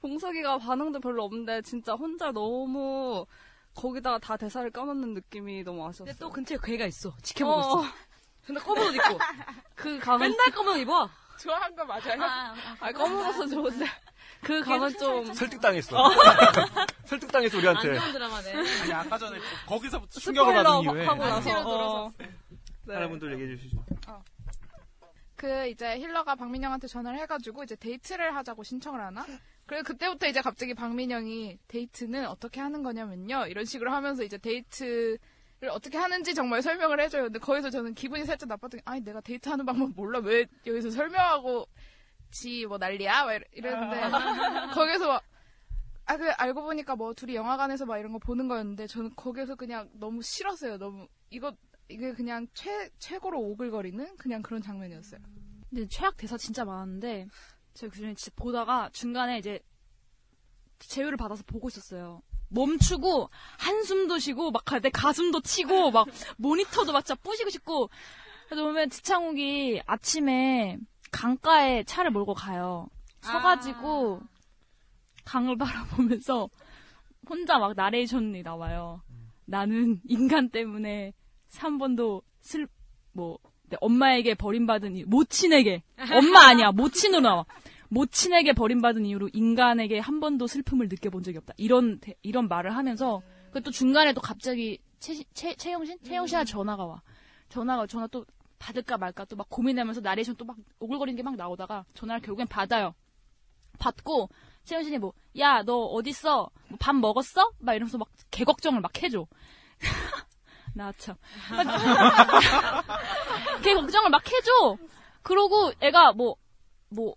봉석이가 0.00 0.58
반응도 0.58 1.00
별로 1.00 1.24
없는데 1.24 1.62
진짜 1.62 1.94
혼자 1.94 2.30
너무 2.30 3.26
거기다가 3.74 4.18
다 4.18 4.36
대사를 4.36 4.70
껴넣는 4.70 5.14
느낌이 5.14 5.64
너무 5.64 5.80
아쉬웠어요. 5.88 6.04
근데 6.06 6.18
또 6.18 6.30
근처에 6.30 6.58
걔가 6.62 6.86
있어. 6.86 7.12
지켜보고 7.22 7.58
어. 7.60 7.82
있어. 7.82 7.92
근데 8.44 8.60
검은 8.60 8.82
옷 8.86 8.94
입고. 8.94 9.18
그 9.74 9.98
강은 9.98 10.20
맨날 10.30 10.50
검은 10.52 10.74
옷 10.74 10.78
입어. 10.78 11.08
좋아한 11.44 11.76
거 11.76 11.84
맞아요? 11.84 12.22
아, 12.80 12.90
검은 12.92 13.28
옷은 13.28 13.50
좋은데 13.50 13.86
그 14.42 14.62
강은 14.62 14.96
좀 14.96 15.32
설득당했어. 15.34 15.96
설득당했어 17.04 17.58
우리한테. 17.58 17.98
드라마네. 18.12 18.52
아니, 18.54 18.92
아까 18.92 19.18
전에 19.18 19.38
거기서부터 19.66 20.20
충격을 20.20 20.54
받은 20.54 20.80
이후에. 20.82 21.04
하고 21.04 21.24
나서 21.24 21.50
안티로 21.50 21.68
어. 21.68 22.12
다른 22.86 23.10
분들 23.10 23.32
얘기해 23.34 23.56
주시죠. 23.56 23.84
그 25.36 25.68
이제 25.68 25.98
힐러가 25.98 26.34
박민영한테 26.34 26.86
전화를 26.86 27.18
해가지고 27.20 27.64
이제 27.64 27.76
데이트를 27.76 28.34
하자고 28.36 28.62
신청을 28.62 29.00
하나? 29.02 29.26
그리고 29.66 29.82
그때부터 29.84 30.26
이제 30.26 30.40
갑자기 30.40 30.72
박민영이 30.72 31.58
데이트는 31.68 32.26
어떻게 32.26 32.60
하는 32.60 32.82
거냐면요 32.82 33.46
이런 33.48 33.66
식으로 33.66 33.92
하면서 33.92 34.22
이제 34.22 34.38
데이트를 34.38 35.18
어떻게 35.70 35.98
하는지 35.98 36.34
정말 36.34 36.62
설명을 36.62 37.00
해줘요. 37.00 37.24
근데 37.24 37.38
거기서 37.38 37.70
저는 37.70 37.94
기분이 37.94 38.24
살짝 38.24 38.48
나빴던 38.48 38.78
게 38.78 38.82
아니 38.84 39.00
내가 39.02 39.20
데이트하는 39.20 39.64
방법 39.66 39.90
몰라 39.94 40.18
왜 40.20 40.46
여기서 40.66 40.90
설명하고 40.90 41.66
지 42.30 42.66
뭐 42.66 42.78
난리야? 42.78 43.24
막 43.24 43.40
이랬는데 43.52 44.00
거기서 44.74 45.08
막 45.08 45.22
아, 46.06 46.18
그, 46.18 46.30
알고 46.32 46.62
보니까 46.64 46.96
뭐, 46.96 47.14
둘이 47.14 47.34
영화관에서 47.34 47.86
막 47.86 47.96
이런 47.98 48.12
거 48.12 48.18
보는 48.18 48.46
거였는데, 48.46 48.86
저는 48.88 49.14
거기서 49.16 49.54
그냥 49.54 49.88
너무 49.94 50.20
싫었어요. 50.20 50.76
너무, 50.76 51.08
이거, 51.30 51.56
이게 51.88 52.12
그냥 52.12 52.46
최, 52.52 52.90
최고로 52.98 53.40
오글거리는 53.40 54.18
그냥 54.18 54.42
그런 54.42 54.60
장면이었어요. 54.60 55.18
근데 55.70 55.88
최악 55.88 56.18
대사 56.18 56.36
진짜 56.36 56.66
많았는데 56.66 57.26
제가 57.72 57.90
그중에 57.90 58.12
진짜 58.16 58.30
보다가 58.36 58.90
중간에 58.92 59.38
이제 59.38 59.58
제휴를 60.78 61.16
받아서 61.16 61.42
보고 61.46 61.68
있었어요. 61.68 62.20
멈추고 62.54 63.28
한숨도 63.58 64.18
쉬고 64.18 64.50
막 64.50 64.64
내 64.80 64.90
가슴도 64.90 65.40
치고 65.42 65.90
막 65.90 66.06
모니터도 66.36 66.92
막 66.92 67.04
진짜 67.04 67.20
부시고 67.22 67.50
싶고 67.50 67.90
그래서 68.48 68.64
보면 68.64 68.90
지창욱이 68.90 69.80
아침에 69.86 70.78
강가에 71.10 71.84
차를 71.84 72.10
몰고 72.10 72.34
가요. 72.34 72.88
서가지고 73.20 74.20
강을 75.24 75.56
바라보면서 75.56 76.48
혼자 77.28 77.58
막 77.58 77.74
나레이션이 77.74 78.42
나와요. 78.42 79.00
나는 79.46 80.00
인간 80.08 80.50
때문에 80.50 81.12
한 81.56 81.78
번도 81.78 82.22
슬, 82.40 82.66
뭐, 83.12 83.38
내 83.70 83.76
엄마에게 83.80 84.34
버림받은 84.34 84.96
이유, 84.96 85.06
모친에게, 85.06 85.82
엄마 86.12 86.48
아니야, 86.48 86.72
모친으로 86.72 87.20
나와. 87.20 87.44
모친에게 87.90 88.52
버림받은 88.54 89.04
이유로 89.06 89.30
인간에게 89.32 89.98
한 89.98 90.20
번도 90.20 90.46
슬픔을 90.46 90.88
느껴본 90.88 91.22
적이 91.22 91.38
없다. 91.38 91.54
이런, 91.56 91.98
대- 92.00 92.16
이런 92.22 92.48
말을 92.48 92.74
하면서, 92.76 93.22
그또 93.52 93.70
중간에 93.70 94.12
또 94.12 94.20
갑자기 94.20 94.78
최, 95.00 95.14
최, 95.34 95.54
최영신? 95.54 95.98
최영신한테 96.02 96.50
전화가 96.50 96.84
와. 96.86 97.02
전화가, 97.48 97.86
전화 97.86 98.06
또 98.08 98.24
받을까 98.58 98.96
말까 98.98 99.24
또 99.26 99.36
막 99.36 99.48
고민하면서 99.50 100.00
나레이션 100.00 100.36
또 100.36 100.44
막 100.44 100.56
오글거리는 100.80 101.16
게 101.16 101.22
막 101.22 101.36
나오다가 101.36 101.84
전화를 101.94 102.20
결국엔 102.22 102.48
받아요. 102.48 102.94
받고, 103.78 104.28
최영신이 104.64 104.98
뭐, 104.98 105.12
야, 105.38 105.62
너 105.62 105.76
어딨어? 105.84 106.50
뭐 106.68 106.78
밥 106.80 106.96
먹었어? 106.96 107.52
막 107.58 107.74
이러면서 107.74 107.98
막 107.98 108.08
개걱정을 108.30 108.80
막 108.80 109.00
해줘. 109.02 109.26
나 110.74 110.90
참. 110.98 111.14
걔 113.62 113.74
걱정을 113.74 114.10
막 114.10 114.22
해줘. 114.26 114.76
그러고 115.22 115.72
애가 115.80 116.12
뭐, 116.12 116.36
뭐, 116.88 117.14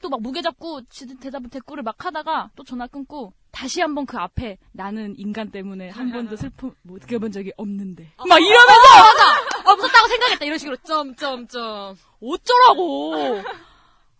또 0.00 0.08
막 0.08 0.20
무게 0.22 0.40
잡고 0.42 0.82
지- 0.86 1.18
대답을 1.18 1.50
댓글을 1.50 1.82
막 1.82 2.02
하다가 2.04 2.50
또 2.56 2.64
전화 2.64 2.86
끊고 2.86 3.32
다시 3.50 3.80
한번 3.80 4.06
그 4.06 4.16
앞에 4.18 4.56
나는 4.72 5.14
인간 5.18 5.50
때문에 5.50 5.90
한 5.90 6.10
번도 6.12 6.36
슬픔 6.36 6.74
못 6.82 7.00
느껴본 7.02 7.32
적이 7.32 7.52
없는데. 7.56 8.12
막 8.16 8.38
이러면서! 8.40 9.70
어, 9.70 9.76
무섭다고 9.76 10.08
생각했다. 10.08 10.44
이런 10.44 10.58
식으로. 10.58 10.76
점점점. 10.78 11.96
어쩌라고! 12.22 13.42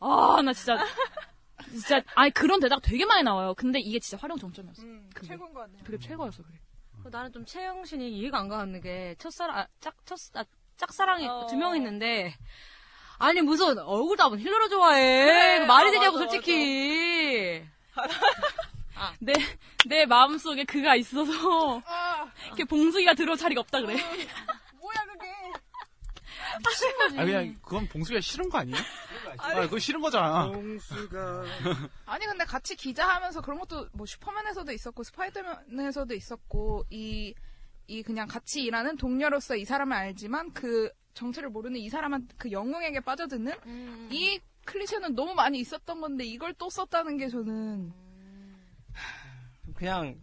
아, 0.01 0.43
나 0.43 0.53
진짜. 0.53 0.79
진짜, 1.71 2.03
아니, 2.15 2.31
그런 2.33 2.59
대답 2.61 2.81
되게 2.83 3.05
많이 3.07 3.23
나와요. 3.23 3.55
근데 3.55 3.79
이게 3.79 3.99
진짜 4.01 4.21
활용 4.21 4.39
정점이었어. 4.39 4.83
그게. 5.15 5.29
최고인 5.29 5.53
것 5.55 5.61
같네요. 5.61 5.83
그게 5.85 5.99
최고였어, 5.99 6.43
그게. 6.43 6.59
나는 7.11 7.33
좀 7.33 7.45
최영신이 7.47 8.11
이해가 8.19 8.39
안 8.39 8.49
가는 8.49 8.81
게 8.81 9.15
첫사랑 9.19 9.57
아, 9.59 9.67
짝, 9.81 9.95
첫, 10.05 10.19
아, 10.35 10.45
짝사랑이 10.77 11.27
두명 11.49 11.77
있는데 11.77 12.35
아니 13.21 13.43
무슨 13.43 13.79
얼굴도 13.79 14.23
한번 14.23 14.41
힐러로 14.41 14.69
좋아해 14.69 15.59
그래. 15.59 15.67
말이 15.67 15.89
아, 15.89 15.93
되냐고 15.93 16.19
맞아, 16.19 16.31
솔직히 16.31 17.63
내, 19.21 19.33
내 19.87 20.07
마음속에 20.07 20.65
그가 20.65 20.95
있어서, 20.97 21.83
이렇게 22.47 22.65
봉숙이가 22.65 23.15
들어올 23.15 23.37
자리가 23.39 23.61
없다 23.63 23.81
그래. 23.81 23.95
뭐야, 24.79 25.05
그게. 25.13 25.27
아 27.17 27.25
그냥 27.25 27.57
그건 27.63 27.89
봉수가 27.89 28.21
싫은 28.21 28.49
거 28.49 28.59
아니에요? 28.59 28.79
아 29.39 29.61
그거 29.63 29.79
싫은 29.79 30.01
거잖아. 30.01 30.49
봉수가 30.49 31.45
아니 32.07 32.27
근데 32.27 32.45
같이 32.45 32.75
기자하면서 32.75 33.41
그런 33.43 33.59
것도 33.61 33.89
뭐 33.93 34.05
슈퍼맨에서도 34.07 34.73
있었고 34.73 35.03
스파이더맨에서도 35.05 36.15
있었고 36.15 36.85
이 36.91 37.35
이 37.91 38.05
그냥 38.05 38.29
같이 38.29 38.63
일하는 38.63 38.97
동료로서 38.97 39.57
이 39.57 39.65
사람을 39.65 39.97
알지만 39.97 40.53
그 40.53 40.93
정체를 41.15 41.51
모르는 41.51 41.81
이 41.81 41.89
사람한 41.89 42.29
그 42.39 42.53
영웅에게 42.53 43.01
빠져드는 43.01 43.53
이 44.13 44.39
클리셰는 44.65 45.17
너무 45.17 45.35
많이 45.35 45.59
있었던 45.59 46.01
건데 46.01 46.25
이걸 46.25 46.55
또 46.55 46.71
썼다는 46.71 47.17
게 47.17 47.29
저는 47.29 47.93
그냥 49.75 50.15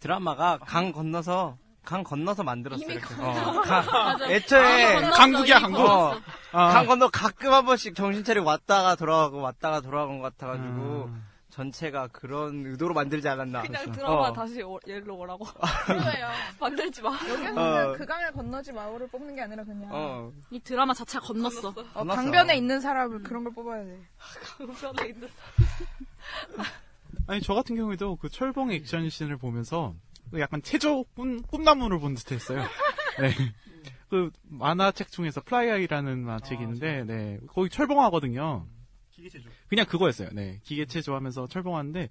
드라마가 0.00 0.58
강 0.58 0.90
건너서 0.90 1.58
강 1.84 2.02
건너서 2.02 2.44
만들었어요. 2.44 2.90
이미. 2.90 2.98
건너서. 2.98 3.50
어, 3.50 3.62
강-. 3.62 4.30
애초에 4.30 5.00
강 5.02 5.10
강국이야, 5.10 5.60
강국. 5.60 5.80
어, 5.80 6.20
아. 6.52 6.72
강 6.72 6.86
건너 6.86 7.10
가끔 7.10 7.52
한 7.52 7.66
번씩 7.66 7.94
정신 7.94 8.24
차리고 8.24 8.46
왔다가 8.46 8.96
돌아가고 8.96 9.42
왔다가 9.42 9.82
돌아간 9.82 10.18
것 10.20 10.34
같아가지고 10.34 11.10
음. 11.10 11.29
전체가 11.50 12.08
그런 12.08 12.64
의도로 12.66 12.94
만들지 12.94 13.28
않았나. 13.28 13.62
그냥 13.62 13.92
드라마 13.92 14.28
어. 14.28 14.32
다시 14.32 14.62
오- 14.62 14.80
예로 14.86 15.16
오라고. 15.18 15.44
그거예요. 15.86 16.28
만들지 16.60 17.02
마. 17.02 17.10
여기서 17.12 17.50
어. 17.50 17.54
그냥 17.54 17.92
그 17.98 18.06
강을 18.06 18.32
건너지 18.32 18.72
마오를 18.72 19.08
뽑는 19.08 19.34
게 19.34 19.42
아니라 19.42 19.64
그냥 19.64 19.88
어. 19.92 20.32
이 20.50 20.60
드라마 20.60 20.94
자체가 20.94 21.26
건넜어. 21.26 21.68
어, 21.68 21.72
건넜어. 21.72 22.14
강변에 22.14 22.56
있는 22.56 22.80
사람을 22.80 23.22
그런 23.22 23.44
걸 23.44 23.52
뽑아야 23.52 23.84
돼. 23.84 24.00
강변에 24.78 25.08
있는 25.08 25.28
아니 27.26 27.40
저 27.40 27.54
같은 27.54 27.76
경우에도 27.76 28.16
그 28.16 28.28
철봉 28.28 28.72
액션 28.72 29.08
씬을 29.08 29.36
보면서 29.36 29.94
그 30.30 30.40
약간 30.40 30.62
체조 30.62 31.04
꿈, 31.14 31.42
꿈나무를 31.42 31.98
본 32.00 32.14
듯 32.14 32.32
했어요. 32.32 32.62
네. 33.20 33.32
그 34.08 34.30
만화책 34.48 35.10
중에서 35.12 35.40
Fly 35.42 35.60
High라는 35.60 36.18
만화책이 36.24 36.62
있는데, 36.62 37.04
네. 37.04 37.38
거기 37.48 37.68
철봉하거든요. 37.70 38.66
기계체조. 39.20 39.50
그냥 39.68 39.86
그거였어요. 39.86 40.30
네. 40.32 40.60
기계체조 40.64 41.14
하면서 41.14 41.46
철봉하는데, 41.46 42.10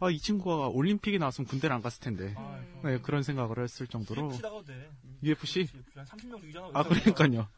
아, 0.00 0.10
이 0.10 0.18
친구가 0.18 0.68
올림픽에 0.68 1.18
나왔으면 1.18 1.46
군대를 1.48 1.74
안 1.74 1.82
갔을 1.82 2.00
텐데. 2.00 2.34
네, 2.84 2.98
그런 3.00 3.22
생각을 3.22 3.62
했을 3.62 3.86
정도로. 3.86 4.26
UFC 4.26 4.42
나가도 4.42 4.64
돼. 4.64 4.90
UFC? 5.22 5.68
한 5.94 6.04
30명 6.04 6.40
죽이잖아. 6.40 6.70
아, 6.72 6.82
그러니까요. 6.82 7.48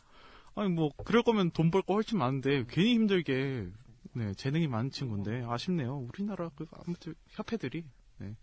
아니, 0.55 0.70
뭐, 0.70 0.90
그럴 1.05 1.22
거면 1.22 1.51
돈 1.51 1.70
벌 1.70 1.82
거 1.82 1.94
훨씬 1.94 2.18
많은데, 2.18 2.64
괜히 2.68 2.94
힘들게, 2.94 3.68
네, 4.14 4.32
재능이 4.34 4.68
많은 4.68 4.90
친구인데, 4.90 5.44
아쉽네요. 5.47 5.99
우리나라, 5.99 6.49
그, 6.57 6.66
아무튼, 6.72 7.14
협회들이, 7.28 7.84
네, 8.18 8.34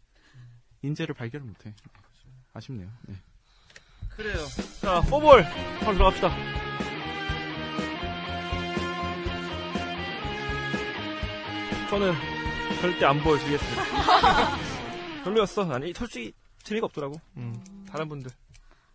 인재를 0.83 1.15
발견을 1.15 1.47
못해. 1.47 1.73
아쉽네요. 2.53 2.89
네. 3.07 3.15
그래요. 4.15 4.35
자, 4.79 5.01
포볼 5.01 5.41
바로 5.79 5.93
들어갑시다. 5.93 6.92
저는 11.93 12.11
절대 12.81 13.05
안 13.05 13.21
보여드리겠습니다. 13.21 13.83
별로였어. 15.25 15.71
아니, 15.71 15.93
솔직히 15.93 16.33
재미가 16.63 16.87
없더라고. 16.87 17.21
음, 17.37 17.63
다른 17.87 18.09
분들. 18.09 18.31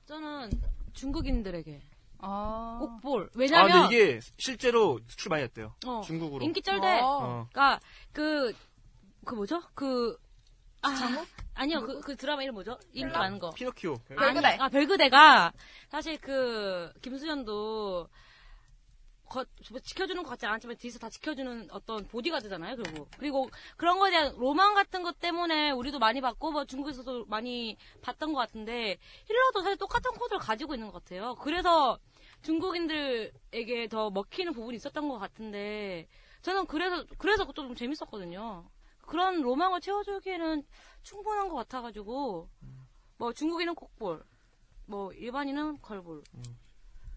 저는 0.07 0.51
중국인들에게 0.95 1.81
아. 2.19 2.79
꼭 2.81 3.01
볼. 3.01 3.23
아, 3.27 3.29
왜냐면 3.37 3.83
근데 3.83 3.95
이게 3.95 4.21
실제로 4.37 4.99
수출 5.07 5.31
많이 5.31 5.45
했대요. 5.45 5.77
어, 5.87 6.01
중국으로. 6.05 6.45
인기 6.45 6.61
쩔대. 6.61 6.99
어. 7.01 7.47
그러니까 7.53 7.79
그, 8.11 8.53
그 9.25 9.37
뭐죠? 9.37 9.63
그 9.75 10.19
아, 10.83 10.91
아니요, 11.55 11.83
그, 11.83 12.01
그 12.01 12.17
드라마 12.17 12.43
이름 12.43 12.55
뭐죠? 12.55 12.81
인기 12.95 13.17
많은 13.17 13.39
거. 13.39 13.51
피노키오. 13.51 13.97
아니, 14.17 14.45
아, 14.59 14.69
별그대가 14.69 15.53
사실 15.89 16.21
그 16.21 16.93
김수현도 17.01 18.09
거, 19.29 19.45
뭐 19.71 19.81
지켜주는 19.81 20.23
것 20.23 20.31
같지 20.31 20.47
않았지만 20.47 20.77
뒤에서 20.77 20.99
다 20.99 21.09
지켜주는 21.09 21.69
어떤 21.71 22.07
보디가드잖아요. 22.09 22.77
그리고 22.77 23.09
그리고 23.19 23.51
그런 23.77 23.99
거에 23.99 24.11
대한 24.11 24.35
로망 24.37 24.75
같은 24.75 25.03
것 25.03 25.19
때문에 25.21 25.71
우리도 25.71 25.99
많이 25.99 26.21
봤고 26.21 26.51
뭐 26.51 26.65
중국에서도 26.65 27.27
많이 27.27 27.77
봤던 28.03 28.33
것 28.33 28.39
같은데 28.39 28.99
힐러도 29.27 29.63
사실 29.63 29.77
똑같은 29.77 30.11
코드를 30.13 30.39
가지고 30.39 30.75
있는 30.75 30.91
것 30.91 31.03
같아요. 31.03 31.35
그래서 31.37 31.99
중국인들에게 32.43 33.89
더 33.89 34.11
먹히는 34.11 34.53
부분이 34.53 34.77
있었던 34.77 35.09
것 35.09 35.19
같은데 35.19 36.07
저는 36.43 36.67
그래서 36.67 37.05
그래서 37.19 37.45
그것도 37.45 37.67
좀 37.69 37.75
재밌었거든요. 37.75 38.69
그런 39.07 39.41
로망을 39.41 39.81
채워주기에는 39.81 40.63
충분한 41.03 41.49
것 41.49 41.57
같아가지고 41.57 42.49
뭐 43.17 43.33
중국인은 43.33 43.75
kok볼, 43.75 44.23
뭐 44.87 45.13
일반인은 45.13 45.81
걸볼. 45.81 46.23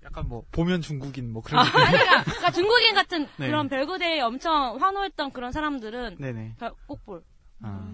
약간 0.03 0.27
뭐, 0.27 0.43
보면 0.51 0.81
중국인, 0.81 1.31
뭐, 1.31 1.41
그런. 1.41 1.65
아, 1.65 1.71
그러니까, 1.71 2.23
그러니까 2.23 2.51
중국인 2.51 2.95
같은 2.95 3.27
네. 3.37 3.47
그런 3.47 3.69
별거대에 3.69 4.19
엄청 4.21 4.77
환호했던 4.81 5.31
그런 5.31 5.51
사람들은 5.51 6.17
네네. 6.19 6.55
다 6.59 6.71
꼭볼 6.87 7.23
아. 7.61 7.91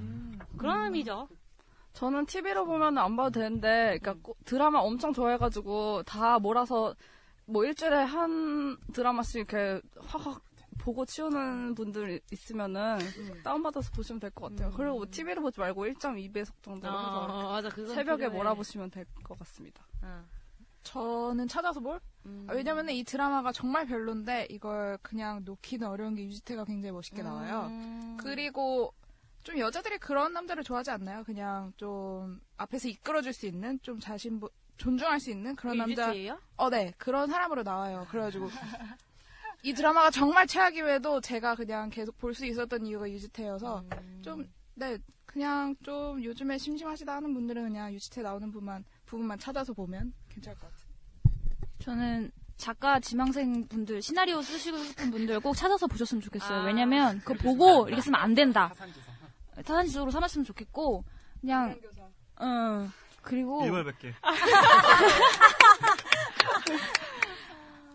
그런 0.58 0.86
의미죠. 0.86 1.28
저는 1.94 2.26
TV로 2.28 2.66
보면 2.66 2.98
안 2.98 3.16
봐도 3.16 3.32
되는데, 3.40 3.98
그러니까 4.00 4.16
꼭 4.22 4.38
드라마 4.46 4.80
엄청 4.80 5.14
좋아해가지고 5.14 6.04
다 6.04 6.40
몰아서 6.40 6.96
뭐 7.46 7.66
일주일에 7.66 7.96
한 8.04 8.78
드라마씩 8.94 9.36
이렇게 9.52 9.82
확확 10.06 10.42
보고 10.78 11.06
치우는 11.06 11.74
분들 11.76 12.22
있으면은 12.32 13.00
다운받아서 13.44 13.90
보시면 13.96 14.20
될 14.20 14.30
것 14.32 14.50
같아요. 14.50 14.72
그리고 14.78 14.98
뭐 14.98 15.08
TV로 15.10 15.42
보지 15.42 15.60
말고 15.60 15.86
1.2배속 15.88 16.52
정도로 16.62 16.94
아, 16.96 17.02
해서 17.02 17.48
어, 17.48 17.52
맞아, 17.54 17.70
새벽에 17.72 18.26
필요해. 18.26 18.38
몰아보시면 18.38 18.92
될 18.92 19.06
것 19.24 19.38
같습니다. 19.40 19.82
저는 20.92 21.48
찾아서 21.50 21.80
볼? 21.82 22.00
아, 22.48 22.54
왜냐면 22.54 22.90
이 22.90 23.04
드라마가 23.04 23.52
정말 23.52 23.86
별론데 23.86 24.48
이걸 24.50 24.98
그냥 25.02 25.42
놓기는 25.44 25.86
어려운 25.86 26.16
게 26.16 26.24
유지태가 26.24 26.64
굉장히 26.66 26.94
멋있게 26.94 27.24
나와요. 27.24 27.70
그리고 28.18 28.94
좀 29.44 29.58
여자들이 29.60 29.98
그런 29.98 30.32
남자를 30.34 30.64
좋아하지 30.64 30.92
않나요? 30.92 31.24
그냥 31.26 31.74
좀 31.78 32.40
앞에서 32.58 32.88
이끌어줄 32.88 33.34
수 33.34 33.46
있는 33.48 33.80
좀 33.82 34.00
자신 34.00 34.40
보- 34.40 34.50
존중할 34.78 35.20
수 35.20 35.30
있는 35.32 35.56
그런 35.56 35.78
남자. 35.78 36.08
유지태예요? 36.10 36.40
어, 36.58 36.70
네 36.70 36.94
그런 36.98 37.30
사람으로 37.30 37.64
나와요. 37.64 38.08
그래가지고 38.10 38.50
이 39.64 39.74
드라마가 39.74 40.10
정말 40.12 40.48
최악이에도 40.48 41.20
제가 41.22 41.56
그냥 41.56 41.90
계속 41.90 42.18
볼 42.18 42.34
수 42.34 42.46
있었던 42.46 42.86
이유가 42.86 43.10
유지태여서 43.10 43.84
좀네 44.22 44.98
그냥 45.26 45.76
좀 45.84 46.24
요즘에 46.24 46.58
심심하시다 46.58 47.14
하는 47.16 47.34
분들은 47.34 47.64
그냥 47.64 47.94
유지태 47.94 48.22
나오는 48.22 48.50
부분만 48.52 48.86
부분만 49.06 49.40
찾아서 49.40 49.74
보면 49.74 50.14
괜찮을 50.38 50.58
것 50.60 50.68
같아요. 50.68 50.88
저는 51.80 52.32
작가 52.58 53.00
지망생 53.00 53.68
분들 53.68 54.02
시나리오 54.02 54.42
쓰시고 54.42 54.78
싶은 54.84 55.12
분들 55.12 55.40
꼭 55.40 55.56
찾아서 55.56 55.88
보셨으면 55.88 56.22
좋겠어요. 56.22 56.64
왜냐면 56.64 57.20
그거 57.20 57.36
보고 57.36 57.88
이렇게 57.88 58.02
쓰면 58.02 58.20
안 58.20 58.34
된다. 58.34 58.74
타산지적으로 59.64 60.12
삼았으면 60.12 60.46
좋겠고 60.46 61.04
그냥 61.42 61.80
응 62.42 62.92
그리고 63.22 63.64
일벌백개. 63.66 64.14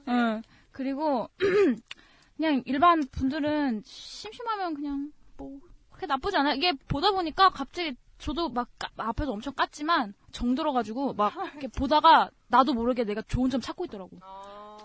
응 0.09 0.43
그리고 0.73 1.29
그냥 2.37 2.63
일반 2.65 3.03
분들은 3.09 3.83
심심하면 3.85 4.75
그냥 4.75 5.13
뭐 5.37 5.59
그렇게 5.91 6.07
나쁘지 6.07 6.37
않아요. 6.37 6.55
이게 6.55 6.73
보다 6.89 7.11
보니까 7.13 7.51
갑자기 7.51 7.95
저도 8.23 8.49
막 8.51 8.69
까- 8.79 8.89
앞에서 8.97 9.33
엄청 9.33 9.53
깠지만 9.55 10.15
정들어가지고 10.31 11.15
막 11.15 11.35
이렇게 11.53 11.67
보다가 11.67 12.31
나도 12.47 12.73
모르게 12.73 13.03
내가 13.05 13.21
좋은 13.23 13.51
점 13.51 13.61
찾고 13.61 13.87
있더라고. 13.87 14.17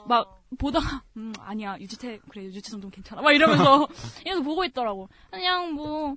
막 0.07 0.41
보다가 0.57 1.03
음 1.17 1.33
아니야 1.39 1.77
유지태 1.79 2.19
그래 2.29 2.45
유지태 2.45 2.69
정도는 2.71 2.91
괜찮아 2.91 3.21
막 3.21 3.31
이러면서 3.33 3.87
이러면서 4.25 4.41
보고 4.43 4.63
있더라고. 4.65 5.07
그냥 5.29 5.73
뭐 5.73 6.15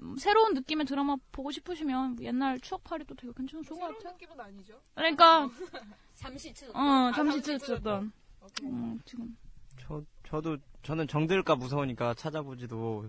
음, 0.00 0.16
새로운 0.18 0.52
느낌의 0.54 0.84
드라마 0.86 1.16
보고 1.32 1.50
싶으시면 1.50 2.16
뭐 2.16 2.24
옛날 2.24 2.60
추억팔이도 2.60 3.14
되게 3.14 3.32
괜찮아 3.34 3.62
좋은 3.62 3.80
것 3.80 3.96
같아요. 3.96 4.16
기분 4.18 4.38
아니죠? 4.38 4.74
그러니까 4.94 5.48
잠시 6.14 6.50
잊혀졌 6.50 6.76
어 6.76 7.12
잠시 7.14 7.38
잊혀졌던. 7.38 8.12
음, 8.64 9.00
지금 9.04 9.36
저, 9.80 10.02
저도, 10.28 10.56
저는 10.82 11.06
정들까 11.08 11.56
무서우니까 11.56 12.14
찾아보지도, 12.14 13.08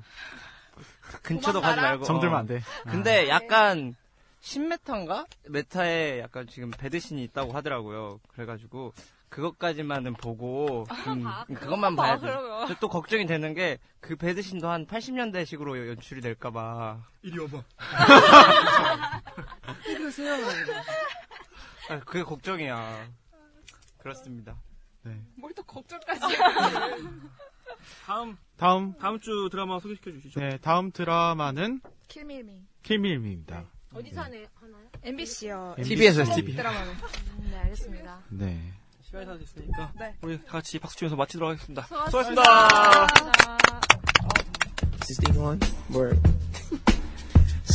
근처도 1.23 1.61
가지 1.61 1.75
도망가라? 1.75 1.89
말고. 1.89 2.05
정들면 2.05 2.38
안 2.39 2.45
돼. 2.47 2.61
근데 2.84 3.25
아. 3.32 3.36
약간, 3.36 3.95
신메타인가? 4.41 5.25
메타에 5.49 6.19
약간 6.19 6.47
지금 6.47 6.71
배드신이 6.71 7.23
있다고 7.25 7.51
하더라고요. 7.53 8.19
그래가지고, 8.30 8.93
그것까지만은 9.30 10.13
보고, 10.13 10.86
음, 11.07 11.23
봐. 11.23 11.45
그것만 11.45 11.95
봐, 11.95 12.03
봐야 12.03 12.15
돼. 12.19 12.27
그러면. 12.27 12.59
근데 12.67 12.75
또 12.80 12.89
걱정이 12.89 13.25
되는 13.27 13.53
게, 13.53 13.77
그 13.99 14.15
배드신도 14.15 14.67
한 14.69 14.88
80년대식으로 14.88 15.88
연출이 15.89 16.21
될까봐. 16.21 17.03
이리 17.21 17.38
와봐. 17.39 17.63
이러세요. 19.88 20.34
아, 21.89 21.99
그게 21.99 22.23
걱정이야. 22.23 23.07
그렇습니다. 23.99 24.55
네. 25.03 25.21
뭘 25.36 25.51
또 25.55 25.63
걱정까지. 25.63 26.21
다음 28.05 28.38
다음. 28.57 28.93
다음 28.99 29.19
주 29.19 29.49
드라마 29.51 29.80
소개시켜 29.80 30.11
주시죠. 30.11 30.39
네, 30.39 30.57
다음 30.61 30.91
드라마는 30.91 31.82
킬밀미. 32.07 32.51
킬밀미입니다. 32.84 33.65
어디서 33.93 34.21
하네, 34.21 34.45
하나요? 34.55 34.86
MBC요. 35.03 35.75
TBS 35.77 36.23
TBS 36.23 36.36
TBS. 36.36 36.57
드라마는. 36.57 36.93
네, 37.49 37.57
알겠습니다. 37.57 38.19
네. 38.30 38.73
시간이 39.01 39.25
다 39.25 39.38
됐으니까 39.38 39.91
네. 39.97 40.15
우리 40.21 40.38
다 40.38 40.43
같이 40.51 40.77
박수 40.77 40.95
치면서 40.97 41.15
마치도록 41.15 41.49
하겠습니다. 41.49 41.82
수고하셨습니다. 41.84 42.43
수고하셨습니다. 42.43 43.57
Is 45.01 45.07
this 45.07 45.19
thing 45.21 45.39
on? 45.39 45.59
Word. 45.91 46.19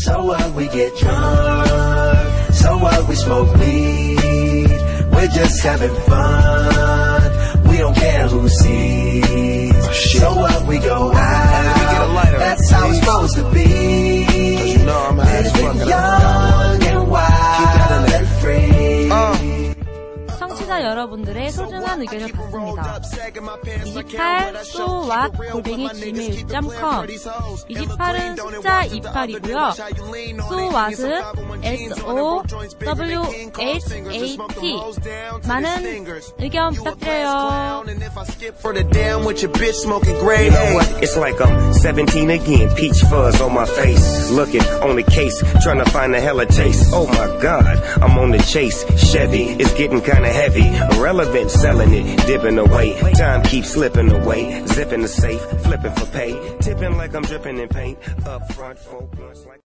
So 0.04 0.24
what 0.24 0.54
we 0.54 0.68
get 0.68 0.94
drunk, 0.98 2.52
so 2.52 2.76
what 2.76 3.08
we 3.08 3.14
smoke 3.16 3.52
weed, 3.58 4.68
we're 5.12 5.28
just 5.28 5.62
having 5.64 5.94
fun, 6.06 7.22
we 7.70 7.78
don't 7.78 7.94
care 7.96 8.28
who 8.28 8.48
sees, 8.48 9.63
shit. 9.94 10.20
So 10.20 10.34
what 10.34 10.66
we 10.66 10.78
go 10.78 11.12
out. 11.12 11.74
That's 12.38 12.70
how 12.70 12.88
it's 12.88 12.98
supposed 12.98 13.36
to 13.36 13.50
be. 13.50 14.26
Cause 14.26 14.76
you 14.76 14.84
know 14.84 15.06
I'm 15.08 15.18
high 15.18 15.36
as 15.36 15.52
fuck. 15.52 15.76
Young 15.88 16.82
and 16.84 17.08
wild 17.08 18.12
and 18.12 18.28
free. 18.40 18.73
청취자 20.74 20.82
여러분들의 20.82 21.50
소중한 21.52 22.00
의견을 22.00 22.32
받습니다. 22.32 23.00
28 23.84 24.54
so 24.64 25.08
what 25.08 25.32
골뱅이 25.52 25.88
gmail.com 25.88 27.06
28은 27.06 28.36
숫자 28.36 28.82
28이고요. 28.82 29.72
so 30.40 30.56
what은 30.70 31.22
s 31.62 32.00
o 32.04 32.42
w 32.84 33.22
h 33.58 33.60
a 33.60 33.78
t 33.78 34.36
많은 35.46 36.06
의견 36.38 36.72
부탁드려요. 36.74 37.84
For 38.58 38.74
the 38.74 38.84
damn 38.90 39.24
with 39.24 39.42
your 39.42 39.52
bitch 39.52 39.76
smoking 39.84 40.18
gray 40.18 40.46
You 40.46 40.50
know 40.50 40.74
what? 40.74 41.02
It's 41.02 41.16
like 41.16 41.40
I'm 41.40 41.72
17 41.72 42.30
again. 42.30 42.74
Peach 42.74 43.00
fuzz 43.02 43.40
on 43.40 43.54
my 43.54 43.66
face. 43.66 44.30
Looking 44.30 44.62
on 44.82 44.96
the 44.96 45.02
case, 45.02 45.42
trying 45.62 45.82
to 45.84 45.90
find 45.90 46.14
a 46.14 46.20
hella 46.20 46.46
taste. 46.46 46.90
Oh 46.92 47.06
my 47.06 47.28
god, 47.40 47.78
I'm 48.02 48.18
on 48.18 48.30
the 48.30 48.38
chase. 48.38 48.84
Chevy, 48.96 49.56
it's 49.60 49.72
getting 49.74 50.00
kinda 50.00 50.28
heavy. 50.28 50.64
Irrelevant, 50.92 51.50
selling 51.50 51.92
it, 51.92 52.26
dipping 52.26 52.58
away. 52.58 52.98
Time 53.12 53.42
keeps 53.42 53.70
slipping 53.70 54.10
away. 54.10 54.66
Zipping 54.66 55.02
the 55.02 55.08
safe, 55.08 55.40
flipping 55.62 55.92
for 55.92 56.06
pay. 56.06 56.56
Tipping 56.60 56.96
like 56.96 57.14
I'm 57.14 57.22
dripping 57.22 57.58
in 57.58 57.68
paint. 57.68 57.98
Up 58.26 58.52
front, 58.52 58.78
like 59.46 59.53